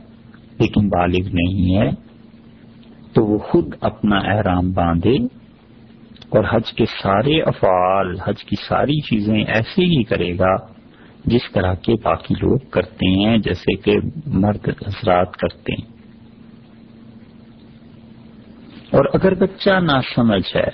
لیکن 0.60 0.88
بالغ 0.88 1.28
نہیں 1.32 1.76
ہے۔ 1.76 1.90
تو 3.12 3.24
وہ 3.24 3.38
خود 3.38 3.74
اپنا 3.80 4.16
احرام 4.16 4.72
باندھے۔ 4.72 5.41
اور 6.32 6.44
حج 6.50 6.72
کے 6.72 6.84
سارے 6.86 7.42
افعال، 7.42 8.20
حج 8.20 8.44
کی 8.44 8.56
ساری 8.68 9.00
چیزیں 9.00 9.44
ایسے 9.44 9.84
ہی 9.84 10.02
کرے 10.02 10.38
گا 10.38 10.56
جس 11.24 11.52
طرح 11.52 11.74
کے 11.74 11.94
باقی 12.02 12.34
لوگ 12.34 12.58
کرتے 12.58 13.26
ہیں، 13.26 13.38
جیسے 13.38 13.76
کہ 13.76 13.92
مرد 14.26 14.68
حضرات 14.68 15.36
کرتے 15.36 15.72
ہیں۔ 15.72 15.92
اور 18.90 19.04
اگر 19.14 19.34
بچہ 19.34 19.70
نہ 19.70 20.00
سمجھ 20.14 20.56
ہے، 20.56 20.70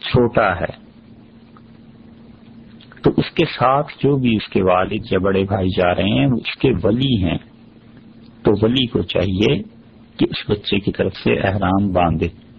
چھوٹا 0.00 0.56
ہے، 0.56 0.90
تو 3.02 3.10
اس 3.16 3.30
کے 3.30 3.44
ساتھ 3.46 3.92
جو 4.02 4.16
بھی 4.16 4.36
اس 4.36 4.48
کے 4.48 4.62
والد 4.62 5.12
یا 5.12 5.18
بڑے 5.18 5.44
بھائی 5.44 5.68
جا 5.68 5.94
رہے 5.94 6.18
ہیں، 6.18 6.26
وہ 6.26 6.36
اس 6.36 6.58
کے 6.58 6.70
ولی 6.82 7.24
ہیں۔ 7.24 7.38
تو 8.42 8.52
ولی 8.62 8.86
کو 8.86 9.02
چاہیے 9.02 9.62
کہ 10.16 10.26
اس 10.30 10.50
بچے 10.50 10.78
کی 10.78 10.92
طرف 10.92 11.14
سے 11.16 11.32
احرام 11.32 11.92
باندھے۔ 11.92 12.49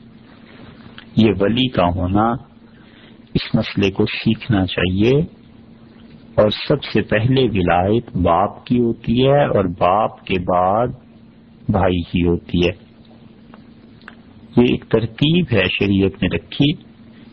یہ 1.15 1.32
ولی 1.39 1.67
کا 1.67 1.86
ہونا، 1.95 2.32
اس 3.34 3.56
مسئلے 3.56 3.91
کو 3.91 4.06
سیکھنا 4.06 4.65
چاہیے۔ 4.65 5.12
اور 6.36 6.50
سب 6.50 6.84
سے 6.84 7.02
پہلے 7.02 7.43
ولایت 7.43 8.17
باپ 8.17 8.65
کی 8.65 8.80
ہوتی 8.80 9.28
ہے 9.28 9.45
اور 9.45 9.65
باپ 9.65 10.26
کے 10.26 10.34
بعد 10.39 10.88
بھائی 11.69 12.02
کی 12.02 12.28
ہوتی 12.28 12.58
ہے۔ 12.58 12.91
یہ 14.58 14.65
ایک 14.69 14.86
ترتیب 14.89 15.45
ہے 15.52 15.63
شریعت 15.80 16.24
نے 16.24 16.36
رکھی 16.36 16.74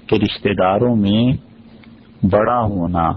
کہ 0.06 0.14
رشتہ 0.14 0.48
داروں 0.48 0.96
میں 0.96 1.32
بڑا 2.26 2.60
ہونا، 2.60 3.08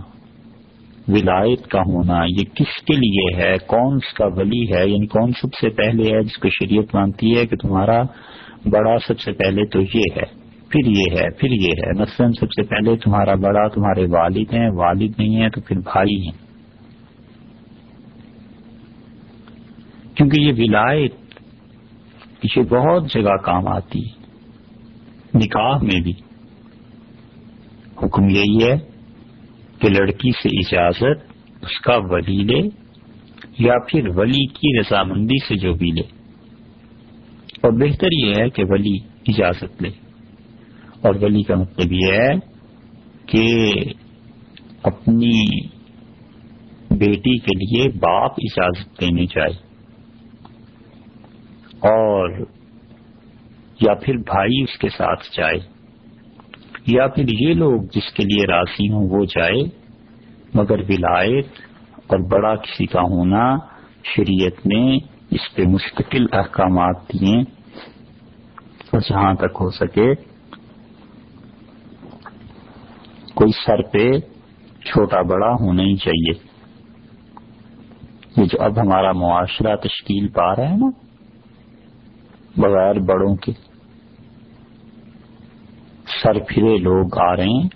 ولایت 1.07 1.67
کا 1.67 1.79
ہونا، 1.79 2.23
یہ 2.23 2.43
کس 2.55 2.83
کے 2.85 2.93
لیے 2.93 3.43
ہے، 3.43 3.57
کون 3.57 3.95
اس 3.95 4.13
کا 4.13 4.25
ولی 4.25 4.73
ہے؟ 4.73 4.87
یعنی 4.89 5.07
کون 5.07 5.31
سب 5.31 5.53
سے 5.53 5.69
پہلے 5.69 6.03
ہے 6.03 6.23
جس 6.23 6.37
کو 6.37 6.49
شریعت 6.49 6.95
مانتی 6.95 7.37
ہے 7.37 7.45
کہ 7.45 7.55
تمہارا 7.55 8.01
بڑا 8.65 8.95
سب 9.07 9.19
سے 9.19 9.31
پہلے 9.31 9.65
تو 9.65 9.81
یہ 9.81 10.03
ہے۔ 10.15 10.40
پھر 10.71 10.87
یہ 10.87 11.21
ہے، 11.21 11.29
پھر 11.29 11.51
یہ 11.51 11.69
ہے۔ 11.69 12.01
مثلاً 12.01 12.31
سب 12.31 12.45
سے 12.45 12.63
پہلے 12.63 12.95
تمہارا 12.97 13.35
بڑا، 13.35 13.67
تمہارے 13.67 14.05
والد 14.09 14.53
ہیں، 14.53 14.69
والد 14.69 15.11
نہیں 15.17 15.35
ہیں 15.35 15.49
تو 15.49 15.61
پھر 15.61 15.77
بھائی 15.77 16.27
ہیں۔ 16.27 16.51
کیونکہ 20.15 20.41
یہ 20.41 20.53
ولایت 20.57 21.13
یہ 22.43 22.61
بہت 22.61 23.11
جگہ 23.11 23.35
کام 23.43 23.67
آتی 23.67 23.99
نکاح 25.35 25.77
میں 25.83 26.01
بھی۔ 26.01 26.13
حکم 28.03 28.29
یہی 28.29 28.57
ہے 28.63 28.77
کہ 29.79 29.89
لڑکی 29.89 30.31
سے 30.31 30.49
اجازت، 30.49 31.31
اس 31.61 31.79
کا 31.79 31.93
ولی 31.95 32.43
لے، 32.43 32.61
یا 33.59 33.73
پھر 33.87 34.07
ولی 34.15 34.45
کی 34.45 34.79
رضامندی 34.79 35.45
سے 35.47 35.55
جو 35.55 35.73
بھی 35.73 35.91
لے۔ 35.91 36.01
اور 37.61 37.71
بہتر 37.71 38.07
یہ 38.11 38.33
ہے 38.39 38.49
کہ 38.49 38.63
ولی 38.67 38.97
اجازت 39.27 39.81
لے۔ 39.81 39.89
اور 41.03 41.15
ولی 41.21 41.43
کا 41.43 41.55
مطلب 41.55 41.91
یہ 41.91 42.13
ہے 42.13 42.33
کہ 43.25 43.71
اپنی 44.83 45.59
بیٹی 46.91 47.37
کے 47.37 47.57
لیے 47.57 47.89
باپ 47.89 48.31
اجازت 48.37 49.01
دینے 49.01 49.25
جائے 49.25 49.53
اور 51.79 52.29
یا 53.81 53.93
پھر 53.93 54.17
بھائی 54.17 54.61
اس 54.61 54.77
کے 54.77 54.89
ساتھ 54.89 55.23
جائے 55.37 55.59
یا 56.87 57.07
پھر 57.07 57.25
یہ 57.29 57.53
لوگ 57.53 57.81
جس 57.81 58.13
کے 58.13 58.23
لیے 58.23 58.45
راضی 58.45 58.89
ہوں 58.89 59.07
وہ 59.09 59.25
جائے، 59.25 59.61
مگر 60.53 60.79
ولایت 60.79 61.47
اور 62.07 62.19
بڑا 62.19 62.55
کسی 62.55 62.85
کا 62.85 63.01
ہونا 63.01 63.57
شریعت 64.03 64.65
نے 64.65 64.97
اس 65.31 65.55
پہ 65.55 65.61
مستقل 65.61 66.25
احکامات 66.31 67.13
دیے 67.13 67.39
اور 68.91 68.99
جہاں 68.99 69.33
تک 69.33 69.57
ہو 69.59 69.69
سکے 69.69 70.30
کوئی 73.33 73.51
سر 73.65 73.81
پہ 73.81 74.19
چھوٹا 74.85 75.21
بڑا 75.21 75.51
ہونا 75.59 75.83
ہی 75.83 75.95
چاہیے۔ 75.95 76.51
یہ 78.37 78.45
جو 78.45 78.63
اب 78.63 78.79
ہمارا 78.79 79.11
معاشرہ 79.11 79.75
تشکیل 79.75 80.27
پا 80.27 80.55
رہا 80.55 80.69
ہے 80.69 80.75
نا، 80.75 80.89
بغیر 82.57 82.95
بڑوں 82.99 83.35
کے۔ 83.35 83.51
سر 86.23 86.39
پھرے 86.39 86.77
لوگ 86.77 87.19
آ 87.19 87.35
رہے 87.35 87.43
ہیں 87.43 87.69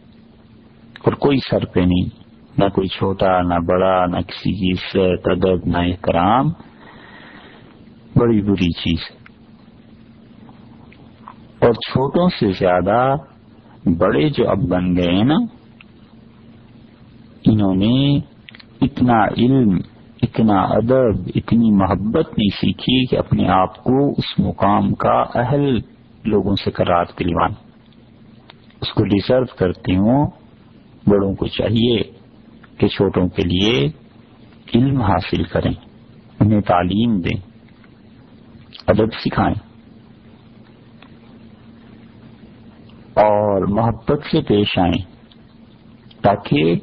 اور 1.03 1.13
کوئی 1.13 1.37
سر 1.37 1.65
پہ 1.65 1.79
نہیں، 1.79 2.09
نہ 2.57 2.69
کوئی 2.69 2.87
چھوٹا، 2.87 3.41
نہ 3.41 3.59
بڑا، 3.67 4.05
نہ 4.05 4.17
کسی 4.17 4.53
کی 4.53 4.71
عزت، 4.71 5.27
ادب، 5.27 5.65
نہ 5.65 5.77
احترام۔ 5.77 6.45
بڑی 8.15 8.41
بری 8.41 8.71
چیز 8.71 9.11
ہے۔ 9.11 9.15
اور 11.59 11.73
چھوٹوں 11.73 12.29
سے 12.29 12.51
زیادہ 12.51 13.15
بڑے 13.85 14.29
جو 14.29 14.49
اب 14.49 14.59
بن 14.69 14.95
گئے 14.95 15.15
ہیں 15.15 15.23
نا، 15.23 15.35
انہوں 17.45 17.75
نے 17.75 18.17
اتنا 18.81 19.25
علم، 19.25 19.77
اتنا 20.21 20.61
ادب، 20.61 21.29
اتنی 21.35 21.71
محبت 21.71 22.27
نہیں 22.29 22.57
سیکھی 22.61 23.05
کہ 23.05 23.17
اپنے 23.17 23.47
آپ 23.47 23.83
کو 23.83 24.11
اس 24.11 24.39
مقام 24.39 24.93
کا 24.93 25.23
اہل 25.35 25.79
لوگوں 26.25 26.55
سے 26.55 26.71
قرار 26.71 27.05
دلوان۔ 27.19 27.51
اس 28.81 28.91
کو 28.93 29.03
ڈیزرو 29.03 29.55
کرتے 29.57 29.95
ہوں، 29.95 30.27
بڑوں 31.07 31.35
کو 31.35 31.47
چاہیے 31.47 31.97
کہ 32.77 32.87
چھوٹوں 32.87 33.27
کے 33.27 33.41
لیے 33.41 33.87
علم 34.75 35.01
حاصل 35.01 35.43
کریں، 35.43 35.73
انہیں 36.39 36.61
تعلیم 36.61 37.19
دیں، 37.19 37.39
ادب 38.87 39.13
سکھائیں۔ 39.13 39.74
اور 43.65 43.73
محبت 43.73 44.23
سے 44.31 44.41
پیش 44.41 44.79
آئیں 44.79 45.03
تاکہ 46.21 46.75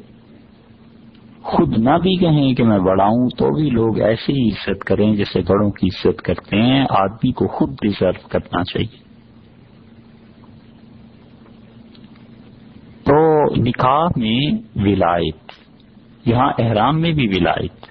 خود 1.41 1.77
نہ 1.77 1.89
بھی 1.89 2.15
کہیں 2.15 2.53
کہ 2.53 2.63
میں 2.63 2.79
بڑا 2.79 3.05
ہوں، 3.05 3.29
تو 3.29 3.61
بھی 3.61 3.69
لوگ 3.69 3.99
ایسے 3.99 4.33
ہی 4.33 4.47
عزت 4.47 4.83
کریں 4.83 5.15
جیسے 5.15 5.41
بڑوں 5.41 5.71
کی 5.71 5.87
عزت 5.87 6.21
کرتے 6.21 6.61
ہیں۔ 6.61 6.85
آدمی 6.89 7.31
کو 7.31 7.47
خود 7.47 7.69
ڈیزرو 7.81 8.27
کرنا 8.27 8.63
چاہیے۔ 8.63 9.03
تو 13.03 13.45
نکاح 13.57 14.07
میں 14.15 14.57
ولایت، 14.75 15.51
یہاں 16.25 16.53
احرام 16.59 17.01
میں 17.01 17.11
بھی 17.11 17.27
ولایت، 17.27 17.85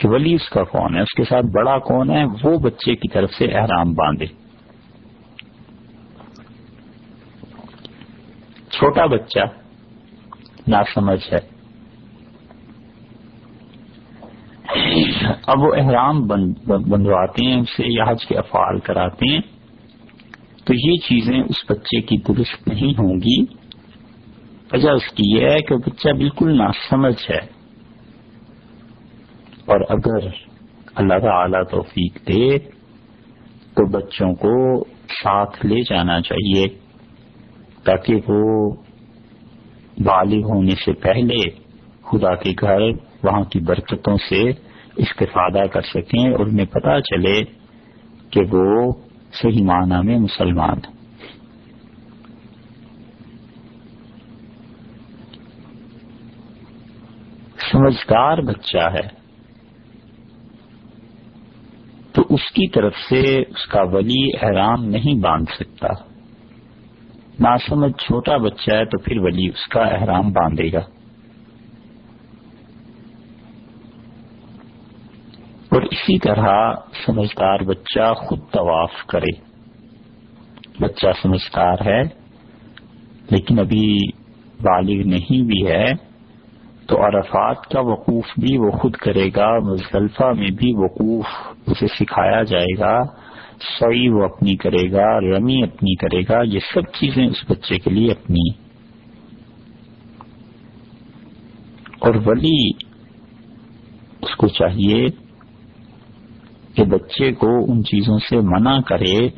کہ 0.00 0.08
ولی 0.08 0.34
اس 0.34 0.48
کا 0.48 0.64
کون 0.64 0.94
ہے؟ 0.94 1.00
اس 1.00 1.14
کے 1.16 1.24
ساتھ 1.24 1.46
بڑا 1.46 1.78
کون 1.78 2.10
ہے؟ 2.10 2.24
وہ 2.24 2.58
بچے 2.58 2.96
کی 2.96 3.08
طرف 3.08 3.30
سے 3.30 3.44
احرام 3.44 3.92
باندھے۔ 3.92 4.41
چھوٹا 8.82 9.06
بچہ 9.06 9.38
نہ 10.66 10.76
سمجھ 10.94 11.34
ہے۔ 11.34 11.38
اب 15.46 15.58
وہ 15.58 15.74
احرام 15.74 16.26
بندواتے 16.66 17.46
ہیں، 17.46 17.60
اسے 17.60 17.82
یا 17.86 18.04
حج 18.08 18.26
کے 18.26 18.38
افعال 18.38 18.78
کراتے 18.78 19.32
ہیں۔ 19.32 19.40
تو 20.64 20.74
یہ 20.74 20.96
چیزیں 20.96 21.40
اس 21.40 21.70
بچے 21.70 22.00
کی 22.00 22.16
درست 22.16 22.68
نہیں 22.68 22.92
ہوں 22.98 23.14
گی۔ 23.14 23.42
وجہ 24.72 24.90
اس 24.90 25.06
کی 25.06 25.36
یہ 25.36 25.46
ہے 25.50 25.62
کہ 25.62 25.76
بچہ 25.76 26.08
بالکل 26.08 26.58
ناسمجھ 26.58 27.30
ہے۔ 27.30 27.46
اور 29.66 29.80
اگر 29.88 30.28
اللہ 30.94 31.18
تعالی 31.18 31.64
توفیق 31.70 32.14
دے 32.28 32.58
تو 33.74 33.90
بچوں 33.90 34.34
کو 34.34 34.84
ساتھ 35.08 35.66
لے 35.66 35.80
جانا 35.80 36.20
چاہیے۔ 36.20 36.81
تاکہ 37.84 38.14
وہ 38.28 38.70
بالغ 39.98 40.44
ہونے 40.44 40.74
سے 40.84 40.92
پہلے 40.92 41.50
خدا 42.02 42.34
کے 42.34 42.50
گھر 42.60 42.80
وہاں 43.22 43.44
کی 43.44 43.60
برکتوں 43.60 44.16
سے 44.28 44.50
استفادہ 44.96 45.66
کر 45.66 45.80
سکیں 45.80 46.32
اور 46.32 46.46
انہیں 46.46 46.66
پتہ 46.66 47.00
چلے 47.00 47.44
کہ 48.30 48.40
وہ 48.50 48.92
صحیح 49.32 49.64
معنی 49.64 50.06
میں 50.06 50.18
مسلمان 50.18 50.78
سمجھدار 57.72 58.38
بچہ 58.38 58.90
ہے۔ 58.92 59.22
تو 62.12 62.22
اس 62.28 62.52
کی 62.52 62.68
طرف 62.68 62.92
سے 63.08 63.40
اس 63.40 63.66
کا 63.66 63.82
ولی 63.82 64.36
احرام 64.42 64.84
نہیں 64.84 65.20
باندھ 65.20 65.50
سکتا۔ 65.52 66.11
نہ 67.40 67.48
سمجھ 67.68 67.92
چھوٹا 67.92 68.36
بچہ 68.36 68.76
ہے 68.76 68.84
تو 68.84 68.98
پھر 68.98 69.18
ولی 69.18 69.48
اس 69.48 69.68
کا 69.68 69.82
احرام 69.82 70.32
باندھے 70.32 70.72
گا۔ 70.72 70.80
اور 75.68 75.82
اسی 75.82 76.18
طرح 76.18 76.74
سمجھدار 77.06 77.58
بچہ 77.58 78.14
خود 78.14 78.38
طواف 78.38 78.90
کرے۔ 79.06 79.52
بچہ 80.80 81.06
سمجھدار 81.22 81.76
ہے، 81.84 82.02
لیکن 83.30 83.58
ابھی 83.58 83.98
بالغ 84.60 85.08
نہیں 85.08 85.42
بھی 85.42 85.66
ہے، 85.68 85.84
تو 86.86 87.06
عرفات 87.06 87.66
کا 87.66 87.80
وقوف 87.80 88.24
بھی 88.38 88.58
وہ 88.58 88.70
خود 88.70 88.92
کرے 88.92 89.28
گا، 89.36 89.58
مزدلفہ 89.58 90.24
میں 90.24 90.50
بھی 90.50 90.72
وقوف 90.76 91.24
اسے 91.66 91.86
سکھایا 91.86 92.42
جائے 92.42 92.78
گا۔ 92.78 92.98
سوئی 93.62 94.08
وہ 94.08 94.24
اپنی 94.24 94.56
کرے 94.56 94.92
گا، 94.92 95.20
رمی 95.20 95.62
اپنی 95.62 95.94
کرے 95.94 96.22
گا، 96.22 96.42
یہ 96.42 96.58
سب 96.74 96.82
چیزیں 96.82 97.26
اس 97.26 97.50
بچے 97.50 97.78
کے 97.78 97.90
لیے 97.90 98.12
اپنی۔ 98.12 98.50
اور 101.98 102.14
ولی 102.26 102.70
اس 104.22 104.36
کو 104.36 104.48
چاہیے 104.48 105.06
کہ 106.74 106.84
بچے 106.84 107.32
کو 107.32 107.72
ان 107.72 107.84
چیزوں 107.84 108.18
سے 108.18 108.36
منع 108.36 108.80
کرے 108.80 109.28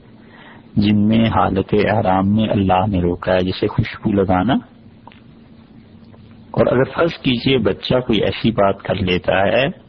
جن 0.76 1.08
میں 1.08 1.24
حالت 1.24 1.74
احرام 1.74 2.34
میں 2.34 2.48
اللہ 2.48 2.86
نے 2.88 3.00
روکا 3.00 3.32
ہے، 3.32 3.40
جیسے 3.40 3.66
خوشبو 3.66 4.12
لگانا۔ 4.12 4.54
اور 6.50 6.66
اگر 6.66 6.84
فرض 6.94 7.12
کیجیے 7.12 7.58
بچہ 7.58 8.00
کوئی 8.00 8.22
ایسی 8.22 8.50
بات 8.50 8.82
کر 8.82 8.94
لیتا 8.94 9.42
ہے 9.42 9.83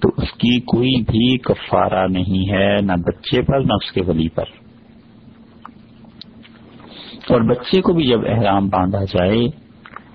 تو 0.00 0.08
اس 0.16 0.32
کی 0.32 0.60
کوئی 0.60 1.02
بھی 1.02 1.38
کفارہ 1.38 2.06
نہیں 2.06 2.52
ہے، 2.52 2.76
نہ 2.82 2.92
بچے 2.92 3.42
پر، 3.42 3.60
نہ 3.60 3.72
اس 3.72 3.92
کے 3.92 4.00
ولی 4.06 4.28
پر۔ 4.28 4.44
اور 7.28 7.40
بچے 7.40 7.80
کو 7.80 7.92
بھی 7.92 8.06
جب 8.06 8.20
احرام 8.26 8.68
باندھا 8.68 9.04
جائے، 9.04 9.48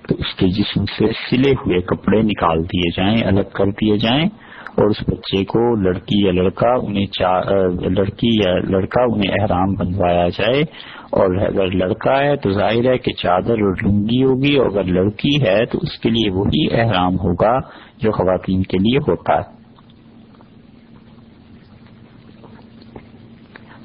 تو 0.08 0.14
اس 0.18 0.34
کے 0.34 0.48
جسم 0.48 0.84
سے 0.84 1.06
سلے 1.06 1.50
ہوئے 1.50 1.80
کپڑے 1.80 2.20
نکال 2.20 2.64
دیے 2.64 2.90
جائیں، 2.90 3.16
الگ 3.24 3.48
کر 3.52 3.64
دیے 3.64 3.96
جائیں۔ 3.96 4.24
اور 4.76 4.90
اس 4.90 4.96
بچے 5.08 5.44
کو 5.44 5.76
لڑکی 5.76 6.26
یا 6.26 6.32
لڑکا 6.32 6.74
انہیں 6.74 7.06
لڑکی 7.90 8.26
یا 8.26 8.58
لڑکا 8.58 9.02
انہیں 9.02 9.32
احرام 9.40 9.74
بنوایا 9.74 10.28
جائے۔ 10.28 10.60
اور 11.10 11.36
اگر 11.36 11.66
لڑکا 11.66 12.18
ہے 12.18 12.36
تو 12.36 12.50
ظاہر 12.50 12.92
ہے 12.92 12.98
کہ 12.98 13.12
چادر 13.12 13.50
اور 13.50 13.74
لنگی 13.82 14.24
ہوگی، 14.24 14.56
اور 14.56 14.66
اگر 14.66 14.84
لڑکی 14.84 15.48
ہے 15.48 15.66
تو 15.66 15.78
اس 15.82 15.98
کے 15.98 16.10
لیے 16.10 16.30
وہی 16.30 16.80
احرام 16.80 17.14
ہوگا 17.14 17.58
جو 17.98 18.12
خواتین 18.12 18.62
کے 18.62 18.78
لیے 18.78 18.98
ہوتا 18.98 19.34
ہے۔ 19.34 19.53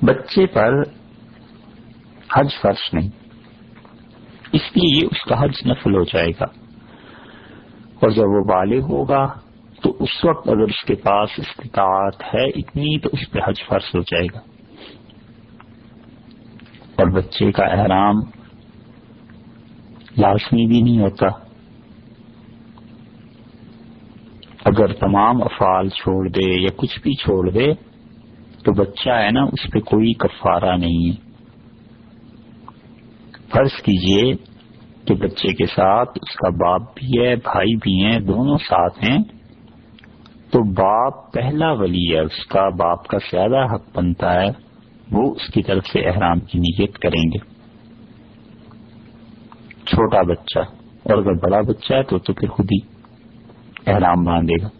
بچے 0.01 0.45
پر 0.45 0.81
حج 2.33 2.47
فرش 2.61 2.93
نہیں۔ 2.93 3.09
اس 4.53 4.61
لیے 4.75 5.05
اس 5.05 5.23
کا 5.23 5.43
حج 5.43 5.53
نفل 5.65 5.95
ہو 5.95 6.03
جائے 6.03 6.29
گا۔ 6.29 6.45
اور 7.95 8.09
جب 8.09 8.23
وہ 8.23 8.43
بالغ 8.43 8.79
ہوگا، 8.79 9.33
تو 9.81 9.97
اس 9.99 10.25
وقت 10.25 10.47
اگر 10.47 10.61
اس 10.61 10.85
کے 10.85 10.95
پاس 10.95 11.29
استطاعت 11.37 12.21
ہے 12.21 12.43
اتنی، 12.43 12.99
تو 12.99 13.09
اس 13.13 13.31
پہ 13.31 13.39
حج 13.47 13.55
فرض 13.67 13.95
ہو 13.95 14.01
جائے 14.01 14.25
گا۔ 14.33 14.39
اور 16.95 17.07
بچے 17.11 17.51
کا 17.51 17.65
احرام 17.65 18.15
لازمی 20.17 20.65
بھی 20.67 20.81
نہیں 20.81 20.99
ہوتا۔ 20.99 21.27
اگر 24.65 24.93
تمام 24.93 25.43
افعال 25.43 25.89
چھوڑ 25.89 26.29
دے 26.29 26.61
یا 26.61 26.69
کچھ 26.75 26.99
بھی 26.99 27.13
چھوڑ 27.13 27.49
دے 27.49 27.88
تو 28.65 28.71
بچہ 28.71 29.09
ہے 29.09 29.31
نا، 29.31 29.43
اس 29.43 29.71
پہ 29.71 29.79
کوئی 29.79 30.13
کفارہ 30.13 30.77
نہیں 30.77 31.09
ہے۔ 31.09 31.15
فرض 33.49 33.81
کیجیے 33.81 34.33
کہ 35.07 35.13
بچے 35.15 35.53
کے 35.53 35.65
ساتھ 35.65 36.19
اس 36.21 36.35
کا 36.35 36.49
باپ 36.49 36.81
بھی 36.95 37.21
ہے، 37.21 37.35
بھائی 37.35 37.75
بھی 37.75 38.03
ہیں، 38.03 38.19
دونوں 38.19 38.57
ساتھ 38.57 39.03
ہیں، 39.03 39.17
تو 40.51 40.63
باپ 40.73 41.33
پہلا 41.33 41.71
ولی 41.71 42.13
ہے، 42.13 42.19
اس 42.19 42.45
کا 42.45 42.69
باپ 42.69 43.07
کا 43.07 43.17
زیادہ 43.31 43.65
حق 43.73 43.97
بنتا 43.97 44.41
ہے، 44.41 44.49
وہ 45.11 45.35
اس 45.35 45.53
کی 45.53 45.63
طرف 45.63 45.85
سے 45.85 45.99
احرام 45.99 46.39
کی 46.39 46.59
نیت 46.59 46.97
کریں 46.97 47.23
گے۔ 47.31 47.39
چھوٹا 49.85 50.21
بچہ، 50.21 50.59
اور 51.03 51.17
اگر 51.17 51.33
بڑا 51.33 51.61
بچہ 51.61 51.93
ہے 51.93 52.03
تو 52.03 52.17
تو 52.17 52.33
پھر 52.33 52.47
خود 52.47 52.65
ہی 52.71 52.79
احرام 53.87 54.23
باندھے 54.23 54.63
گا۔ 54.63 54.78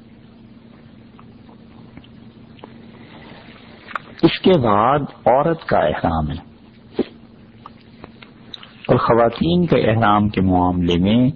اس 4.40 4.44
کے 4.44 4.60
بعد 4.60 5.00
عورت 5.26 5.66
کا 5.66 5.78
احرام 5.78 6.30
ہے۔ 6.30 6.38
اور 8.88 8.98
خواتین 8.98 9.66
کے 9.66 9.90
احرام 9.90 10.30
کے 10.30 10.42
معاملے 10.42 10.98
میں 10.98 11.30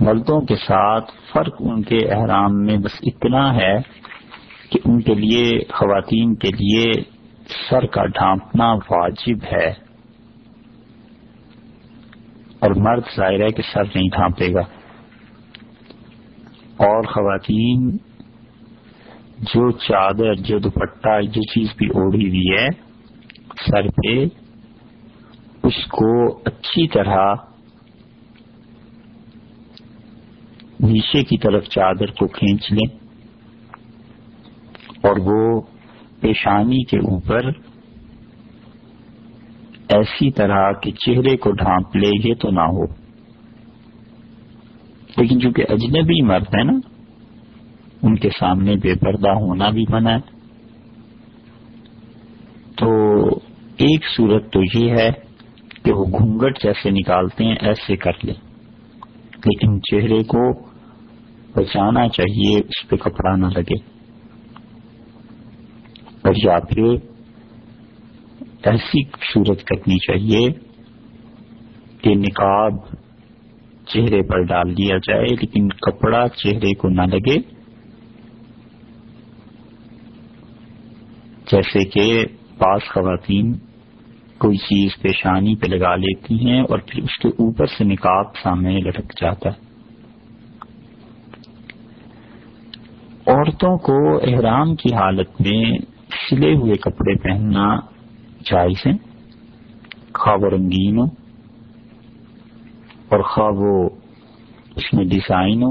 مردوں 0.00 0.40
کے 0.40 0.56
ساتھ 0.56 1.10
فرق 1.32 1.54
ان 1.60 1.82
کے 1.82 1.96
احرام 1.96 2.64
میں 2.64 2.76
بس 2.76 3.00
اتنا 3.02 3.56
ہے 3.56 3.78
کہ 4.70 4.78
ان 4.84 5.00
کے 5.00 5.14
لیے، 5.14 5.58
خواتین 5.72 6.34
کے 6.34 6.48
لیے 6.48 6.92
سر 7.70 7.86
کا 7.86 8.06
ڈھانپنا 8.06 8.74
واجب 8.74 9.44
ہے۔ 9.52 9.68
اور 12.58 12.70
مرد 12.70 13.02
ظاہر 13.16 13.42
ہے 13.42 13.48
کہ 13.48 13.62
سر 13.74 13.84
نہیں 13.84 14.08
ڈھانپے 14.12 14.54
گا۔ 14.54 14.62
اور 16.76 17.02
خواتین 17.02 18.09
جو 19.40 19.70
چادر، 19.70 20.34
جو 20.34 20.58
دوپٹہ، 20.58 21.20
جو 21.20 21.42
چیز 21.42 21.68
بھی 21.76 21.86
اوڑھی 21.86 22.28
ہوئی 22.28 22.52
ہے، 22.52 22.68
سر 23.66 23.88
پہ، 23.88 24.24
اس 25.62 25.84
کو 25.86 26.38
اچھی 26.44 26.88
طرح 26.88 27.34
نیچے 30.80 31.22
کی 31.24 31.38
طرف 31.38 31.64
چادر 31.64 32.10
کو 32.10 32.26
کھینچ 32.26 32.72
لیں 32.72 32.98
اور 35.02 35.16
وہ 35.18 35.60
پیشانی 36.20 36.84
کے 36.84 36.98
اوپر 36.98 37.48
ایسی 39.88 40.30
طرح 40.30 40.72
کہ 40.72 40.90
چہرے 40.90 41.36
کو 41.36 41.50
ڈھانپ 41.50 41.96
لے 41.96 42.10
یہ 42.28 42.34
تو 42.34 42.50
نہ 42.50 42.60
ہو۔ 42.60 42.84
لیکن 45.16 45.40
چونکہ 45.40 45.62
اجنبی 45.68 46.22
مرد 46.22 46.54
ہے 46.54 46.64
نا 46.64 46.89
ان 48.02 48.16
کے 48.16 48.28
سامنے 48.38 48.76
بے 48.76 48.94
پردہ 48.94 49.28
ہونا 49.28 49.70
بھی 49.70 49.84
منع 49.88 50.10
ہے۔ 50.10 50.40
تو 52.76 53.24
ایک 53.76 54.04
صورت 54.16 54.52
تو 54.52 54.78
یہ 54.78 54.90
ہے 54.90 55.10
کہ 55.82 55.92
وہ 55.92 56.04
گھونگٹ 56.04 56.62
جیسے 56.62 56.90
نکالتے 56.90 57.44
ہیں، 57.44 57.56
ایسے 57.60 57.96
کر 57.96 58.10
لیں۔ 58.22 58.34
لیکن 59.44 59.80
چہرے 59.82 60.22
کو 60.22 60.52
بچانا 61.56 62.08
چاہیے، 62.08 62.58
اس 62.58 62.88
پہ 62.88 62.96
کپڑا 62.96 63.36
نہ 63.36 63.46
لگے۔ 63.46 63.76
اور 66.24 66.34
یا 66.44 66.58
پھر 66.58 66.84
ایسی 68.64 69.04
صورت 69.04 69.64
کرنی 69.64 69.98
چاہیے 69.98 70.52
کہ 72.02 72.14
نکاب 72.14 72.72
چہرے 73.86 74.22
پر 74.22 74.42
ڈال 74.42 74.76
دیا 74.76 74.96
جائے، 74.96 75.24
لیکن 75.24 75.68
کپڑا 75.68 76.28
چہرے 76.28 76.74
کو 76.74 76.88
نہ 76.88 77.02
لگے۔ 77.02 77.59
جیسے 81.52 81.84
کہ 81.84 82.24
بعض 82.58 82.80
خواتین 82.94 83.52
کوئی 84.38 84.56
چیز 84.56 85.02
پیشانی 85.02 85.54
پہ 85.56 85.66
لگا 85.66 85.96
لیتی 85.96 86.50
ہیں 86.50 86.60
اور 86.60 86.78
پھر 86.78 87.02
اس 87.02 87.18
کے 87.18 87.28
اوپر 87.28 87.66
سے 87.66 87.84
نکاب 87.84 88.36
سامنے 88.42 88.80
لٹک 88.80 89.20
جاتا 89.20 89.48
ہے۔ 89.48 89.70
عورتوں 93.26 93.76
کو 93.78 94.16
احرام 94.16 94.74
کی 94.74 94.94
حالت 94.94 95.40
میں 95.40 95.78
سلے 96.30 96.54
ہوئے 96.54 96.74
کپڑے 96.74 97.14
پہننا 97.14 97.76
جائز 98.44 98.86
ہے 98.86 98.92
خواب 100.14 100.44
رنگین 100.44 100.98
ہو 100.98 101.04
اور 103.08 103.20
خواب 103.20 103.54
وہ 103.58 103.88
اس 104.76 104.94
میں 104.94 105.04
ڈیزائن 105.04 105.62
ہو 105.62 105.70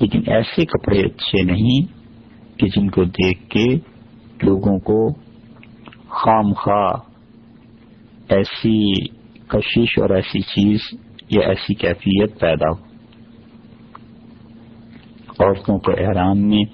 لیکن 0.00 0.22
ایسے 0.26 0.64
کپڑے 0.64 1.00
اچھے 1.00 1.42
نہیں 1.42 1.86
کہ 2.58 2.66
جن 2.66 2.88
کو 2.88 3.04
دیکھ 3.04 3.48
کے 3.48 3.95
لوگوں 4.42 4.78
کو 4.78 5.08
خام 6.08 6.52
خواہ 6.52 7.00
ایسی 8.28 9.04
کشش 9.48 9.98
اور 9.98 10.10
ایسی 10.10 10.40
چیز 10.40 10.80
یا 11.30 11.48
ایسی 11.48 11.74
کیفیت 11.74 12.40
پیدا 12.40 12.70
ہو۔ 12.70 12.86
عورتوں 15.38 15.78
کو 15.78 15.92
احرام 15.92 16.38
میں 16.38 16.64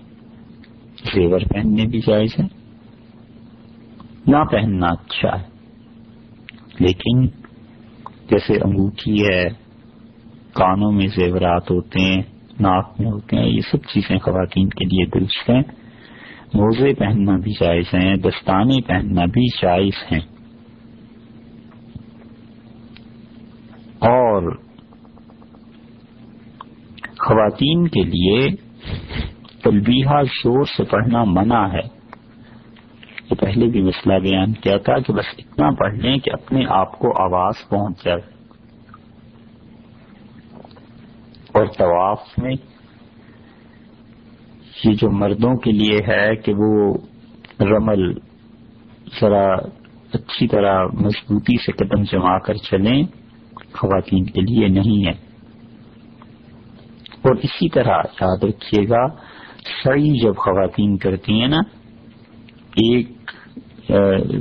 زیور 1.14 1.40
پہننے 1.40 1.86
بھی 1.86 2.00
جائز 2.00 2.30
ہے۔ 2.38 2.44
نہ 4.26 4.44
پہننا 4.44 4.86
اچھا 4.86 5.40
ہے۔ 5.40 5.46
لیکن 6.78 7.26
جیسے 8.30 8.54
انگوٹھی 8.54 9.22
ہے، 9.22 9.48
کانوں 10.52 10.92
میں 10.92 11.06
زیورات 11.06 11.70
ہوتے 11.70 12.00
ہیں، 12.00 12.22
ناک 12.60 13.00
میں 13.00 13.10
ہوتے 13.10 13.36
ہیں، 13.36 13.46
یہ 13.46 13.60
سب 13.70 13.78
چیزیں 13.84 14.18
خواتین 14.18 14.68
کے 14.68 14.84
لیے 14.84 15.06
درست 15.06 15.50
ہیں۔ 15.50 15.81
موزے 16.54 16.94
پہننا 16.94 17.36
بھی 17.36 17.52
جائز 17.52 17.86
ہیں، 17.94 18.16
دستانے 18.16 18.82
پہننا 18.86 19.24
بھی 19.24 19.46
جائز 19.62 20.12
ہیں۔ 20.12 20.20
اور 23.98 24.56
خواتین 27.18 27.88
کے 27.88 28.02
لیے 28.02 28.48
تلبیہ 29.64 30.22
زور 30.22 30.64
سے 30.64 30.84
پڑھنا 30.84 31.24
منع 31.24 31.68
ہے۔ 31.72 32.02
یہ 33.30 33.34
پہلے 33.34 33.66
بھی 33.66 33.82
مسئلہ 33.82 34.18
بیان 34.18 34.52
کیا 34.52 34.76
تھا 34.76 34.98
کہ 34.98 35.12
بس 35.12 35.24
اتنا 35.38 35.70
پڑھ 35.70 35.94
لیں 35.94 36.18
کہ 36.18 36.30
اپنے 36.30 36.64
آپ 36.68 36.98
کو 36.98 37.22
آواز 37.22 37.54
پہنچ 37.68 38.04
جائے۔ 38.04 38.20
اور 41.52 41.66
طواف 41.66 42.18
میں 42.38 42.54
یہ 44.84 44.92
جو 44.92 45.10
مردوں 45.10 45.56
کے 45.56 45.72
لیے 45.72 45.98
ہے 46.08 46.36
کہ 46.36 46.52
وہ 46.58 46.94
رمل 47.60 48.12
ذرا 49.20 49.54
اچھی 50.12 50.48
طرح 50.48 50.84
مضبوطی 50.84 51.56
سے 51.56 51.72
قدم 51.72 52.02
جما 52.02 52.38
کر 52.38 52.54
چلیں، 52.54 53.02
خواتین 53.72 54.24
کے 54.24 54.40
لیے 54.40 54.68
نہیں 54.68 55.06
ہے۔ 55.06 55.32
اور 57.22 57.34
اسی 57.36 57.68
طرح 57.68 57.98
یاد 58.20 58.44
رکھیے 58.44 58.88
گا 58.88 59.06
سڑی 59.84 60.20
جب 60.22 60.36
خواتین 60.36 60.96
کرتی 60.96 61.40
ہیں 61.40 61.48
نا، 61.48 61.60
ایک 62.76 63.30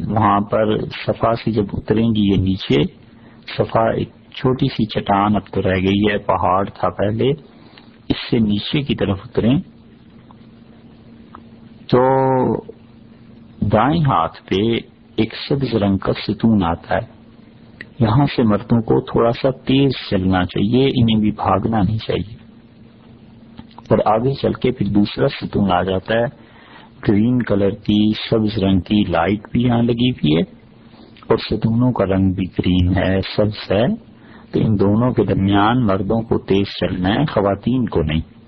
وہاں 0.10 0.40
پر 0.42 0.78
صفا 0.78 1.34
سے 1.34 1.52
جب 1.52 1.64
اتریں 1.74 2.08
گی 2.08 2.32
یہ 2.32 2.38
نیچے، 2.38 2.82
صفا 3.58 3.90
ایک 3.90 4.10
چھوٹی 4.36 4.68
سی 4.68 4.86
چٹان 4.86 5.36
اب 5.36 5.54
تو 5.54 5.62
رہ 5.62 5.76
گئی 5.76 6.12
ہے، 6.12 6.18
پہاڑ 6.18 6.70
تھا 6.70 6.90
پہلے، 6.90 7.30
اس 8.10 8.30
سے 8.30 8.40
نیچے 8.40 8.82
کی 8.82 8.96
طرف 8.96 9.20
اتریں۔ 9.26 9.58
تو 11.92 12.56
دائیں 13.60 14.02
ہاتھ 14.02 14.44
پہ 14.44 14.56
ایک 15.16 15.34
سبز 15.50 15.76
رنگ 15.76 15.98
کا 15.98 16.14
ستون 16.14 16.64
آتا 16.64 16.96
ہے۔ 16.96 17.22
یہاں 18.00 18.26
سے 18.36 18.44
مردوں 18.44 18.82
کو 18.82 19.02
تھوڑا 19.02 19.32
سا 19.32 19.50
تیز 19.52 19.92
چلنا 20.10 20.46
چاہیے، 20.46 20.86
انہیں 20.86 21.20
بھی 21.20 21.32
بھاگنا 21.32 21.82
نہیں 21.82 21.98
چاہیے۔ 21.98 22.36
اور 23.90 23.98
آگے 24.06 24.34
چل 24.34 24.54
کے 24.54 24.72
پھر 24.72 24.88
دوسرا 24.88 25.28
ستون 25.28 25.72
آ 25.72 25.84
جاتا 25.84 26.16
ہے۔ 26.16 26.26
گرین 27.08 27.42
کلر 27.42 27.70
کی، 27.70 28.12
سبز 28.30 28.64
رنگ 28.64 28.80
کی 28.80 29.04
لائٹ 29.08 29.40
بھی 29.52 29.62
یہاں 29.62 29.84
لگی 29.84 30.10
ہوئی 30.10 30.36
ہے۔ 30.36 30.42
اور 31.28 31.38
ستونوں 31.38 31.92
کا 31.92 32.06
رنگ 32.06 32.32
بھی 32.32 32.46
گرین 32.46 32.98
ہے، 32.98 33.20
سبز 33.22 33.72
ہے۔ 33.72 33.88
تو 34.52 34.60
ان 34.60 34.80
دونوں 34.80 35.14
کے 35.14 35.24
درمیان 35.24 35.86
مردوں 35.86 36.22
کو 36.22 36.38
تیز 36.38 36.68
چلنا 36.80 37.10
ہے، 37.10 37.26
خواتین 37.26 37.86
کو 37.86 38.02
نہیں۔ 38.02 38.41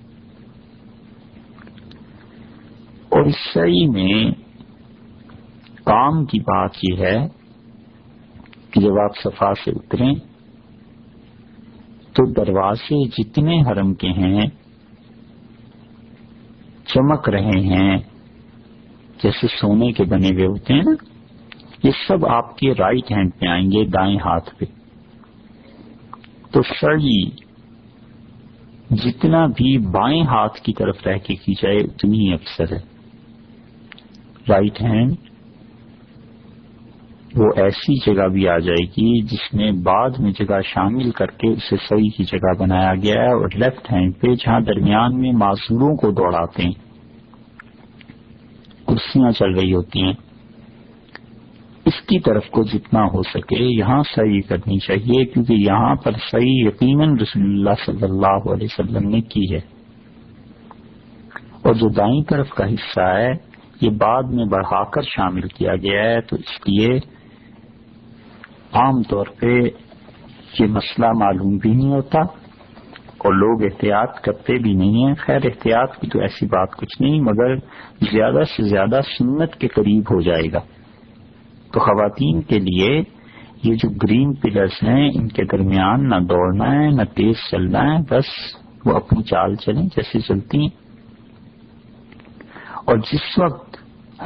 اور 3.14 3.26
اس 3.26 3.36
صحیح 3.53 3.88
میں 3.89 4.32
کام 5.84 6.26
کی 6.26 6.39
بات 6.39 6.72
یہ 6.84 6.97
ہے 6.97 7.28
کہ 8.72 8.82
جب 8.82 8.99
آپ 8.99 9.18
صفا 9.24 9.53
سے 9.66 9.72
اتریں 9.72 10.16
تو 12.14 12.32
دروازے 12.32 13.07
جتنے 13.07 13.61
حرم 13.61 13.93
کے 13.93 14.07
ہیں، 14.07 14.41
چمک 16.86 17.30
رہے 17.30 17.59
ہیں، 17.59 17.97
جیسے 19.24 19.47
سونے 19.47 19.91
کے 19.91 20.03
بنے 20.03 20.28
ہوئے 20.28 20.45
ہوتے 20.45 20.74
ہیں 20.74 20.82
نا، 20.86 20.91
یہ 21.84 21.91
سب 22.07 22.26
آپ 22.26 22.57
کے 22.57 22.72
رائٹ 22.72 23.11
ہینڈ 23.11 23.32
پہ 23.39 23.47
آئیں 23.47 23.72
گے، 23.72 23.86
دائیں 23.86 24.16
ہاتھ 24.16 24.55
پہ۔ 24.55 24.66
تو 26.51 26.61
سڑی 26.61 27.30
جتنا 28.89 29.45
بھی 29.45 29.78
بائیں 29.78 30.24
ہاتھ 30.24 30.61
کی 30.61 30.74
طرف 30.74 31.07
رہ 31.07 31.18
کے 31.18 31.36
کی 31.36 31.53
جائے، 31.53 31.78
اتنی 31.78 32.34
اکثر 32.34 32.74
ہے۔ 32.74 32.93
رائٹ 34.50 34.82
ہینڈ 34.82 35.16
وہ 37.36 37.48
ایسی 37.56 38.00
جگہ 38.00 38.28
بھی 38.28 38.48
آ 38.48 38.58
جائے 38.58 38.86
گی 38.86 39.22
جس 39.22 39.54
میں 39.54 39.72
بعد 39.72 40.10
میں 40.20 40.32
جگہ 40.32 40.62
شامل 40.66 41.12
کر 41.12 41.26
کے 41.26 41.50
اسے 41.50 41.76
صحیح 41.78 42.10
کی 42.18 42.24
جگہ 42.24 42.60
بنایا 42.60 42.96
گیا 42.96 43.22
ہے 43.22 43.34
اور 43.34 43.50
لیفٹ 43.56 43.91
ہینڈ 43.91 44.14
پہ 44.22 44.36
جہاں 44.36 44.60
درمیان 44.60 45.22
میں 45.22 45.32
معذوروں 45.32 45.96
کو 45.96 46.12
دوڑاتے 46.12 46.64
ہیں، 46.64 46.72
کرسیاں 48.88 49.32
چل 49.32 49.52
رہی 49.52 49.74
ہوتی 49.74 50.02
ہیں۔ 50.02 50.14
اس 51.86 52.02
کی 52.08 52.20
طرف 52.20 52.50
کو 52.50 52.64
جتنا 52.64 53.04
ہو 53.04 53.24
سکے 53.24 53.64
یہاں 53.64 54.04
صحیح 54.16 54.41
کرنی 54.50 54.80
چاہیے 54.80 55.26
کیونکہ 55.26 55.54
یہاں 55.54 55.96
پر 55.96 56.12
صحیح 56.12 56.68
یقیناً 56.68 57.18
رسول 57.18 57.44
اللہ 57.44 57.84
صلی 57.86 58.04
اللہ 58.04 58.52
علیہ 58.52 58.68
وسلم 58.72 59.10
نے 59.10 59.22
کی 59.22 59.54
ہے۔ 59.54 59.60
اور 61.62 61.74
جو 61.74 61.89
دائیں 61.89 62.24
طرف 62.24 62.50
کا 62.50 62.66
حصہ 62.66 63.02
ہے 63.02 63.53
یہ 63.84 63.90
بعد 63.90 64.24
میں 64.24 64.46
بڑھا 64.46 64.84
کر 64.84 65.02
شامل 65.02 65.42
کیا 65.42 65.76
گیا 65.76 66.04
ہے، 66.04 66.22
تو 66.22 66.36
اس 66.36 66.68
لیے 66.68 66.90
عام 68.74 69.04
طور 69.04 69.26
پہ 69.40 69.60
یہ 70.60 70.68
مسئلہ 70.68 71.06
معلوم 71.20 71.58
بھی 71.58 71.72
نہیں 71.72 71.92
ہوتا 71.92 72.20
اور 73.18 73.34
لوگ 73.34 73.64
احتیاط 73.64 74.20
کرتے 74.20 74.60
بھی 74.60 74.74
نہیں 74.74 75.08
ہیں۔ 75.08 75.14
خیر، 75.14 75.40
احتیاط 75.44 75.98
کی 75.98 76.08
تو 76.08 76.20
ایسی 76.20 76.46
بات 76.46 76.72
کچھ 76.72 77.02
نہیں، 77.02 77.22
مگر 77.22 77.56
زیادہ 78.02 78.44
سے 78.44 78.64
زیادہ 78.64 79.00
سنت 79.20 79.56
کے 79.56 79.68
قریب 79.68 80.04
ہو 80.12 80.22
جائے 80.22 80.52
گا۔ 80.54 80.60
تو 81.74 81.80
خواتین 81.80 82.42
کے 82.42 82.60
لیے 82.60 83.04
یہ 83.64 83.76
جو 83.76 83.90
گرین 83.90 84.34
پلرز 84.34 84.88
ہیں، 84.88 85.10
ان 85.14 85.28
کے 85.28 85.46
درمیان 85.46 86.10
نہ 86.10 86.16
دوڑنا 86.16 86.72
ہے، 86.72 86.90
نہ 86.90 87.04
تیز 87.16 87.36
چلنا 87.52 87.80
ہے، 87.80 87.98
بس 88.10 88.26
وہ 88.86 88.96
اپنی 88.96 89.24
چال 89.24 89.56
چلیں 89.56 89.84
جیسے 89.84 90.20
چلتی 90.20 90.58
ہیں۔ 90.58 90.84
اور 92.86 92.98
جس 92.98 93.40
وقت 93.40 93.73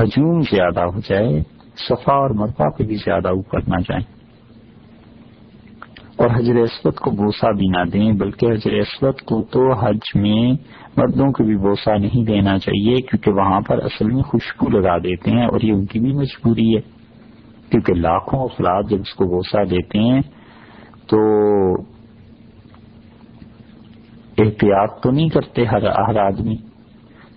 ہجوم 0.02 0.42
زیادہ 0.42 0.80
ہو 0.80 1.00
جائے، 1.10 1.44
صفا 1.78 2.14
اور 2.14 2.30
مرفا 2.30 2.70
پہ 2.70 2.84
بھی 2.84 2.96
زیادہ 2.96 3.28
اوپر 3.28 3.60
نہ 3.68 3.80
جائیں 3.90 4.18
اور 6.16 6.30
حجر 6.36 6.56
اسود 6.56 6.96
کو 6.96 7.12
بوسا 7.12 7.52
بھی 7.52 7.68
نہ 7.68 7.84
دیں، 7.94 8.12
بلکہ 8.12 8.46
حجر 8.46 8.74
اسود 8.74 9.22
کو 9.22 9.42
تو 9.42 9.74
حج 9.74 10.16
میں 10.16 10.52
مردوں 10.98 11.32
کو 11.32 11.44
بھی 11.44 11.58
بوسا 11.58 11.98
نہیں 11.98 12.24
دینا 12.24 12.58
چاہیے، 12.58 12.96
کیونکہ 12.96 13.32
وہاں 13.32 13.62
پر 13.62 13.84
اصل 13.84 14.06
میں 14.06 14.24
خوشبو 14.24 14.70
لگا 14.70 14.98
دیتے 14.98 15.32
ہیں 15.32 15.46
اور 15.46 15.60
یہ 15.64 15.74
ان 15.74 15.86
کی 15.86 16.00
بھی 16.00 16.14
مجبوری 16.14 16.76
ہے۔ 16.76 16.82
کیونکہ 17.70 17.94
لاکھوں 17.94 18.44
افراد 18.44 18.84
جب 18.90 19.00
اس 19.00 19.14
کو 19.14 19.26
بوسا 19.26 19.64
دیتے 19.64 20.00
ہیں، 20.00 20.22
تو 21.08 21.18
احتیاط 24.38 25.04
تو 25.04 25.12
نہیں 25.12 25.30
کرتے 25.30 25.66
ہر 25.66 25.84
ہر 25.84 26.16
آدمی۔ 26.16 26.56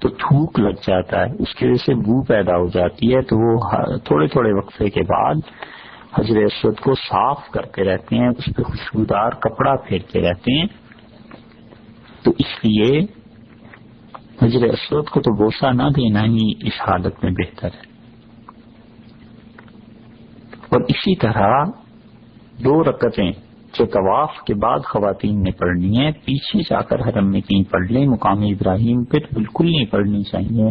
تو 0.00 0.08
تھوک 0.08 0.60
لگ 0.60 0.76
جاتا 0.86 1.20
ہے، 1.20 1.32
اس 1.38 1.54
کی 1.54 1.66
وجہ 1.66 1.84
سے 1.86 1.94
بو 1.94 2.24
پیدا 2.24 2.56
ہو 2.56 2.68
جاتی 2.68 3.14
ہے۔ 3.14 3.22
تو 3.22 3.36
وہ 3.36 3.60
تھوڑے 3.98 4.28
تھوڑے 4.28 4.52
وقفے 4.52 4.90
کے 4.90 5.02
بعد 5.02 5.34
حضر 6.18 6.36
اسود 6.36 6.78
کو 6.78 6.94
صاف 6.94 7.48
کرتے 7.50 7.84
رہتے 7.84 8.16
ہیں، 8.16 8.28
اس 8.28 8.56
پہ 8.56 8.62
خوشبودار 8.62 9.30
کپڑا 9.30 9.76
پھیرتے 9.76 10.20
رہتے 10.20 10.58
ہیں۔ 10.58 10.66
تو 12.22 12.30
اس 12.30 12.64
لیے 12.64 13.00
حضر 14.42 14.64
اسود 14.64 15.08
کو 15.08 15.20
تو 15.20 15.32
بوسا 15.32 15.72
نہ 15.72 15.82
دینا 15.82 16.24
ہی 16.24 16.66
اس 16.66 16.80
حالت 16.80 17.24
میں 17.24 17.32
بہتر 17.32 17.68
ہے۔ 17.68 17.90
اور 20.68 20.80
اسی 20.80 21.16
طرح 21.16 21.64
دو 22.64 22.84
رکتیں 22.84 23.32
جو 23.80 23.86
طواف 23.86 24.30
کے 24.46 24.54
بعد 24.54 24.78
خواتین 24.84 25.42
نے 25.42 25.50
پڑھنی 25.50 25.98
ہے 25.98 26.12
پیچھے 26.12 26.58
جا 26.58 26.80
کر 26.82 26.96
حرم 27.00 27.30
میں 27.30 27.40
کہیں 27.40 27.72
پڑھ 27.72 27.92
لیں، 27.92 28.06
مقام 28.06 28.42
ابراہیم 28.42 29.04
پہ 29.04 29.16
بالکل 29.34 29.66
نہیں 29.66 29.84
پڑھنی 29.84 30.22
چاہیے۔ 30.22 30.68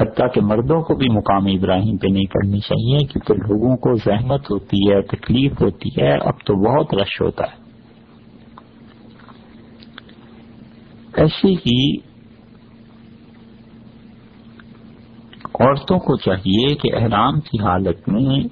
حتیٰ 0.00 0.32
کہ 0.34 0.40
مردوں 0.40 0.82
کو 0.82 0.94
بھی 0.94 1.08
مقام 1.08 1.46
ابراہیم 1.46 1.96
پہ 1.96 2.08
نہیں 2.12 2.24
کرنی 2.24 2.60
چاہیے، 2.60 2.98
کیونکہ 2.98 3.34
لوگوں 3.34 3.76
کو 3.76 3.94
زحمت 3.94 4.50
ہوتی 4.50 4.76
ہے، 4.76 5.02
تکلیف 5.02 5.62
ہوتی 5.62 5.88
ہے، 5.88 6.10
اب 6.12 6.40
تو 6.46 6.54
بہت 6.54 6.94
رش 6.94 7.20
ہوتا 7.20 7.44
ہے۔ 7.44 7.70
ایسے 11.16 11.48
ہی 11.48 11.96
عورتوں 15.60 15.98
کو 15.98 16.16
چاہیے 16.16 16.74
کہ 16.74 16.94
احرام 16.94 17.40
کی 17.40 17.62
حالت 17.62 18.08
میں 18.08 18.48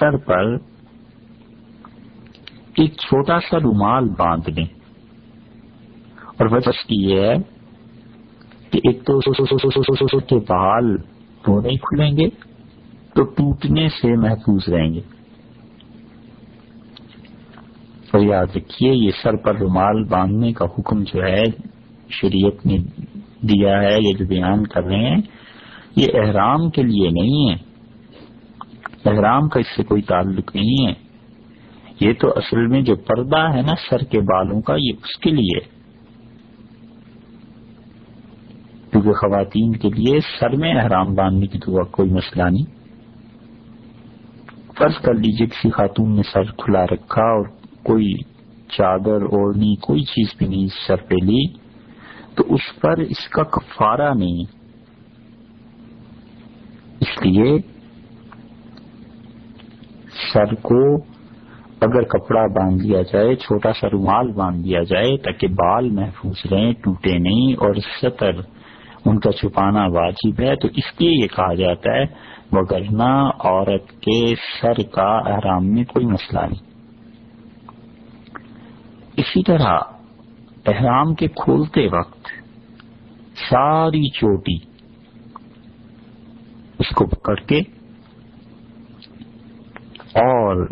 سر 0.00 0.16
پر 0.16 0.69
ایک 2.76 2.92
چھوٹا 2.92 3.40
سا 3.40 3.58
رومال 3.58 4.08
باندھ 4.08 4.50
لیں۔ 4.50 4.66
اور 6.26 6.46
وجہ 6.50 6.70
یہ 6.88 7.20
ہے 7.20 7.34
کہ 8.70 8.80
ایک 8.84 9.04
تو 9.04 9.20
سو 9.20 10.18
کے 10.18 10.38
بال 10.38 10.96
تو 11.44 11.60
نہیں 11.60 11.76
کھلیں 11.76 12.16
گے، 12.16 12.28
تو 13.14 13.22
ٹوٹنے 13.24 13.88
سے 13.88 14.16
محفوظ 14.16 14.68
رہیں 14.68 14.94
گے۔ 14.94 15.00
اور 18.12 18.20
یاد 18.20 18.46
رکھیے، 18.56 18.94
یہ 18.94 19.10
سر 19.22 19.36
پر 19.36 19.56
رومال 19.56 20.04
باندھنے 20.04 20.52
کا 20.52 20.64
حکم 20.64 21.02
جو 21.02 21.22
ہے، 21.22 21.42
شریعت 22.10 22.66
نے 22.66 22.76
دیا 23.42 23.82
ہے، 23.82 23.96
یہ 24.00 24.16
جو 24.18 24.26
بیان 24.26 24.66
کر 24.66 24.84
رہے 24.84 25.08
ہیں، 25.08 25.20
یہ 25.96 26.06
احرام 26.14 26.70
کے 26.70 26.82
لیے 26.82 27.08
نہیں 27.08 27.50
ہے۔ 27.50 27.70
احرام 29.10 29.48
کا 29.48 29.60
اس 29.60 29.76
سے 29.76 29.82
کوئی 29.82 30.02
تعلق 30.02 30.56
نہیں 30.56 30.86
ہے۔ 30.88 31.09
یہ 32.00 32.12
تو 32.12 32.28
اصل 32.28 32.66
میں 32.66 32.82
جو 32.82 32.96
پردہ 32.96 33.56
ہے 33.56 33.62
نا 33.62 33.74
سر 33.90 33.98
کے 33.98 34.20
بالوں 34.20 34.60
کا، 34.60 34.74
یہ 34.74 34.92
اس 35.02 35.18
کے 35.18 35.30
لیے۔ 35.30 35.80
کیونکہ 38.90 39.12
خواتین 39.12 39.72
کے 39.72 39.88
لیے 39.88 40.20
سر 40.40 40.56
میں 40.56 40.74
احرام 40.74 41.14
باندھنے 41.14 41.46
کی 41.46 41.58
تو 41.58 41.84
کوئی 41.84 42.10
مسئلہ 42.10 42.42
نہیں۔ 42.42 42.80
فرض 44.78 45.02
کر 45.02 45.14
لیجیے 45.14 45.46
کسی 45.46 45.70
خاتون 45.70 46.16
نے 46.16 46.22
سر 46.32 46.42
کھلا 46.42 46.84
رکھا 46.84 47.22
اور 47.22 47.46
کوئی 47.82 48.12
چادر 48.68 49.22
اوڑھنی 49.22 49.76
کوئی 49.76 50.02
چیز 50.02 50.28
بھی 50.38 50.46
نہیں 50.46 50.66
سر 50.86 50.96
پہ 50.96 51.14
لی، 51.22 51.52
تو 52.34 52.54
اس 52.54 52.80
پر 52.80 52.98
اس 52.98 53.28
کا 53.28 53.42
کفارہ 53.42 54.14
نہیں۔ 54.14 54.44
اس 57.00 57.26
لیے 57.26 57.58
سر 60.32 60.54
کو 60.54 61.09
اگر 61.80 62.02
کپڑا 62.02 62.46
باندھ 62.46 62.82
دیا 62.82 63.02
جائے، 63.02 63.34
چھوٹا 63.34 63.72
سا 63.72 63.88
رومال 63.88 64.32
باندھ 64.32 64.64
دیا 64.64 64.82
جائے 64.82 65.16
تاکہ 65.16 65.46
بال 65.46 65.90
محفوظ 65.90 66.52
رہیں، 66.52 66.72
ٹوٹے 66.72 67.18
نہیں 67.18 67.52
اور 67.54 67.74
سطر 67.74 68.30
ان 69.04 69.18
کا 69.18 69.32
چھپانا 69.32 69.86
واجب 69.86 70.40
ہے۔ 70.40 70.56
تو 70.56 70.68
اس 70.68 71.00
لیے 71.00 71.22
یہ 71.22 71.26
کہا 71.26 71.54
جاتا 71.54 71.92
ہے 71.92 72.04
وگرنا 72.52 73.28
عورت 73.28 73.90
کے 74.00 74.34
سر 74.60 74.82
کا 74.92 75.18
احرام 75.18 75.66
میں 75.66 75.84
کوئی 75.84 76.06
مسئلہ 76.06 76.40
نہیں۔ 76.40 76.70
اسی 79.16 79.42
طرح 79.42 79.78
احرام 80.66 81.14
کے 81.14 81.28
کھولتے 81.28 81.86
وقت 81.86 82.28
ساری 83.50 84.10
چوٹی 84.10 84.56
اس 86.78 86.88
کو 86.94 87.06
پکڑ 87.06 87.34
کے 87.34 87.58
اور 90.14 90.66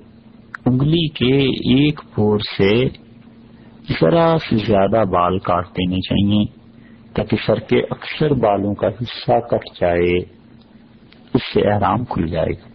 انگلی 0.70 1.08
کے 1.08 1.36
ایک 1.48 2.00
پور 2.14 2.38
سے 2.58 2.88
ذرا 4.00 4.36
سے 4.50 4.56
زیادہ 4.56 5.04
بال 5.08 5.38
کاٹ 5.38 5.66
دینے 5.66 5.96
چاہیے، 5.96 6.44
تاکہ 7.14 7.36
سر 7.46 7.60
کے 7.60 7.80
اکثر 7.90 8.32
بالوں 8.32 8.74
کا 8.74 8.88
حصہ 8.88 9.40
کٹ 9.50 9.80
جائے۔ 9.80 10.18
اس 11.34 11.42
سے 11.54 11.60
احرام 11.72 12.04
کھل 12.04 12.26
جائے 12.26 12.52
گا۔ 12.52 12.68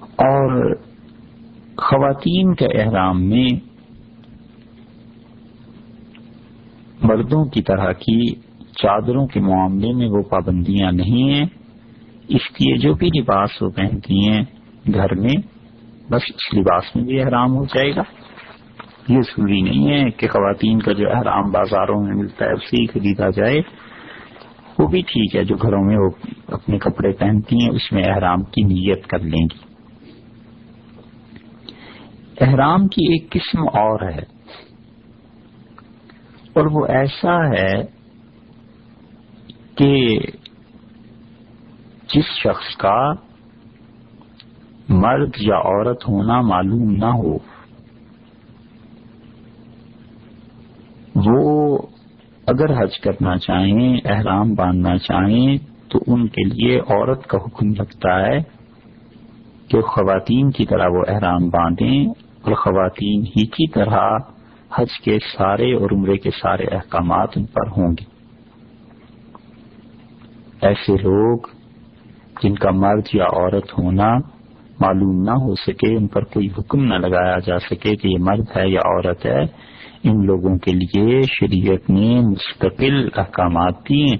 اور 0.00 0.74
خواتین 1.76 2.54
کے 2.54 2.66
احرام 2.66 3.24
میں 3.24 3.60
مردوں 7.02 7.44
کی 7.44 7.62
طرح 7.62 7.92
کی 7.92 8.34
چادروں 8.82 9.26
کے 9.26 9.40
معاملے 9.40 9.92
میں 9.92 10.08
وہ 10.08 10.22
پابندیاں 10.22 10.92
نہیں 10.92 11.32
ہیں۔ 11.32 11.63
اس 12.28 12.50
لیے 12.52 12.76
جو 12.76 12.94
بھی 12.94 13.08
لباس 13.20 13.62
وہ 13.62 13.70
پہنتی 13.70 14.28
ہیں 14.28 14.42
گھر 14.94 15.14
میں، 15.14 15.36
بس 16.10 16.22
اس 16.28 16.58
لباس 16.58 16.96
میں 16.96 17.04
بھی 17.04 17.20
احرام 17.20 17.56
ہو 17.56 17.64
جائے 17.64 17.96
گا۔ 17.96 18.02
یہ 19.08 19.20
ضروری 19.20 19.60
نہیں 19.60 19.90
ہے 19.90 20.10
کہ 20.10 20.28
خواتین 20.28 20.78
کا 20.78 20.92
جو 20.92 21.10
احرام 21.10 21.50
بازاروں 21.50 22.02
میں 22.02 22.14
ملتا 22.14 22.44
ہے، 22.44 22.52
اسی 22.52 22.86
خریدا 22.86 23.30
جائے۔ 23.30 23.60
وہ 24.78 24.86
بھی 24.86 25.02
ٹھیک 25.02 25.36
ہے 25.36 25.44
جو 25.44 25.56
گھروں 25.56 25.84
میں 25.84 25.96
وہ 25.96 26.10
اپنے 26.48 26.78
کپڑے 26.78 27.12
پہنتی 27.12 27.56
ہیں، 27.56 27.70
اس 27.70 27.92
میں 27.92 28.02
احرام 28.06 28.42
کی 28.42 28.62
نیت 28.62 29.06
کر 29.06 29.18
لیں 29.18 29.46
گی۔ 29.54 29.74
احرام 32.40 32.88
کی 32.88 33.12
ایک 33.12 33.30
قسم 33.30 33.62
اور 33.62 34.12
ہے۔ 34.12 34.34
اور 36.52 36.66
وہ 36.72 36.86
ایسا 36.86 37.48
ہے 37.48 37.82
کہ 39.74 40.18
جس 42.14 42.24
شخص 42.42 42.76
کا 42.76 43.12
مرد 44.88 45.30
یا 45.40 45.56
عورت 45.56 46.08
ہونا 46.08 46.40
معلوم 46.40 46.90
نہ 46.90 47.04
ہو، 47.04 47.36
وہ 51.14 51.78
اگر 52.46 52.82
حج 52.82 52.98
کرنا 52.98 53.36
چاہیں، 53.38 53.96
احرام 54.04 54.54
باندھنا 54.54 54.98
چاہیں، 54.98 55.56
تو 55.88 55.98
ان 56.06 56.26
کے 56.28 56.44
لیے 56.44 56.78
عورت 56.78 57.26
کا 57.26 57.38
حکم 57.38 57.68
لگتا 57.68 58.26
ہے 58.26 58.38
کہ 59.68 59.80
خواتین 59.80 60.50
کی 60.50 60.66
طرح 60.66 60.88
وہ 60.88 61.02
احرام 61.08 61.48
باندھیں 61.48 62.06
اور 62.42 62.54
خواتین 62.54 63.22
ہی 63.26 63.46
کی 63.46 63.70
طرح 63.70 64.16
حج 64.74 65.00
کے 65.04 65.18
سارے 65.18 65.72
اور 65.74 65.90
عمرے 65.90 66.16
کے 66.16 66.30
سارے 66.30 66.64
احکامات 66.64 67.28
ان 67.36 67.44
پر 67.44 67.68
ہوں 67.76 67.92
گے۔ 67.92 68.04
ایسے 70.60 70.92
لوگ 70.92 71.53
جن 72.42 72.54
کا 72.54 72.70
مرد 72.70 73.02
یا 73.14 73.24
عورت 73.24 73.78
ہونا 73.78 74.16
معلوم 74.80 75.22
نہ 75.22 75.30
ہو 75.30 75.54
سکے، 75.54 75.96
ان 75.96 76.06
پر 76.06 76.24
کوئی 76.24 76.48
حکم 76.58 76.84
نہ 76.84 76.94
لگایا 76.94 77.38
جا 77.46 77.58
سکے 77.58 77.96
کہ 77.96 78.08
یہ 78.08 78.16
مرد 78.20 78.56
ہے 78.56 78.68
یا 78.68 78.80
عورت 78.80 79.26
ہے، 79.26 79.42
ان 80.04 80.26
لوگوں 80.26 80.58
کے 80.58 80.72
لیے 80.72 81.20
شریعت 81.22 81.90
نے 81.90 82.20
مستقل 82.20 83.08
احکامات 83.16 83.74
دیے۔ 83.88 84.14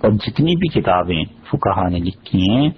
اور 0.00 0.10
جتنی 0.10 0.56
بھی 0.56 0.80
کتابیں 0.80 1.24
فکہ 1.52 1.88
نے 1.88 1.98
لکھی 1.98 2.42
ہیں، 2.50 2.70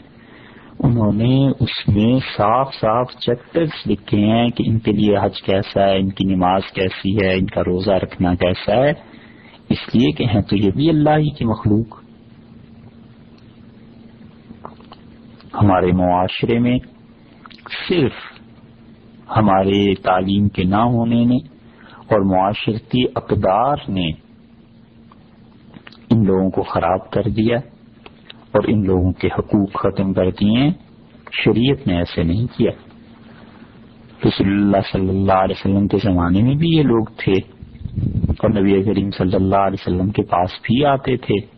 انہوں 0.78 1.12
نے 1.12 1.48
اس 1.60 1.88
میں 1.88 2.18
صاف 2.36 2.74
صاف 2.74 3.12
چیپٹرس 3.12 3.86
لکھے 3.86 4.18
ہیں 4.18 4.48
کہ 4.48 4.64
ان 4.66 4.78
کے 4.78 4.92
لیے 4.92 5.16
حج 5.22 5.42
کیسا 5.42 5.84
ہے، 5.86 5.98
ان 5.98 6.10
کی 6.10 6.24
نماز 6.24 6.62
کیسی 6.72 7.16
ہے، 7.16 7.34
ان 7.34 7.46
کا 7.46 7.60
روزہ 7.60 7.90
رکھنا 7.90 8.34
کیسا 8.34 8.76
ہے۔ 8.76 8.92
اس 9.68 9.94
لیے 9.94 10.12
کہ 10.12 10.24
ہیں 10.24 10.42
تو 10.42 10.56
یہ 10.56 10.70
بھی 10.70 10.88
اللہ 10.88 11.10
ہی 11.10 11.34
کی 11.34 11.44
مخلوق۔ 11.44 12.07
ہمارے 15.54 15.92
معاشرے 15.92 16.58
میں 16.58 16.78
صرف 17.88 18.12
ہمارے 19.36 19.94
تعلیم 19.94 20.48
کے 20.48 20.64
نہ 20.64 20.76
ہونے 20.76 21.24
نے 21.24 21.36
اور 22.06 22.20
معاشرتی 22.20 23.02
اقدار 23.14 23.76
نے 23.88 24.06
ان 26.10 26.26
لوگوں 26.26 26.50
کو 26.50 26.62
خراب 26.62 27.10
کر 27.10 27.22
دیا 27.22 27.56
اور 28.50 28.64
ان 28.66 28.86
لوگوں 28.86 29.12
کے 29.12 29.26
حقوق 29.26 29.72
ختم 29.74 30.12
کر 30.12 30.30
دیے، 30.30 30.70
شریعت 31.32 31.86
نے 31.86 31.96
ایسے 31.96 32.22
نہیں 32.22 32.46
کیا۔ 32.56 32.70
رسول 34.28 34.48
اللہ 34.48 34.76
صلی 34.92 35.08
اللہ 35.08 35.32
علیہ 35.32 35.54
وسلم 35.58 35.88
کے 35.88 35.96
زمانے 36.02 36.42
میں 36.42 36.54
بھی 36.54 36.68
یہ 36.68 36.82
لوگ 36.82 37.04
تھے 37.04 37.32
اور 38.28 38.50
نبی 38.50 38.82
کریم 38.82 39.10
صلی 39.10 39.34
اللہ 39.34 39.56
علیہ 39.56 39.88
وسلم 39.88 40.10
کے 40.10 40.22
پاس 40.22 40.50
بھی 40.62 40.84
آتے 40.84 41.16
تھے۔ 41.16 41.57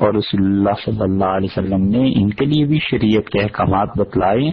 اور 0.00 0.14
رسول 0.14 0.46
اللہ 0.46 0.70
صلی 0.84 1.00
اللہ 1.00 1.24
علیہ 1.24 1.48
وسلم 1.50 1.84
نے 1.86 2.12
ان 2.16 2.30
کے 2.30 2.44
لیے 2.44 2.64
بھی 2.64 2.78
شریعت 2.90 3.28
کے 3.28 3.42
احکامات 3.42 3.88
بتلائے 3.98 4.50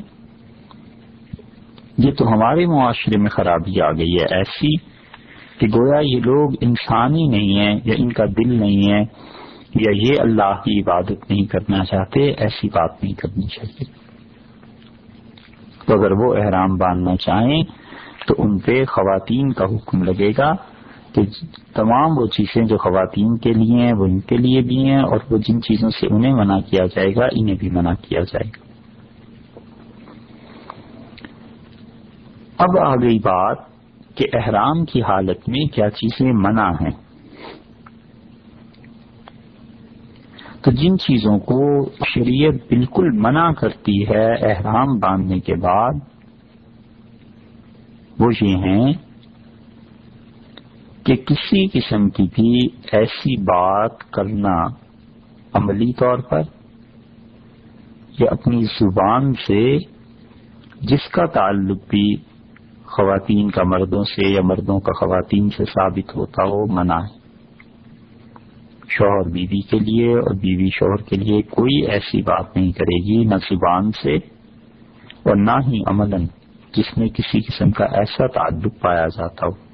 یہ 1.98 2.12
تو 2.12 2.28
ہمارے 2.28 2.66
معاشرے 2.66 3.18
میں 3.18 3.30
خرابی 3.30 3.82
آ 3.82 3.92
گئی 3.92 4.16
ہے۔ 4.16 4.36
ایسی 4.36 4.78
کہ 5.60 5.68
گویا 5.68 6.00
یہ 6.00 6.20
لوگ 6.20 6.52
انسانی 6.62 7.28
نہیں 7.28 7.60
ہیں 7.60 7.80
یا 7.84 7.94
ان 7.98 8.12
کا 8.14 8.26
دل 8.26 8.54
نہیں 8.54 8.92
ہے 8.92 9.02
یا 9.76 9.92
یہ 9.96 10.12
اللہ 10.20 10.54
کی 10.66 10.80
عبادت 10.80 11.32
نہیں 11.32 11.46
کرنا 11.46 11.86
چاہتے، 11.86 12.32
ایسی 12.32 12.68
بات 12.68 13.04
نہیں 13.04 13.14
کرنی 13.14 13.48
چاہیے۔ 13.48 13.92
تو 15.86 15.94
اگر 15.94 16.12
وہ 16.12 16.36
احرام 16.36 16.76
باندھنا 16.76 17.16
چاہیں 17.16 17.64
تو 18.28 18.36
ان 18.38 18.60
پہ 18.60 18.86
خواتین 18.86 19.54
کا 19.54 19.66
حکم 19.66 20.04
لگے 20.04 20.32
گا۔ 20.38 20.52
کہ 21.18 21.46
تمام 21.74 22.18
وہ 22.18 22.28
چیزیں 22.28 22.66
جو 22.66 22.78
خواتین 22.78 23.38
کے 23.38 23.52
لیے 23.54 23.86
ہیں، 23.86 23.94
وہ 23.94 24.06
ان 24.06 24.20
کے 24.20 24.38
لیے 24.38 24.62
بھی 24.62 24.86
ہیں 24.86 24.98
اور 24.98 25.20
وہ 25.32 25.38
جن 25.38 25.62
چیزوں 25.62 25.90
سے 25.90 26.08
انہیں 26.12 26.34
منع 26.34 26.60
کیا 26.60 26.86
جائے 26.86 27.16
گا، 27.16 27.26
انہیں 27.26 27.56
بھی 27.56 27.70
منع 27.70 27.94
کیا 27.94 28.22
جائے 28.22 28.50
گا۔ 28.50 28.68
اب 32.58 32.78
آ 32.80 32.96
گئی 32.96 33.20
بات 33.20 33.58
کہ 34.16 34.26
احرام 34.34 34.86
کی 34.86 35.02
حالت 35.02 35.50
میں 35.50 35.66
کیا 35.66 35.90
چیزیں 35.90 36.34
منع 36.34 36.70
ہیں۔ 36.70 36.92
تو 40.62 40.72
جن 40.72 40.98
چیزوں 40.98 41.40
کو 41.40 41.86
شریعت 41.86 42.54
بالکل 42.54 43.12
منع 43.12 43.52
کرتی 43.52 44.04
ہے 44.10 44.52
احرام 44.52 45.00
باندھنے 45.00 45.40
کے 45.40 45.56
بعد، 45.56 45.94
وہ 48.20 48.32
یہ 48.42 48.56
ہیں 48.56 49.07
کہ 51.08 51.16
کسی 51.16 51.68
قسم 51.68 52.10
کی 52.10 52.24
بھی 52.24 52.68
ایسی 52.92 53.42
بات 53.42 54.00
کرنا 54.12 54.66
عملی 55.54 55.94
طور 55.94 56.18
پر 56.18 56.42
یا 58.20 58.28
اپنی 58.32 58.64
زبان 58.64 59.34
سے 59.34 59.78
جس 60.82 61.10
کا 61.12 61.26
تعلق 61.26 61.78
بھی 61.90 62.16
خواتین 62.86 63.50
کا 63.50 63.64
مردوں 63.64 64.04
سے 64.04 64.28
یا 64.28 64.42
مردوں 64.44 64.80
کا 64.80 64.94
خواتین 64.94 65.50
سے 65.50 65.66
ثابت 65.66 66.16
ہوتا 66.16 66.44
ہو، 66.44 66.74
منع 66.74 66.98
ہے۔ 66.98 67.18
شوہر 68.90 69.30
بیوی 69.30 69.62
کے 69.62 69.80
لیے 69.80 70.14
اور 70.14 70.36
بیوی 70.36 70.70
شوہر 70.70 71.02
کے 71.02 71.16
لیے 71.16 71.42
کوئی 71.42 71.92
ایسی 71.92 72.22
بات 72.22 72.58
نہیں 72.58 72.72
کرے 72.72 73.04
گی، 73.04 73.26
نہ 73.26 73.36
زبان 73.36 73.92
سے 73.92 74.16
اور 75.24 75.36
نہ 75.36 75.52
ہی 75.52 75.82
عمل 75.88 76.26
جس 76.74 76.98
میں 76.98 77.08
کسی 77.08 77.42
قسم 77.42 77.72
کا 77.72 77.86
ایسا 77.86 78.28
تعلق 78.28 78.80
پایا 78.82 79.08
جاتا 79.08 79.48
ہو۔ 79.48 79.67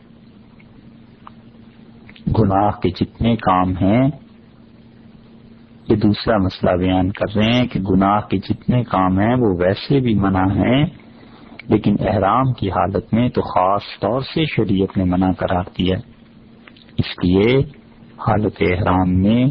گناہ 2.40 2.72
کے 2.72 2.90
جتنے 2.90 3.36
کام 3.36 3.78
ہیں، 3.78 4.10
یہ 5.90 5.96
دوسرا 5.96 6.38
مسئلہ 6.38 6.72
بیان 6.72 7.12
کر 7.12 7.36
رہے 7.36 7.52
ہیں 7.54 7.68
کہ 7.68 7.80
گناہ 7.80 8.20
کے 8.20 8.38
جتنے 8.38 8.84
کام 8.84 9.20
ہیں، 9.20 9.36
وہ 9.36 9.56
ویسے 9.60 10.00
بھی 10.00 10.16
منع 10.16 10.44
ہیں، 10.44 10.86
لیکن 11.68 11.96
احرام 12.00 12.54
کی 12.54 12.70
حالت 12.70 13.14
میں 13.14 13.30
تو 13.30 13.42
خاص 13.42 13.82
طور 14.00 14.22
سے 14.22 14.46
شریعت 14.46 14.98
نے 14.98 15.04
منع 15.04 15.32
کرار 15.32 15.64
دیا 15.78 15.98
اس 16.98 17.24
لیے 17.24 17.60
حالت 18.28 18.54
احرام 18.60 19.22
میں 19.22 19.46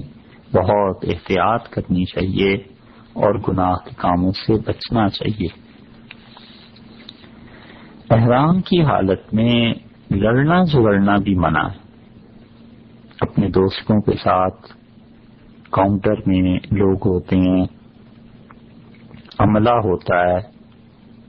بہت 0.55 1.05
احتیاط 1.05 1.69
کرنی 1.69 2.05
چاہیے 2.05 2.55
اور 3.13 3.35
گناہ 3.49 3.75
کے 3.75 3.91
کاموں 3.97 4.33
سے 4.33 4.55
بچنا 4.67 5.09
چاہیے۔ 5.09 5.49
احرام 8.11 8.61
کی 8.61 8.83
حالت 8.83 9.35
میں 9.35 9.75
لڑنا 10.11 10.65
جھگڑنا 10.65 11.17
بھی 11.17 11.35
منع 11.35 11.69
ہے۔ 11.69 11.82
اپنے 13.23 13.49
دوستوں 13.49 14.01
کے 14.01 14.17
ساتھ 14.17 14.73
کاؤنٹر 15.71 16.15
میں 16.27 16.59
لوگ 16.71 16.97
ہوتے 17.07 17.37
ہیں، 17.37 17.65
عملہ 19.39 19.71
ہوتا 19.71 20.21
ہے، 20.21 20.39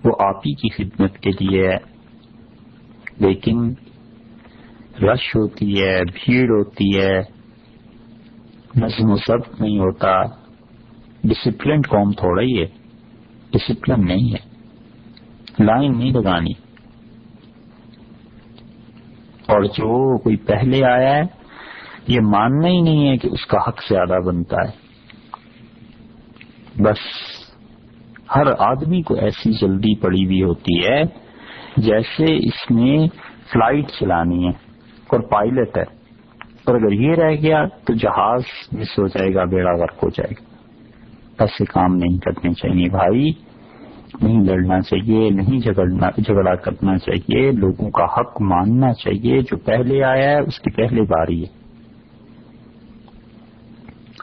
وہ 0.03 0.11
آپ 0.19 0.37
ہی 0.37 0.53
کی 0.53 0.69
خدمت 0.69 1.17
کے 1.17 1.31
لیے 1.31 1.67
ہے، 1.67 1.77
لیکن 3.19 3.73
رش 5.01 5.35
ہوتی 5.35 5.83
ہے، 5.83 6.03
بھیڑ 6.03 6.49
ہوتی 6.49 6.99
ہے، 6.99 7.21
نظم 8.75 9.11
و 9.11 9.15
ضبط 9.15 9.61
نہیں 9.61 9.79
ہوتا 9.79 10.21
ڈسپلن 11.23 11.81
قوم 11.81 12.11
تھوڑا 12.11 12.41
ہی 12.41 12.61
ہے 12.61 12.65
ڈسپلن 13.51 14.05
نہیں 14.05 14.33
ہے 14.33 15.63
لائن 15.63 15.97
نہیں 15.97 16.11
لگانی۔ 16.11 16.53
اور 19.47 19.63
جو 19.63 20.17
کوئی 20.17 20.35
پہلے 20.35 20.83
آیا 20.85 21.15
ہے 21.15 21.42
یہ 22.07 22.19
ماننا 22.21 22.67
ہی 22.67 22.81
نہیں 22.81 23.09
ہے 23.09 23.17
کہ 23.17 23.29
اس 23.31 23.45
کا 23.45 23.57
حق 23.67 23.79
زیادہ 23.89 24.19
بنتا 24.19 24.55
ہے۔ 24.55 24.83
بس 26.83 26.97
ہر 28.35 28.43
آدمی 28.59 29.01
کو 29.01 29.13
ایسی 29.13 29.53
جلدی 29.53 29.95
پڑی 29.99 30.25
ہوئی 30.25 30.43
ہوتی 30.43 30.87
ہے 30.87 31.03
جیسے 31.77 32.35
اس 32.35 32.71
نے 32.71 33.07
فلائٹ 33.51 33.87
چلانی 33.99 34.43
ہے 34.43 34.51
اور 35.07 35.19
پائلٹ 35.19 35.77
ہے۔ 35.77 36.03
اور 36.65 36.75
اگر 36.75 36.91
یہ 36.91 37.11
رہ 37.11 37.31
گیا 37.31 37.65
تو 37.65 37.93
جہاز 37.93 38.41
مس 38.71 38.99
ہو 38.99 39.07
جائے 39.07 39.33
گا، 39.33 39.43
بیڑا 39.43 39.71
ورک 39.71 39.93
ہو 40.03 40.09
جائے 40.09 40.31
گا۔ 40.31 40.55
ایسے 41.39 41.65
کام 41.65 41.95
نہیں 41.95 42.17
کرنے 42.17 42.53
چاہیے 42.53 42.89
بھائی۔ 42.89 43.31
نہیں 44.21 44.43
لڑنا 44.43 44.81
چاہیے، 44.81 45.29
نہیں 45.29 45.59
جھگڑنا، 45.59 46.09
جھگڑا 46.17 46.55
کرنا 46.55 46.97
چاہیے۔ 46.97 47.51
لوگوں 47.51 47.91
کا 47.91 48.03
حق 48.03 48.41
ماننا 48.41 48.93
چاہیے۔ 48.93 49.41
جو 49.41 49.57
پہلے 49.57 50.03
آیا 50.03 50.31
ہے، 50.31 50.39
اس 50.39 50.59
کی 50.59 50.71
پہلے 50.71 51.01
باری 51.01 51.43
ہے۔ 51.43 51.62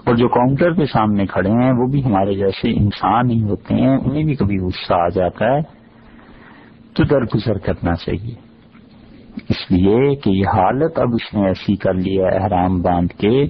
اور 0.04 0.14
جو 0.14 0.28
کاؤنٹر 0.28 0.72
کے 0.72 0.86
سامنے 0.86 1.26
کھڑے 1.26 1.50
ہیں، 1.50 1.72
وہ 1.72 1.86
بھی 1.86 2.04
ہمارے 2.04 2.34
جیسے 2.34 2.70
انسان 2.70 3.30
ہی 3.30 3.42
ہوتے 3.42 3.74
ہیں، 3.74 3.96
انہیں 3.96 4.24
بھی 4.24 4.34
کبھی 4.34 4.58
غصہ 4.58 4.94
آ 4.94 5.08
جاتا 5.08 5.54
ہے۔ 5.54 5.80
تو 6.94 7.04
درگزر 7.04 7.58
کرنا 7.58 7.94
چاہیے۔ 7.94 8.34
اس 9.48 9.70
لیے 9.70 10.14
کہ 10.14 10.30
یہ 10.30 10.46
حالت 10.46 10.98
اب 10.98 11.08
اس 11.14 11.34
نے 11.34 11.46
ایسی 11.46 11.76
کر 11.76 11.94
لیا 11.94 12.26
احرام 12.26 12.82
باندھ 12.82 13.12
کے، 13.12 13.46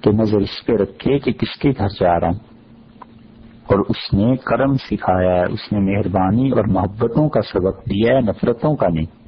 کہ 0.00 0.10
نظر 0.10 0.38
اس 0.38 0.66
پہ 0.66 0.72
رکھے 0.72 1.18
کہ 1.18 1.32
کس 1.32 1.58
کے 1.58 1.70
گھر 1.78 1.88
جا 1.88 2.20
رہا 2.20 2.26
ہوں۔ 2.26 2.38
اور 3.66 3.78
اس 3.78 4.14
نے 4.14 4.36
کرم 4.36 4.74
سکھایا 4.74 5.34
ہے، 5.34 5.44
اس 5.44 5.72
نے 5.72 5.78
مہربانی 5.78 6.50
اور 6.50 6.64
محبتوں 6.64 7.28
کا 7.28 7.40
سبق 7.42 7.86
دیا 7.86 8.14
ہے، 8.14 8.20
نفرتوں 8.20 8.76
کا 8.76 8.88
نہیں۔ 8.88 9.24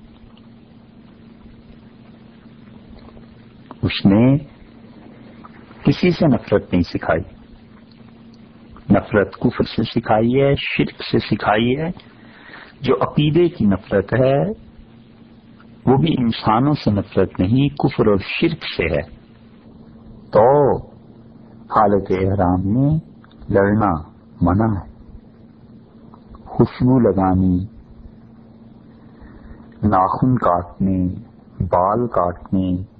اس 3.82 4.06
نے 4.06 4.55
کسی 5.86 6.10
سے 6.10 6.26
نفرت 6.26 6.72
نہیں 6.72 6.82
سکھائی۔ 6.82 7.22
نفرت 8.90 9.32
کفر 9.32 9.62
سے 9.62 9.82
سکھائی 9.82 10.42
ہے، 10.42 10.54
شرک 10.58 11.02
سے 11.12 11.18
سکھائی 11.18 11.76
ہے۔ 11.78 11.90
جو 12.80 12.94
عقیدے 12.94 13.48
کی 13.48 13.64
نفرت 13.64 14.14
ہے، 14.14 14.42
وہ 15.86 15.96
بھی 15.96 16.14
انسانوں 16.18 16.72
سے 16.72 16.90
نفرت 16.90 17.40
نہیں، 17.40 17.68
کفر 17.68 18.06
اور 18.06 18.16
شرک 18.16 18.64
سے 18.76 18.94
ہے۔ 18.94 19.02
تو 20.32 20.76
حالت 21.52 22.10
احرام 22.10 22.74
میں 22.74 22.98
لڑنا 23.50 23.92
منع 24.40 24.80
ہے۔ 24.80 24.92
خوشبو 26.44 26.98
لگانی، 26.98 27.64
ناخن 29.82 30.38
کاٹنے، 30.38 31.06
بال 31.60 32.06
کاٹنے 32.06 32.95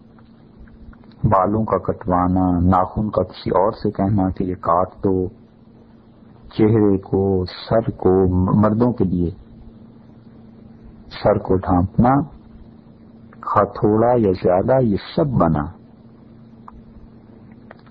بالوں 1.25 1.65
کا 1.65 1.79
کٹوانا، 1.79 2.59
ناخن 2.59 3.11
کا 3.11 3.23
کسی 3.23 3.51
اور 3.51 3.73
سے 3.73 3.91
کہنا 3.91 4.29
کہ 4.31 4.45
یہ 4.45 4.55
کاٹ 4.55 4.89
دو، 5.05 5.27
چہرے 6.53 6.99
کو، 6.99 7.45
سر 7.45 7.91
کو، 7.91 8.13
مردوں 8.61 8.93
کے 8.93 9.05
لیے 9.05 9.31
سر 11.23 11.39
کو 11.39 11.57
ڈھانپنا 11.57 12.37
تھوڑا 13.65 14.13
یا 14.17 14.33
زیادہ 14.33 14.83
یہ 14.83 14.97
سب 15.17 15.27
بنا۔ 15.27 15.65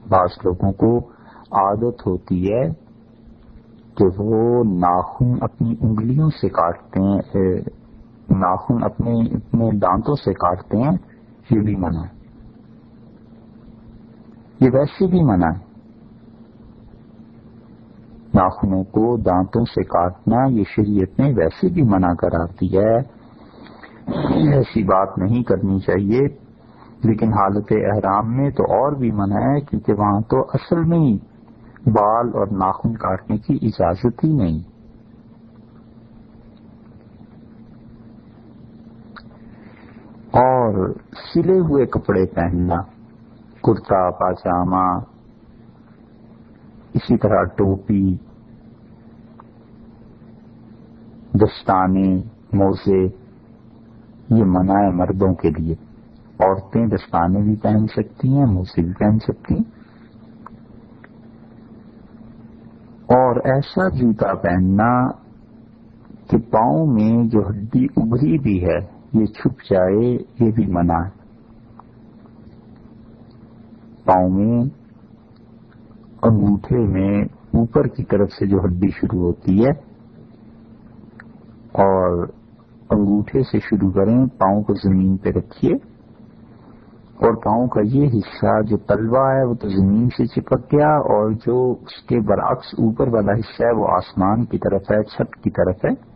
بعض 0.10 0.30
لوگوں 0.44 0.72
کو 0.72 0.98
عادت 1.52 2.08
ہوتی 2.08 2.54
ہے 2.54 2.70
کہ 3.96 4.06
وہ 4.18 4.64
ناخن 4.64 5.34
اپنی 5.42 5.76
انگلیوں 5.82 6.30
سے 6.30 6.50
کاٹتے 6.50 7.00
ہیں 7.00 7.54
ناخن 8.30 8.84
اپنے 8.84 9.20
اپنے 9.36 9.72
دانتوں 9.72 10.16
سے 10.16 10.34
کاٹتے 10.34 10.78
ہیں، 10.78 10.98
یہ 11.50 11.60
بھی 11.60 11.76
منع۔ 11.76 12.04
ہے 12.04 12.25
یہ 14.60 14.70
ویسے 14.74 15.08
بھی 15.08 15.24
منع 15.24 15.47
ہے۔ 15.47 15.76
ناخنوں 18.34 18.84
کو 18.84 19.18
دانتوں 19.18 19.66
سے 19.66 19.84
کاٹنا 19.84 20.45
یہ 20.49 20.64
شریعت 20.76 21.20
نے 21.20 21.34
ویسے 21.38 21.74
بھی 21.74 21.82
منع 21.82 22.14
کرا 22.14 22.45
دیا 22.45 22.82
ہے۔ 22.82 23.26
ایسی 24.53 24.84
بات 24.84 25.18
نہیں 25.18 25.43
کرنی 25.43 25.80
چاہیے۔ 25.80 26.45
لیکن 27.03 27.34
حالت 27.34 27.66
احرام 27.72 28.38
میں 28.38 28.49
تو 28.49 28.64
اور 28.64 28.91
بھی 28.91 29.12
منع 29.12 29.36
ہے 29.36 29.60
کیونکہ 29.62 29.93
وہاں 29.93 30.22
تو 30.22 30.41
اصل 30.41 30.84
میں 30.84 30.99
ہی 30.99 31.18
بال 31.86 32.28
اور 32.34 32.47
ناخن 32.47 32.93
کاٹنے 32.93 33.38
کی 33.38 33.58
اجازت 33.62 34.24
ہی 34.24 34.34
نہیں۔ 34.34 34.60
اور 40.32 40.93
سلے 41.34 41.60
ہوئے 41.60 41.86
کپڑے 41.86 42.26
پہننا۔ 42.26 42.95
کرتا 43.66 44.09
پاجامہ 44.11 44.99
اسی 46.93 47.18
طرح 47.18 47.43
ٹوپی، 47.43 48.16
دستانے، 51.34 52.16
موزے، 52.53 53.03
یہ 54.30 54.43
منع 54.43 54.74
ہے 54.74 54.89
مردوں 54.89 55.34
کے 55.34 55.49
لیے۔ 55.49 55.76
عورتیں 56.39 56.88
دستانے 56.88 57.39
بھی 57.41 57.55
پہن 57.55 57.88
سکتی 57.88 58.38
ہیں، 58.38 58.45
موزے 58.45 58.82
بھی 58.82 58.93
پہن 58.93 59.20
سکتی 59.20 59.55
ہیں۔ 59.55 59.63
اور 63.05 63.36
ایسا 63.36 63.89
جوتا 63.89 64.34
پہننا 64.34 65.11
کہ 66.30 66.38
پاؤں 66.38 66.88
میں 66.88 67.28
جو 67.28 67.39
ہڈی 67.49 67.86
ابری 67.97 68.38
بھی 68.38 68.66
ہے، 68.66 68.78
یہ 69.13 69.26
چھپ 69.26 69.72
جائے، 69.72 70.18
یہ 70.39 70.51
بھی 70.51 70.66
منع 70.66 71.05
ہے 71.05 71.25
پاؤں 74.06 74.30
میں 74.30 74.64
انگوٹھے 76.22 76.78
میں 76.78 77.22
اوپر 77.53 77.88
کی 77.88 78.03
طرف 78.03 78.32
سے 78.32 78.45
جو 78.45 78.58
ہڈی 78.58 78.88
شروع 78.88 79.24
ہوتی 79.24 79.66
ہے 79.66 79.72
اور 81.72 82.28
انگوٹھے 82.89 83.43
سے 83.43 83.60
شروع 83.60 83.91
کریں 83.91 84.26
پاؤں 84.26 84.62
کو 84.62 84.74
زمین 84.74 85.18
پہ 85.18 85.30
رکھیے۔ 85.30 85.74
اور 87.16 87.34
پاؤں 87.34 87.68
کا 87.68 87.82
یہ 87.84 88.08
حصہ 88.08 88.62
جو 88.62 88.78
تلوا 88.78 89.36
ہے 89.36 89.43
وہ 89.43 89.53
تو 89.53 89.70
زمین 89.70 90.10
سے 90.10 90.26
چپک 90.26 90.74
گیا 90.74 90.89
اور 90.89 91.32
جو 91.32 91.72
اس 91.72 92.01
کے 92.08 92.20
برعکس 92.20 92.74
اوپر 92.78 93.08
والا 93.08 93.32
حصہ 93.32 93.64
ہے 93.64 93.72
وہ 93.72 93.88
آسمان 93.88 94.45
کی 94.45 94.58
طرف 94.58 94.82
ہے 94.91 95.03
چھت 95.03 95.43
کی 95.43 95.49
طرف 95.49 95.86
ہے۔ 95.86 96.16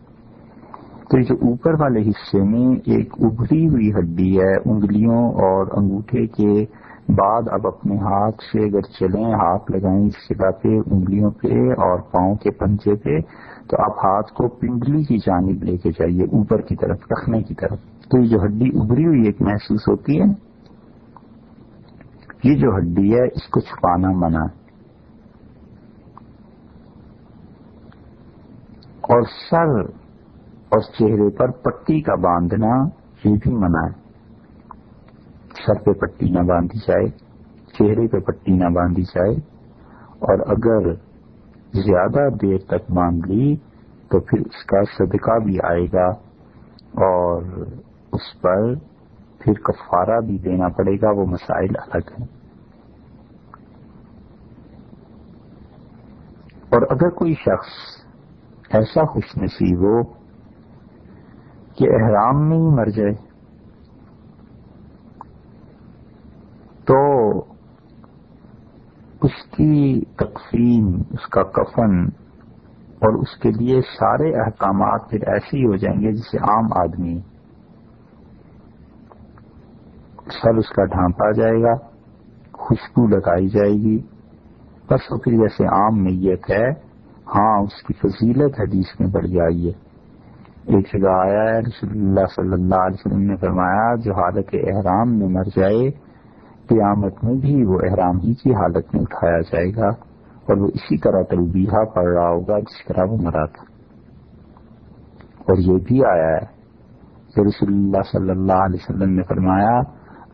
تو 1.10 1.22
جو 1.22 1.36
اوپر 1.48 1.82
والے 1.82 2.02
حصے 2.02 2.42
میں 2.42 2.76
ایک 2.76 3.14
ابھری 3.20 3.68
ہوئی 3.68 3.92
ہڈی 3.92 4.40
ہے 4.40 4.54
انگلیوں 4.66 5.26
اور 5.26 5.68
انگوٹھے 5.72 6.28
کے 6.28 6.66
بعد 7.10 7.42
اب 7.52 7.68
اپنے 7.68 7.96
ہاتھ 7.96 8.36
سے 8.36 8.66
اگر 8.66 8.82
چلیں، 8.82 9.34
ہاتھ 9.34 9.72
لگائیں 9.72 10.06
اس 10.06 10.28
پہ 10.62 10.68
انگلیوں 10.92 11.32
پہ 11.32 11.48
اور 11.72 12.00
پاؤں 12.00 12.36
کے 12.36 12.52
پنجے 12.52 12.96
پہ، 12.96 13.20
تو 13.68 13.84
آپ 13.84 14.06
ہاتھ 14.06 14.34
کو 14.34 14.48
پنڈلی 14.48 15.04
کی 15.04 15.18
جانب 15.18 15.64
لے 15.64 15.78
کے 15.78 15.92
جائیے، 15.92 16.24
اوپر 16.24 16.62
کی 16.62 16.76
طرف، 16.76 16.98
رکھنے 17.12 17.44
کی 17.44 17.56
طرف۔ 17.56 17.80
تو 18.10 18.20
یہ 18.20 18.28
جو 18.28 18.44
ہڈی 18.46 18.70
ابری 18.80 19.06
ہوئی 19.06 19.22
ایک 19.26 19.42
محسوس 19.42 19.88
ہوتی 19.88 20.20
ہے، 20.20 20.26
یہ 22.44 22.56
جو 22.56 22.78
ہڈی 22.78 23.14
ہے، 23.14 23.24
اس 23.24 23.48
کو 23.48 23.60
چھپانا 23.60 24.12
منع۔ 24.12 24.46
اور 29.02 29.22
سر 29.22 29.80
اور 30.70 30.80
چہرے 30.80 31.30
پر 31.30 31.52
پٹی 31.52 32.02
کا 32.02 32.16
باندھنا، 32.16 32.88
یہ 33.30 33.36
بھی 33.44 33.54
منع 33.54 33.88
ہے۔ 33.88 33.99
سر 35.66 35.80
پہ 35.80 35.92
پٹی 35.92 36.30
نہ 36.30 36.40
باندھی 36.40 36.80
جائے، 36.80 37.08
چہرے 37.74 38.08
پہ 38.08 38.20
پٹی 38.20 38.54
نہ 38.54 38.70
باندھی 38.70 39.04
جائے۔ 39.04 39.36
اور 40.20 40.40
اگر 40.40 40.94
زیادہ 41.74 42.30
دیر 42.42 42.58
تک 42.58 42.92
باندھ 42.92 43.28
لی 43.28 43.56
تو 44.10 44.20
پھر 44.20 44.40
اس 44.40 44.66
کا 44.66 44.84
صدقہ 44.84 45.40
بھی 45.40 45.58
آئے 45.64 45.86
گا 45.94 46.08
اور 47.04 47.42
اس 48.12 48.42
پر 48.42 48.76
پھر 49.40 49.54
کفارہ 49.54 50.20
بھی 50.20 50.38
دینا 50.38 50.68
پڑے 50.68 50.96
گا، 50.96 51.12
وہ 51.12 51.26
مسائل 51.26 51.76
الگ 51.78 52.12
ہیں۔ 52.20 52.28
اور 56.70 56.82
اگر 56.90 57.10
کوئی 57.10 57.34
شخص 57.34 58.00
ایسا 58.70 59.06
خوش 59.06 59.38
نصیب 59.38 59.80
ہو 59.80 60.04
کہ 61.76 61.88
احرام 61.94 62.50
میں 62.50 62.58
ہی 62.58 62.76
مر 62.76 62.86
جائے 62.86 63.29
تو 66.90 67.40
اس 69.22 69.52
کی 69.58 70.06
تقسیم، 70.06 70.88
اس 71.10 71.28
کا 71.28 71.44
کفن 71.44 72.00
اور 73.02 73.14
اس 73.14 73.38
کے 73.38 73.50
لیے 73.50 73.82
سارے 73.82 74.30
احکامات 74.30 75.10
پھر 75.10 75.20
ایسے 75.28 75.58
ہی 75.58 75.66
ہو 75.66 75.76
جائیں 75.76 76.02
گے 76.02 76.12
جسے 76.12 76.38
عام 76.38 76.66
آدمی 76.76 77.20
سر 80.42 80.56
اس 80.56 80.70
کا 80.70 80.86
ڈھانپا 80.86 81.32
جائے 81.32 81.62
گا، 81.62 81.74
خوشبو 82.54 83.08
لگائی 83.08 83.48
جائے 83.48 83.74
گی۔ 83.74 83.98
بس 84.90 85.12
وہ 85.12 85.18
پھر 85.18 85.32
جیسے 85.32 85.66
عام 85.66 86.00
نیت 86.00 86.50
ہے 86.50 86.70
ہاں 87.36 87.62
اس 87.62 87.84
کی 87.88 87.94
فضیلت 87.94 88.60
حدیث 88.60 89.00
میں 89.00 89.08
بڑھ 89.08 89.28
جائی 89.28 89.68
ہے۔ 89.68 89.72
ایک 90.76 90.88
جگہ 90.94 91.10
آیا 91.10 91.44
ہے، 91.44 91.60
رسول 91.60 91.90
اللہ 91.90 92.26
صلی 92.36 92.54
اللہ 92.54 92.76
علیہ 92.76 93.06
وسلم 93.06 93.22
نے 93.22 93.36
فرمایا، 93.36 93.96
جو 93.96 94.14
حالت 94.14 94.50
احرام 94.54 95.20
میں 95.20 95.28
مر 95.28 95.44
جائے 95.56 96.09
قیامت 96.70 97.24
میں 97.24 97.34
بھی 97.34 97.66
وہ 97.66 97.80
احرام 97.84 98.18
ہی 98.18 98.34
کی 98.34 98.54
حالت 98.54 98.94
میں 98.94 99.02
اٹھایا 99.02 99.40
جائے 99.40 99.72
گا 99.76 99.88
اور 100.50 100.58
وہ 100.58 100.68
اسی 100.68 100.98
طرح 100.98 101.22
تلبیہ 101.22 101.84
پڑ 101.96 102.08
رہا 102.08 102.30
ہوگا 102.30 102.60
جس 102.60 102.86
طرح 102.88 103.06
وہ 103.10 103.18
مرا 103.22 103.46
تھا۔ 103.46 103.64
اور 105.40 105.58
یہ 105.58 105.78
بھی 105.88 106.06
آیا 106.06 106.28
ہے 106.28 106.60
کہ 107.36 107.42
رسول 107.42 107.74
اللہ 107.74 108.02
صلی 108.12 108.30
اللہ 108.30 108.54
علیہ 108.54 108.80
وسلم 108.84 109.14
نے 109.14 109.24
فرمایا، 109.24 109.80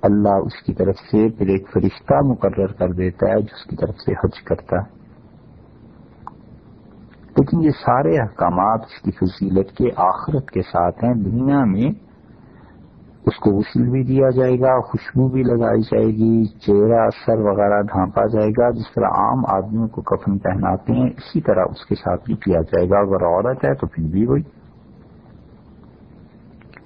اللہ 0.02 0.36
اس 0.46 0.64
کی 0.64 0.74
طرف 0.74 0.96
سے 0.96 1.30
پھر 1.30 1.48
ایک 1.48 1.70
فرشتہ 1.74 2.14
مقرر 2.26 2.68
کر 2.68 2.92
دیتا 2.92 3.30
ہے 3.30 3.36
جو 3.36 3.56
اس 3.56 3.70
کی 3.70 3.76
طرف 3.76 3.96
سے 3.96 4.14
حج 4.14 4.44
کرتا 4.44 4.76
ہے۔ 4.76 4.96
لیکن 7.38 7.64
یہ 7.64 7.70
سارے 7.70 8.18
احکامات 8.20 8.80
اس 8.82 9.02
کی 9.02 9.12
فضیلت 9.12 9.72
کے 9.78 9.90
آخرت 9.96 10.52
کے 10.52 10.62
ساتھ 10.62 11.04
ہیں، 11.04 11.14
دنیا 11.14 11.64
میں 11.64 12.05
اس 13.26 13.38
کو 13.40 13.52
غسل 13.52 13.90
بھی 13.90 14.04
دیا 14.04 14.30
جائے 14.30 14.60
گا، 14.60 14.82
خوشبو 14.82 15.28
بھی 15.28 15.44
لگائی 15.44 15.82
جائے 15.82 16.06
گی، 16.06 16.46
چہرہ، 16.46 17.10
سر 17.26 17.40
وغیرہ 17.40 17.82
ڈھانپا 17.82 18.26
جائے 18.26 18.50
گا، 18.50 18.70
جس 18.70 18.94
طرح 18.96 19.08
عام 19.08 19.46
آدمیوں 19.48 19.88
کو 19.88 20.02
کفن 20.02 20.38
پہناتے 20.38 20.94
ہیں، 20.94 21.06
اسی 21.06 21.42
طرح 21.42 21.64
اس 21.70 21.86
کے 21.86 21.96
ساتھ 21.96 22.26
بھی 22.26 22.36
کیا 22.36 22.62
جائے 22.62 22.90
گا۔ 22.90 23.00
اگر 23.00 23.24
عورت 23.26 23.66
ہے 23.66 23.74
تو 23.74 23.88
پھر 23.88 24.04
بھی 24.04 24.26
وہی۔ 24.26 24.42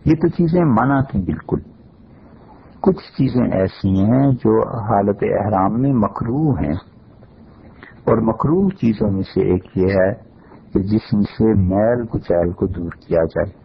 یہ 0.06 0.16
تو 0.16 0.28
چیزیں 0.28 0.66
منع 0.66 1.02
تھیں 1.02 1.22
بالکل۔ 1.22 1.60
کچھ 2.82 3.12
چیزیں 3.18 3.46
ایسی 3.54 4.04
ہیں 4.04 4.32
جو 4.32 4.78
حالت 4.78 5.18
احرام 5.22 5.82
میں 5.82 5.94
مکرو 5.94 6.52
ہیں۔ 6.52 6.74
اور 8.04 8.18
مکرو 8.18 8.70
چیزوں 8.70 9.12
میں 9.12 9.24
سے 9.24 9.42
ایک 9.42 9.78
یہ 9.78 9.88
ہے 9.88 10.14
کہ 10.74 10.80
جسم 10.80 11.22
سے 11.22 11.54
میل 11.54 12.06
کچیل 12.06 12.52
کو 12.52 12.66
دور 12.66 12.90
کیا 13.08 13.24
جائے۔ 13.24 13.59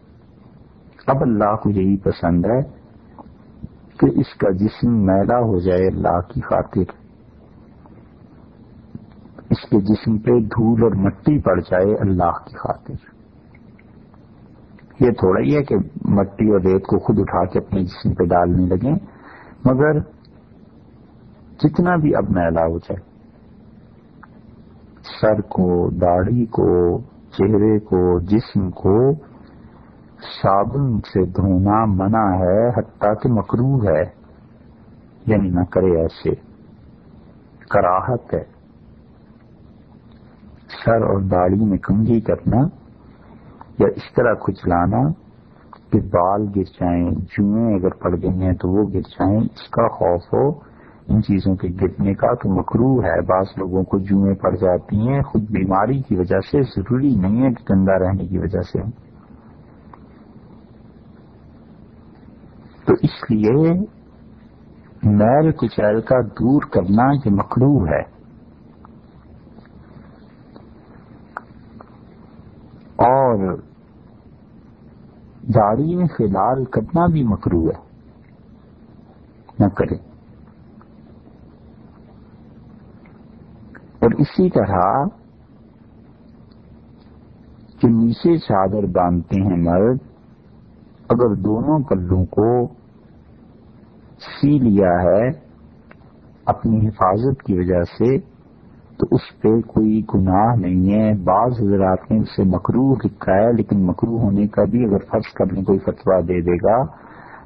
اب 1.07 1.23
اللہ 1.23 1.55
کو 1.57 1.71
یہی 1.71 1.97
پسند 1.97 2.45
ہے 2.45 2.61
کہ 3.99 4.07
اس 4.21 4.35
کا 4.35 4.51
جسم 4.51 4.93
میلا 5.07 5.39
ہو 5.39 5.59
جائے 5.61 5.87
اللہ 5.87 6.21
کی 6.21 6.41
خاطر۔ 6.41 6.93
اس 9.51 9.69
کے 9.71 9.81
جسم 9.81 10.17
پہ 10.19 10.39
دھول 10.47 10.83
اور 10.83 10.95
مٹی 10.97 11.39
پڑ 11.39 11.61
جائے 11.61 11.95
اللہ 12.01 12.39
کی 12.45 12.57
خاطر۔ 12.57 12.95
یہ 15.01 15.11
تھوڑا 15.11 15.41
ہی 15.41 15.57
ہے 15.57 15.63
کہ 15.63 15.77
مٹی 16.09 16.51
اور 16.51 16.61
ریت 16.61 16.87
کو 16.87 16.99
خود 16.99 17.19
اٹھا 17.19 17.45
کے 17.45 17.59
اپنے 17.59 17.83
جسم 17.83 18.15
پہ 18.15 18.25
ڈالنے 18.25 18.67
لگیں، 18.67 18.95
مگر 19.65 19.99
جتنا 21.61 21.97
بھی 21.97 22.15
اب 22.17 22.31
میلا 22.31 22.67
ہو 22.67 22.79
جائے، 22.79 23.03
سر 25.21 25.41
کو، 25.41 25.91
داڑھی 25.91 26.47
کو، 26.47 26.99
چہرے 27.31 27.79
کو، 27.79 28.21
جسم 28.21 28.71
کو 28.71 28.99
صابن 30.43 30.99
سے 30.99 31.27
دھونا 31.27 31.85
منع 31.85 32.45
ہے، 32.45 32.69
حتیٰ 32.69 33.15
کہ 33.23 33.33
مکرو 33.33 33.77
ہے۔ 33.77 34.25
یعنی 35.27 35.51
نہ 35.51 35.65
کرے 35.71 36.01
ایسے۔ 36.01 36.31
کراہت 37.71 38.35
ہے۔ 38.35 38.45
سر 40.85 41.03
اور 41.03 41.21
داڑھی 41.21 41.65
میں 41.65 41.79
کنگھی 41.79 42.21
کرنا 42.21 42.57
یا 43.79 43.87
اس 43.97 44.15
طرح 44.17 44.35
کچلانا 44.35 45.09
کہ 45.91 46.01
بال 46.01 46.43
گر 46.57 46.63
جائیں، 46.63 47.11
جوئیں 47.11 47.75
اگر 47.75 47.89
پڑ 47.89 48.17
گئی 48.23 48.43
ہیں 48.43 48.53
تو 48.53 48.69
وہ 48.69 48.85
گر 48.95 49.01
جائیں۔ 49.01 49.39
اس 49.39 49.71
کا 49.71 49.89
خوف 49.89 50.21
ہو۔ 50.33 50.75
ان 51.09 51.23
چیزوں 51.23 51.57
کے 51.57 51.69
گرنے 51.69 52.15
کا 52.15 52.35
تو 52.35 52.51
مکرو 52.51 53.01
ہے۔ 53.01 53.21
بعض 53.21 53.45
لوگوں 53.57 53.83
کو 53.83 53.99
جوئیں 53.99 54.35
پڑ 54.35 54.57
جاتی 54.57 55.09
ہیں۔ 55.09 55.23
خود 55.23 55.43
بیماری 55.43 56.03
کی 56.03 56.17
وجہ 56.17 56.41
سے 56.51 56.63
ضروری 56.63 57.15
نہیں 57.15 57.43
ہے 57.43 57.53
کہ 57.55 57.75
گندا 57.75 57.99
رہنے 57.99 58.27
کی 58.27 58.39
وجہ 58.39 58.61
سے۔ 58.61 59.05
تو 62.95 62.99
اس 63.03 63.31
لیے 63.31 63.73
میل 65.03 65.53
کچیل 65.53 66.01
کا 66.01 66.21
دور 66.21 66.63
کرنا 66.63 67.13
یہ 67.13 67.31
مکرو 67.31 67.87
ہے۔ 67.87 68.01
اور 72.97 73.57
داڑھی 75.55 75.97
میں 75.97 76.07
فی 76.07 76.25
الحال 76.25 76.65
کرنا 76.65 77.07
بھی 77.07 77.23
مکرو 77.23 77.67
ہے۔ 77.67 77.83
نہ 79.59 79.69
کرے 79.69 79.97
اور 83.99 84.11
اسی 84.19 84.51
طرح 84.51 85.05
جو 87.83 87.89
نیچے 87.89 88.39
چادر 88.39 88.87
باندھتے 88.87 89.41
ہیں 89.41 89.63
مرد، 89.63 89.99
اگر 91.09 91.35
دونوں 91.35 91.79
پلوں 91.79 92.25
کو 92.27 92.84
سی 94.25 94.59
لیا 94.59 94.91
ہے 95.03 95.29
اپنی 96.47 96.89
حفاظت 96.89 97.43
کی 97.43 97.59
وجہ 97.59 97.83
سے، 97.83 98.19
تو 98.99 99.07
اس 99.11 99.41
پہ 99.41 99.61
کوئی 99.61 100.03
گناہ 100.15 100.55
نہیں 100.57 100.93
ہے۔ 100.93 101.13
بعض 101.25 101.53
حضرات 101.61 102.11
نے 102.11 102.19
اسے 102.19 102.43
مکرو 102.45 102.95
لکھا 102.95 103.33
ہے، 103.33 103.53
لیکن 103.53 103.87
مکرو 103.87 104.19
ہونے 104.19 104.47
کا 104.47 104.65
بھی 104.65 104.85
اگر 104.85 104.99
فرض 104.99 105.33
کرنے 105.33 105.63
کوئی 105.63 105.79
فتوا 105.79 106.21
دے 106.21 106.41
دے 106.41 106.57
گا، 106.57 106.85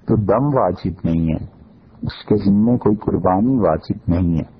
تو 0.07 0.17
دم 0.17 0.59
واجب 0.59 0.93
نہیں 1.05 1.29
ہے۔ 1.29 1.59
اس 2.03 2.25
کے 2.25 2.37
ذمے 2.37 2.79
کوئی 2.79 2.97
قربانی 2.97 3.59
واجب 3.59 3.99
نہیں 4.09 4.39
ہے۔ 4.39 4.59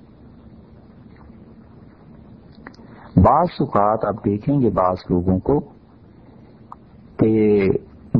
بعض 3.21 3.47
اوقات 3.59 4.05
آپ 4.05 4.25
دیکھیں 4.25 4.61
گے 4.61 4.69
بعض 4.69 4.95
لوگوں 5.09 5.39
کو 5.39 5.59
کہ 7.17 7.61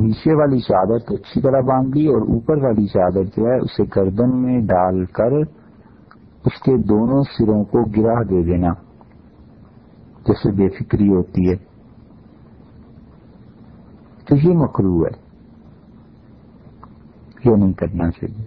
نیچے 0.00 0.34
والی 0.34 0.60
چادر 0.60 1.12
اچھی 1.14 1.40
طرح 1.40 1.60
باندھ 1.60 1.96
لی 1.96 2.06
اور 2.06 2.22
اوپر 2.22 2.56
والی 2.56 2.86
چادر 2.86 3.24
جو 3.24 3.46
ہے 3.46 3.58
اسے 3.58 3.82
گردن 3.96 4.42
میں 4.42 4.60
ڈال 4.60 5.04
کر 5.04 5.32
اس 6.44 6.62
کے 6.62 6.76
دونوں 6.76 7.22
سروں 7.22 7.64
کو 7.64 7.84
گرا 7.84 8.22
دے 8.22 8.42
دینا، 8.42 8.72
جیسے 10.26 10.52
بے 10.52 10.68
فکری 10.68 11.08
ہوتی 11.08 11.50
ہے۔ 11.50 11.56
تو 14.24 14.36
یہ 14.36 14.56
مکرو 14.56 15.04
ہے۔ 15.04 15.30
یہ 17.44 17.56
نہیں 17.56 17.72
کرنا 17.72 18.10
چاہیے۔ 18.10 18.44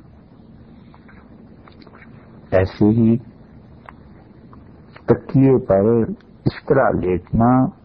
ایسے 2.52 2.86
ہی 2.86 3.18
تکیے 5.06 5.66
پر 5.66 5.86
اس 6.46 6.66
طرح 6.66 6.90
لیٹنا 6.90 7.83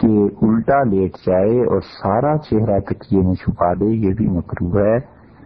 کہ 0.00 0.06
الٹا 0.42 0.82
لیٹ 0.82 1.12
جائے 1.26 1.60
اور 1.60 1.80
سارا 1.80 2.38
چہرہ 2.38 2.80
تکیے 2.80 3.20
میں 3.20 3.34
چھپا 3.34 3.72
دے، 3.72 3.86
یہ 3.86 4.14
بھی 4.14 4.28
مکرو 4.28 4.78
ہے۔ 4.78 4.98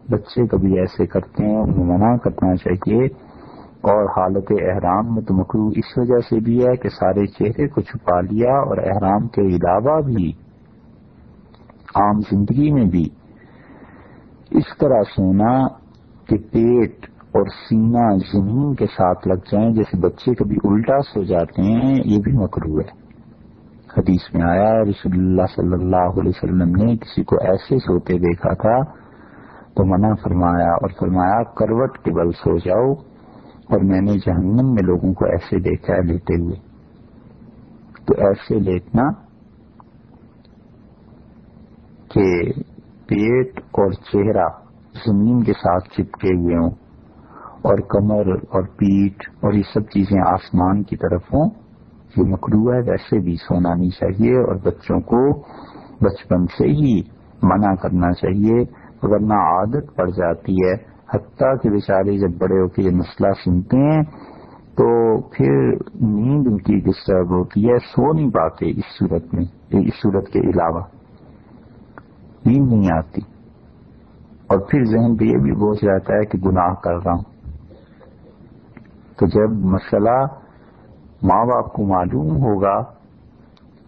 بچے 0.09 0.47
کبھی 0.47 0.79
ایسے 0.79 1.07
کرتے 1.07 1.47
ہیں، 1.47 1.57
انہیں 1.57 1.85
منع 1.85 2.17
کرنا 2.17 2.57
چاہیے۔ 2.57 3.05
اور 3.81 4.05
حالت 4.05 4.45
احرام 4.51 5.15
میں 5.15 5.23
تو 5.23 5.35
مکرو 5.35 5.69
اس 5.69 5.99
وجہ 5.99 6.19
سے 6.31 6.41
بھی 6.41 6.67
ہے 6.67 6.77
کہ 6.77 6.89
سارے 6.89 7.27
چہرے 7.27 7.69
کو 7.69 7.81
چھپا 7.81 8.21
لیا 8.21 8.53
اور 8.53 8.77
احرام 8.79 9.29
کے 9.29 9.41
علاوہ 9.41 10.01
بھی، 10.01 10.33
عام 11.95 12.21
زندگی 12.21 12.71
میں 12.71 12.85
بھی۔ 12.85 13.05
اس 14.51 14.79
طرح 14.79 15.03
سونا 15.17 15.67
کہ 16.27 16.37
پیٹ 16.37 17.07
اور 17.11 17.47
سینہ 17.47 18.17
زمین 18.33 18.75
کے 18.75 18.87
ساتھ 18.87 19.29
لگ 19.29 19.41
جائیں 19.53 19.71
جیسے 19.71 20.01
بچے 20.01 20.35
کبھی 20.35 20.57
الٹا 20.65 21.01
سو 21.03 21.23
جاتے 21.23 21.63
ہیں، 21.63 21.95
یہ 22.05 22.19
بھی 22.19 22.33
مکرو 22.33 22.79
ہے۔ 22.79 23.04
حدیث 23.99 24.35
میں 24.35 24.43
آیا، 24.43 24.83
رسول 24.83 25.13
اللہ 25.15 25.47
صلی 25.57 25.73
اللہ 25.73 26.21
علیہ 26.21 26.33
وسلم 26.35 26.85
نے 26.85 26.97
کسی 26.97 27.25
کو 27.25 27.37
ایسے 27.37 27.79
سوتے 27.79 28.19
دیکھا 28.19 28.55
تھا 28.55 28.93
تو 29.75 29.85
منع 29.85 30.15
فرمایا 30.23 30.71
اور 30.71 30.89
فرمایا، 31.01 31.43
کروٹ 31.43 31.99
کے 31.99 32.11
بل 32.11 32.31
سو 32.31 32.57
جاؤ۔ 32.57 33.15
اور 33.65 33.81
میں 33.81 34.01
نے 34.01 34.13
جہنم 34.13 34.75
میں 34.75 34.83
لوگوں 34.83 35.15
کو 35.15 35.25
ایسے 35.25 35.61
دیکھا 35.61 35.95
ہے 35.95 36.03
لیتے 36.03 36.43
ہوئے۔ 36.43 36.57
تو 38.07 38.27
ایسے 38.27 38.61
لیٹنا 38.61 39.13
کہ 42.09 42.53
پیٹ 43.07 43.59
اور 43.59 43.91
چہرہ 43.91 44.49
زمین 45.07 45.43
کے 45.43 45.53
ساتھ 45.53 45.89
چپکے 45.89 46.35
ہوئے 46.35 46.57
ہوں 46.57 46.71
اور 47.63 47.79
کمر 47.79 48.33
اور 48.33 48.63
پیٹ 48.63 49.23
اور 49.31 49.53
یہ 49.53 49.63
سب 49.75 49.81
چیزیں 49.81 50.21
آسمان 50.27 50.83
کی 50.83 50.97
طرف 50.97 51.23
ہوں۔ 51.23 51.64
یہ 52.17 52.25
مکرو 52.25 52.73
ہے 52.73 52.79
ویسے 52.79 53.19
بھی 53.19 53.37
سونا 53.37 53.75
نہیں 53.75 53.91
چاہیے 53.91 54.37
اور 54.37 54.55
بچوں 54.55 55.01
کو 55.01 55.33
بچپن 56.01 56.47
سے 56.47 56.69
ہی 56.69 57.03
منع 57.43 57.75
کرنا 57.75 58.13
چاہیے 58.13 58.65
ورنہ 59.03 59.35
عادت 59.35 59.97
پڑ 59.97 60.11
جاتی 60.11 60.53
ہے۔ 60.53 60.95
حتیٰ 61.15 61.55
کہ 61.63 61.71
بیچارے 61.71 62.19
جب 62.19 62.39
بڑے 62.39 62.61
ہو 62.61 62.69
کے 62.69 62.83
یہ 62.83 62.91
مسئلہ 62.91 63.29
سنتے 63.45 63.77
ہیں، 63.77 64.03
تو 64.77 65.21
پھر 65.21 65.73
نیند 66.01 66.47
ان 66.47 66.59
کی 66.59 66.81
ڈسٹرب 66.81 67.31
ہوتی 67.31 67.69
ہے، 67.69 67.79
سو 67.79 68.13
نہیں 68.13 68.31
پاتے 68.31 68.71
اس 68.71 68.99
صورت 68.99 69.35
میں، 69.35 69.45
اس 69.71 70.03
صورت 70.03 70.29
کے 70.29 70.39
علاوہ۔ 70.39 70.81
نیند 72.47 72.73
نہیں 72.73 72.97
آتی۔ 72.97 73.21
اور 74.47 74.59
پھر 74.59 74.85
ذہن 74.85 75.17
پہ 75.17 75.25
یہ 75.25 75.39
بھی 75.39 75.53
بوجھ 75.53 75.85
رہتا 75.85 76.15
ہے 76.15 76.25
کہ 76.25 76.39
گناہ 76.39 76.75
کر 76.75 76.95
رہا 76.95 77.13
ہوں۔ 77.13 77.23
تو 79.17 79.27
جب 79.27 79.53
مسئلہ 79.65 80.44
ماں 81.25 81.45
باپ 81.45 81.73
کو 81.73 81.87
معلوم 81.87 82.37
ہوگا 82.37 82.83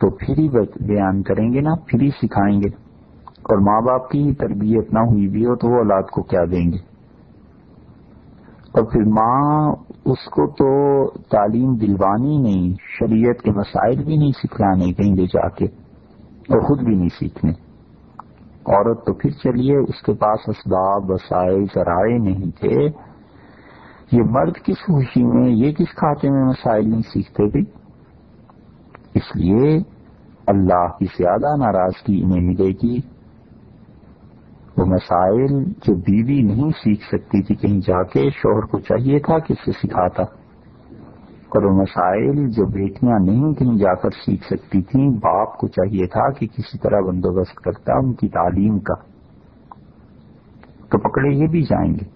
تو 0.01 0.11
پھر 0.11 0.39
ہی 0.39 0.49
بیان 0.87 1.22
کریں 1.22 1.53
گے 1.53 1.61
نا، 1.61 1.74
پھر 1.87 2.01
ہی 2.01 2.11
سکھائیں 2.11 2.61
گے۔ 2.61 2.68
اور 3.49 3.59
ماں 3.59 3.80
باپ 3.80 4.11
کی 4.11 4.34
تربیت 4.34 4.93
نہ 4.93 4.99
ہوئی 4.99 5.28
بھی 5.28 5.47
ہو 5.47 5.57
تو 5.57 5.68
وہ 5.68 5.76
اولاد 5.76 6.03
کو 6.03 6.22
کیا 6.22 6.45
دیں 6.45 6.72
گے؟ 6.72 6.78
اور 8.72 8.84
پھر 8.84 9.03
ماں 9.05 9.72
اس 10.05 10.24
کو 10.24 10.47
تو 10.47 10.68
تعلیم 11.11 11.74
دلوانی 11.74 12.39
نہیں، 12.39 12.74
شریعت 12.99 13.43
کے 13.43 13.51
مسائل 13.51 14.05
بھی 14.05 14.16
نہیں 14.16 14.32
سکھلانے 14.32 14.93
کہیں 14.93 15.14
لے 15.14 15.26
جا 15.26 15.49
کے، 15.49 15.64
اور 16.49 16.61
خود 16.61 16.82
بھی 16.82 16.95
نہیں 16.95 17.09
سیکھنے۔ 17.09 17.53
عورت 18.66 19.07
تو 19.07 19.14
پھر 19.14 19.30
چلیے، 19.30 19.76
اس 19.76 20.03
کے 20.03 20.12
پاس 20.12 20.49
اسباب، 20.49 21.11
وسائل، 21.11 21.64
ذرائع 21.64 22.18
نہیں 22.18 22.51
تھے۔ 22.51 23.07
یہ 24.12 24.22
مرد 24.22 24.52
کس 24.64 24.78
خوشی 24.78 25.22
میں، 25.22 25.50
یہ 25.50 25.72
کس 25.72 25.94
کھاتے 25.94 26.30
میں 26.30 26.44
مسائل 26.44 26.90
نہیں 26.90 27.00
سیکھتے 27.00 27.44
بھی؟ 27.44 27.61
اس 29.14 29.36
لیے 29.36 29.78
اللہ 30.46 30.86
کی 30.98 31.04
زیادہ 31.04 31.57
ناراضگی 31.57 32.22
انہیں 32.22 32.40
ملے 32.40 32.68
گی۔ 32.68 32.98
وہ 34.76 34.84
مسائل 34.84 35.64
جو 35.64 35.94
بیوی 35.94 36.42
نہیں 36.42 36.70
سیکھ 36.70 37.04
سکتی 37.04 37.42
تھی، 37.42 37.54
کہیں 37.54 37.80
جا 37.80 38.02
کے 38.02 38.30
شوہر 38.30 38.61
کو 38.61 38.78
چاہیے 38.78 39.18
تھا 39.18 39.38
کہ 39.38 39.52
اسے 39.52 39.72
سکھاتا۔ 39.72 40.22
اور 41.48 41.62
وہ 41.62 41.82
مسائل 41.82 42.48
جو 42.48 42.66
بیٹیاں 42.66 43.18
نہیں، 43.18 43.52
کہیں 43.52 43.76
جا 43.76 43.94
کر 43.94 44.11
سیکھ 44.11 44.44
سکتی 44.44 44.82
تھیں، 44.82 45.11
باپ 45.11 45.57
کو 45.57 45.68
چاہیے 45.68 46.07
تھا 46.07 46.32
کہ 46.32 46.46
کسی 46.46 46.78
طرح 46.78 47.00
بندوبست 47.00 47.54
کرتا، 47.54 47.92
ان 47.94 48.12
کی 48.12 48.28
تعلیم 48.28 48.78
کا۔ 48.78 48.94
تو 50.90 50.98
پکڑے 50.98 51.34
یہ 51.36 51.46
بھی 51.46 51.62
جائیں 51.62 51.94
گے۔ 51.94 52.15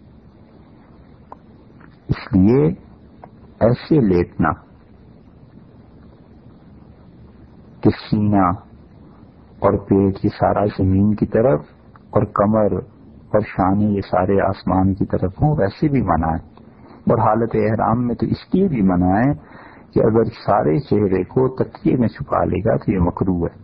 اس 2.11 2.37
لیے 2.37 2.67
ایسے 3.61 4.01
لیٹنا 4.01 4.53
کہ 7.81 7.91
سینا 7.91 8.49
اور 9.59 9.79
پیٹ 9.79 10.25
یہ 10.25 10.31
سارا 10.41 10.65
زمین 10.65 11.15
کی 11.15 11.27
طرف 11.27 11.61
اور 12.11 12.23
کمر 12.23 12.73
اور 13.33 13.41
شانے 13.41 13.85
یہ 13.85 14.01
سارے 14.01 14.41
آسمان 14.41 14.95
کی 14.95 15.05
طرف 15.07 15.43
ہوں، 15.43 15.57
ویسے 15.59 15.89
بھی 15.89 16.03
منع 16.03 16.31
ہے 16.31 16.49
اور 17.11 17.19
حالت 17.19 17.51
احرام 17.55 18.07
میں 18.07 18.15
تو 18.15 18.27
اس 18.27 18.55
لیے 18.55 18.69
بھی 18.69 18.83
منع 18.83 19.15
ہے 19.19 19.33
کہ 19.93 20.01
اگر 20.01 20.25
سارے 20.25 20.79
چہرے 20.79 21.23
کو 21.25 21.49
تکیے 21.49 21.97
میں 21.97 22.09
چھپا 22.09 22.45
لے 22.45 22.61
گا 22.61 22.77
تو 22.77 22.93
یہ 22.93 22.99
مکرو 22.99 23.45
ہے۔ 23.45 23.59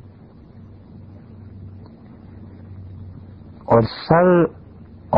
اور 3.64 3.82
سر 3.82 4.44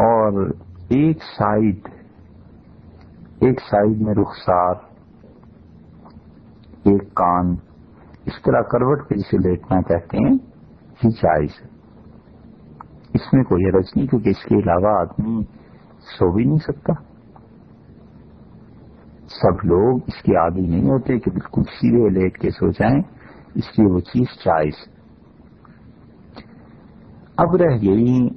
اور 0.01 0.47
ایک 0.89 1.22
سائڈ 1.39 1.89
ایک 3.41 3.61
سائڈ 3.61 4.01
میں 4.01 4.14
رخسار، 4.14 4.74
ایک 6.84 7.14
کان، 7.14 7.55
اس 8.26 8.43
طرح 8.43 8.61
کروٹ 8.61 9.09
پہ 9.09 9.14
جسے 9.14 9.39
لیٹنا 9.39 9.80
کہتے 9.80 10.16
ہیں 10.16 10.32
یہ 11.05 11.09
جائز 11.09 11.51
ہے۔ 11.62 11.68
اس 13.14 13.32
میں 13.32 13.45
کوئی 13.45 13.64
حرج 13.64 13.84
نہیں، 13.97 14.07
کیونکہ 14.07 14.28
اس 14.28 14.45
کے 14.45 14.55
علاوہ 14.55 14.99
آدمی 15.01 15.43
سو 16.01 16.32
بھی 16.32 16.45
نہیں 16.45 16.57
سکتا۔ 16.57 16.93
سب 19.28 19.64
لوگ 19.64 19.99
اس 20.07 20.22
کے 20.22 20.36
عادی 20.36 20.66
نہیں 20.66 20.91
ہوتے 20.91 21.18
کہ 21.18 21.30
بالکل 21.30 21.62
سیدھے 21.62 22.09
لیٹ 22.09 22.39
کے 22.39 22.51
سو 22.51 22.70
جائیں، 22.70 23.01
اس 23.55 23.78
لیے 23.78 23.93
وہ 23.93 24.01
چیز 24.01 24.39
چائز 24.45 24.74
اب 27.36 27.57
رہ 27.57 27.76
گئی 27.82 28.28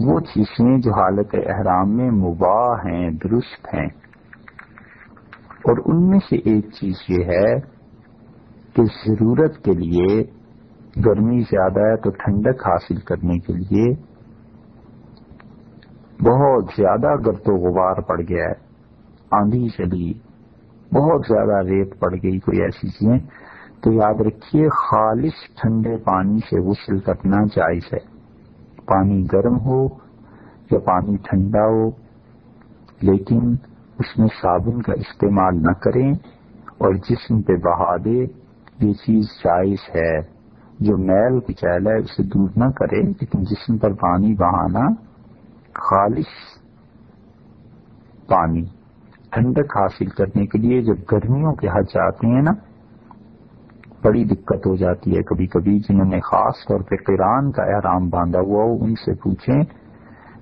وہ 0.00 0.20
چیزیں 0.20 0.78
جو 0.78 0.92
حالت 0.92 1.34
احرام 1.34 1.96
میں 1.96 2.10
مباح 2.10 2.74
ہیں، 2.86 3.10
درست 3.10 3.74
ہیں۔ 3.74 4.03
اور 5.64 5.76
ان 5.84 6.08
میں 6.10 6.18
سے 6.18 6.36
ایک 6.36 6.66
چیز 6.70 6.94
یہ 7.08 7.24
ہے 7.24 7.54
کہ 8.74 8.82
ضرورت 9.06 9.64
کے 9.64 9.72
لیے 9.72 10.22
گرمی 11.06 11.40
زیادہ 11.40 11.80
ہے 11.80 11.96
تو 11.96 12.10
ٹھنڈک 12.10 12.66
حاصل 12.66 13.00
کرنے 13.00 13.38
کے 13.38 13.52
لیے 13.52 13.92
بہت 16.22 16.64
زیادہ 16.76 17.14
گرد 17.26 17.48
و 17.48 17.56
غبار 17.56 18.00
پڑ 18.00 18.20
گیا 18.20 18.44
ہے، 18.44 18.54
آندھی 19.30 19.68
چلی 19.68 20.12
بہت 20.92 21.20
زیادہ 21.28 21.64
ریت 21.66 21.98
پڑ 22.00 22.14
گئی، 22.14 22.38
کوئی 22.38 22.62
ایسی 22.62 22.88
چیزیں 22.88 23.18
تو 23.80 23.92
یاد 23.92 24.20
رکھیے، 24.20 24.68
خالص 24.68 25.42
ٹھنڈے 25.56 25.96
پانی 25.96 26.38
سے 26.38 26.60
غسل 26.60 26.98
کرنا 26.98 27.44
جائز 27.56 27.92
ہے۔ 27.92 27.98
پانی 28.86 29.24
گرم 29.32 29.58
ہو 29.58 29.84
یا 30.70 30.78
پانی 30.78 31.16
ٹھنڈا 31.16 31.66
ہو، 31.66 31.88
لیکن 33.02 33.54
اس 33.98 34.18
میں 34.18 34.28
صابن 34.42 34.82
کا 34.82 34.92
استعمال 34.92 35.62
نہ 35.62 35.72
کریں 35.72 36.12
اور 36.78 36.94
جسم 36.94 37.42
پہ 37.42 37.52
بہا 37.52 37.96
دے، 37.96 38.18
یہ 38.80 38.92
چیز 38.92 39.24
جائز 39.24 39.96
ہے۔ 39.96 40.34
جو 40.80 40.96
میل 40.96 41.40
پچیلا 41.40 41.90
ہے، 41.90 41.96
اسے 41.96 42.22
دور 42.22 42.48
نہ 42.56 42.70
کرے 42.70 43.02
لیکن 43.02 43.42
جسم 43.42 43.78
پر 43.78 43.92
پانی 43.92 44.34
بہانا 44.34 44.88
خالص 45.74 46.26
پانی۔ 48.26 48.62
ٹھنڈک 49.30 49.76
حاصل 49.76 50.06
کرنے 50.06 50.46
کے 50.46 50.58
لیے 50.58 50.82
جب 50.82 50.96
گرمیوں 51.12 51.52
کے 51.52 51.68
حد 51.68 51.82
جاتے 51.82 52.26
ہیں 52.26 52.42
نا، 52.42 52.52
بڑی 54.04 54.24
دقت 54.24 54.66
ہو 54.66 54.76
جاتی 54.76 55.16
ہے 55.16 55.22
کبھی 55.22 55.46
کبھی۔ 55.46 55.78
جنہوں 55.78 56.08
نے 56.08 56.20
خاص 56.20 56.54
طور 56.68 56.80
پہ 56.80 56.96
قرآن 56.96 57.52
کا 57.52 57.62
احرام 57.62 58.08
باندھا 58.08 58.40
ہوا 58.40 58.64
ہو، 58.64 58.84
ان 58.84 58.94
سے 58.94 59.14
پوچھیں 59.14 59.62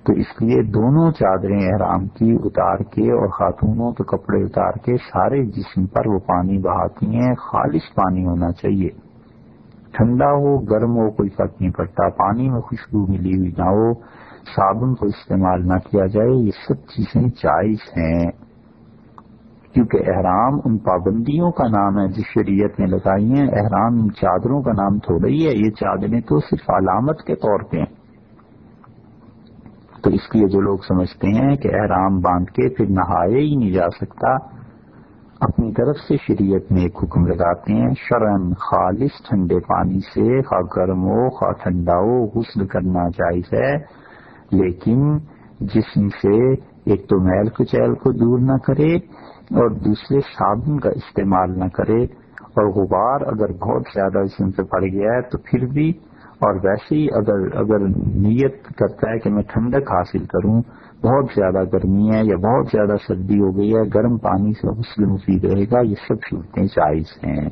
تو 0.05 0.13
اس 0.13 0.41
لیے 0.41 0.61
دونوں 0.61 1.11
چادریں 1.11 1.59
احرام 1.59 2.07
کی 2.07 2.37
اتار 2.43 2.77
کے 2.77 3.11
اور 3.11 3.27
خاتونوں 3.27 3.91
کے 3.91 4.03
کپڑے 4.03 4.43
اتار 4.43 4.71
کے 4.71 4.97
سارے 4.97 5.45
جسم 5.45 5.85
پر 5.85 6.07
وہ 6.07 6.19
پانی 6.19 6.57
بہاتی 6.57 7.05
ہیں، 7.05 7.35
خالص 7.35 7.95
پانی 7.95 8.25
ہونا 8.25 8.51
چاہیے۔ 8.51 8.89
ٹھنڈا 9.91 10.25
ہو، 10.25 10.59
گرم 10.59 10.97
ہو، 10.97 11.11
کوئی 11.11 11.29
فرق 11.29 11.61
نہیں 11.61 11.71
پڑتا۔ 11.71 12.09
پانی 12.09 12.49
میں 12.49 12.59
خوشبو 12.59 13.11
ملی 13.11 13.37
ہوئی 13.37 13.51
نہ 13.57 13.63
ہو، 13.63 13.93
صابن 14.55 14.95
کو 14.95 15.05
استعمال 15.05 15.67
نہ 15.67 15.73
کیا 15.73 16.05
جائے، 16.05 16.29
یہ 16.29 16.51
سب 16.67 16.73
چیزیں 16.73 17.21
جائز 17.21 17.77
ہیں۔ 17.97 18.31
کیونکہ 19.73 19.97
احرام 20.07 20.59
ان 20.65 20.77
پابندیوں 20.77 21.51
کا 21.51 21.67
نام 21.67 21.99
ہے 21.99 22.07
جس 22.07 22.23
شریعت 22.33 22.79
نے 22.79 22.85
لگائی 22.85 23.33
ہیں۔ 23.33 23.47
احرام 23.47 23.93
ان 23.93 24.13
چادروں 24.13 24.61
کا 24.61 24.71
نام 24.71 24.99
تھوڑا 24.99 25.27
ہی 25.27 25.47
ہے، 25.47 25.51
یہ 25.65 25.71
چادریں 25.71 26.21
تو 26.21 26.39
صرف 26.39 26.69
علامت 26.69 27.21
کے 27.21 27.35
طور 27.35 27.59
پہ 27.71 27.77
ہیں۔ 27.77 28.02
تو 30.03 30.09
اس 30.09 30.35
لیے 30.35 30.47
جو 30.47 30.61
لوگ 30.61 30.77
سمجھتے 30.77 31.27
ہیں 31.27 31.55
کہ 31.55 31.69
احرام 31.73 32.19
باندھ 32.19 32.51
کے 32.51 32.69
پھر 32.69 32.85
نہائے 32.89 33.39
ہی 33.39 33.55
نہیں 33.55 33.71
جا 33.71 33.89
سکتا، 33.89 34.33
اپنی 35.39 35.71
طرف 35.73 35.97
سے 35.97 36.15
شریعت 36.27 36.71
میں 36.71 36.81
ایک 36.81 37.03
حکم 37.03 37.25
لگاتے 37.27 37.73
ہیں، 37.73 37.89
شرن 37.97 38.53
خالص 38.53 39.21
ٹھنڈے 39.29 39.59
پانی 39.59 39.99
سے، 39.99 40.41
خواہ 40.41 40.61
گرم 40.77 41.03
ہو، 41.03 41.29
خواہ 41.29 41.51
ٹھنڈا 41.51 41.97
ہو، 41.97 42.25
غسل 42.25 42.67
کرنا 42.67 43.07
جائز 43.09 43.53
ہے، 43.53 43.71
لیکن 44.51 45.17
جسم 45.59 46.07
سے 46.21 46.53
ایک 46.85 47.07
تو 47.09 47.19
میل 47.19 47.49
کچیل 47.49 47.93
کو 47.93 48.11
دور 48.11 48.39
نہ 48.39 48.57
کرے 48.57 48.95
اور 49.53 49.69
دوسرے 49.69 50.19
صابن 50.19 50.79
کا 50.79 50.89
استعمال 50.89 51.59
نہ 51.59 51.67
کرے۔ 51.67 52.03
اور 52.55 52.67
غبار 52.67 53.21
اگر 53.21 53.51
بہت 53.51 53.81
زیادہ 53.93 54.23
جسم 54.23 54.51
پہ 54.51 54.63
پڑ 54.63 54.81
گیا 54.83 55.13
ہے 55.13 55.21
تو 55.21 55.37
پھر 55.37 55.65
بھی 55.65 55.93
اور 56.43 56.55
ویسے 56.55 56.95
ہی 56.95 57.07
اگر 57.13 57.57
اگر 57.57 57.79
نیت 58.15 58.63
کرتا 58.77 59.11
ہے 59.11 59.19
کہ 59.19 59.29
میں 59.29 59.43
ٹھنڈک 59.43 59.91
حاصل 59.91 60.25
کروں، 60.25 60.61
بہت 61.03 61.25
زیادہ 61.35 61.63
گرمی 61.73 62.09
ہے 62.15 62.21
یا 62.23 62.35
بہت 62.35 62.67
زیادہ 62.67 62.95
سردی 63.07 63.39
ہو 63.39 63.57
گئی 63.57 63.75
ہے، 63.75 63.81
گرم 63.95 64.17
پانی 64.17 64.53
سے 64.53 64.67
غسل 64.67 65.05
مفید 65.05 65.45
رہے 65.45 65.63
گا، 65.63 65.81
یہ 65.81 65.95
سب 66.07 66.15
صورتیں 66.29 66.63
جائز 66.63 67.05
ہیں۔ 67.23 67.49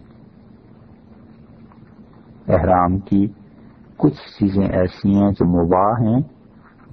احرام 2.48 2.98
کی 3.00 3.28
کچھ 3.98 4.40
چیزیں 4.40 4.68
ایسی 4.68 5.16
ہیں 5.16 5.32
جو 5.32 5.46
مباح 5.46 6.08
ہیں، 6.08 6.22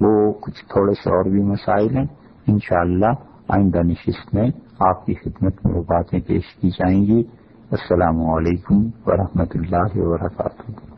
وہ 0.01 0.31
کچھ 0.31 0.65
تھوڑے 0.65 0.93
سے 0.93 1.09
اور 1.09 1.25
بھی 1.25 1.43
مسائل 1.43 1.97
ہیں۔ 1.97 2.05
انشاءاللہ 2.47 3.13
آئندہ 3.47 3.79
نشست 3.83 4.35
میں 4.35 4.49
آپ 4.79 5.05
کی 5.05 5.13
خدمت 5.13 5.65
میں 5.65 5.75
وہ 5.75 5.83
باتیں 5.83 6.19
پیش 6.27 6.55
کی 6.55 6.69
جائیں 6.69 7.01
گی۔ 7.01 7.23
السلام 7.71 8.21
علیکم 8.21 8.75
ورحمۃ 9.05 9.51
اللہ 9.55 9.87
وبرکاتہ۔ 9.95 10.88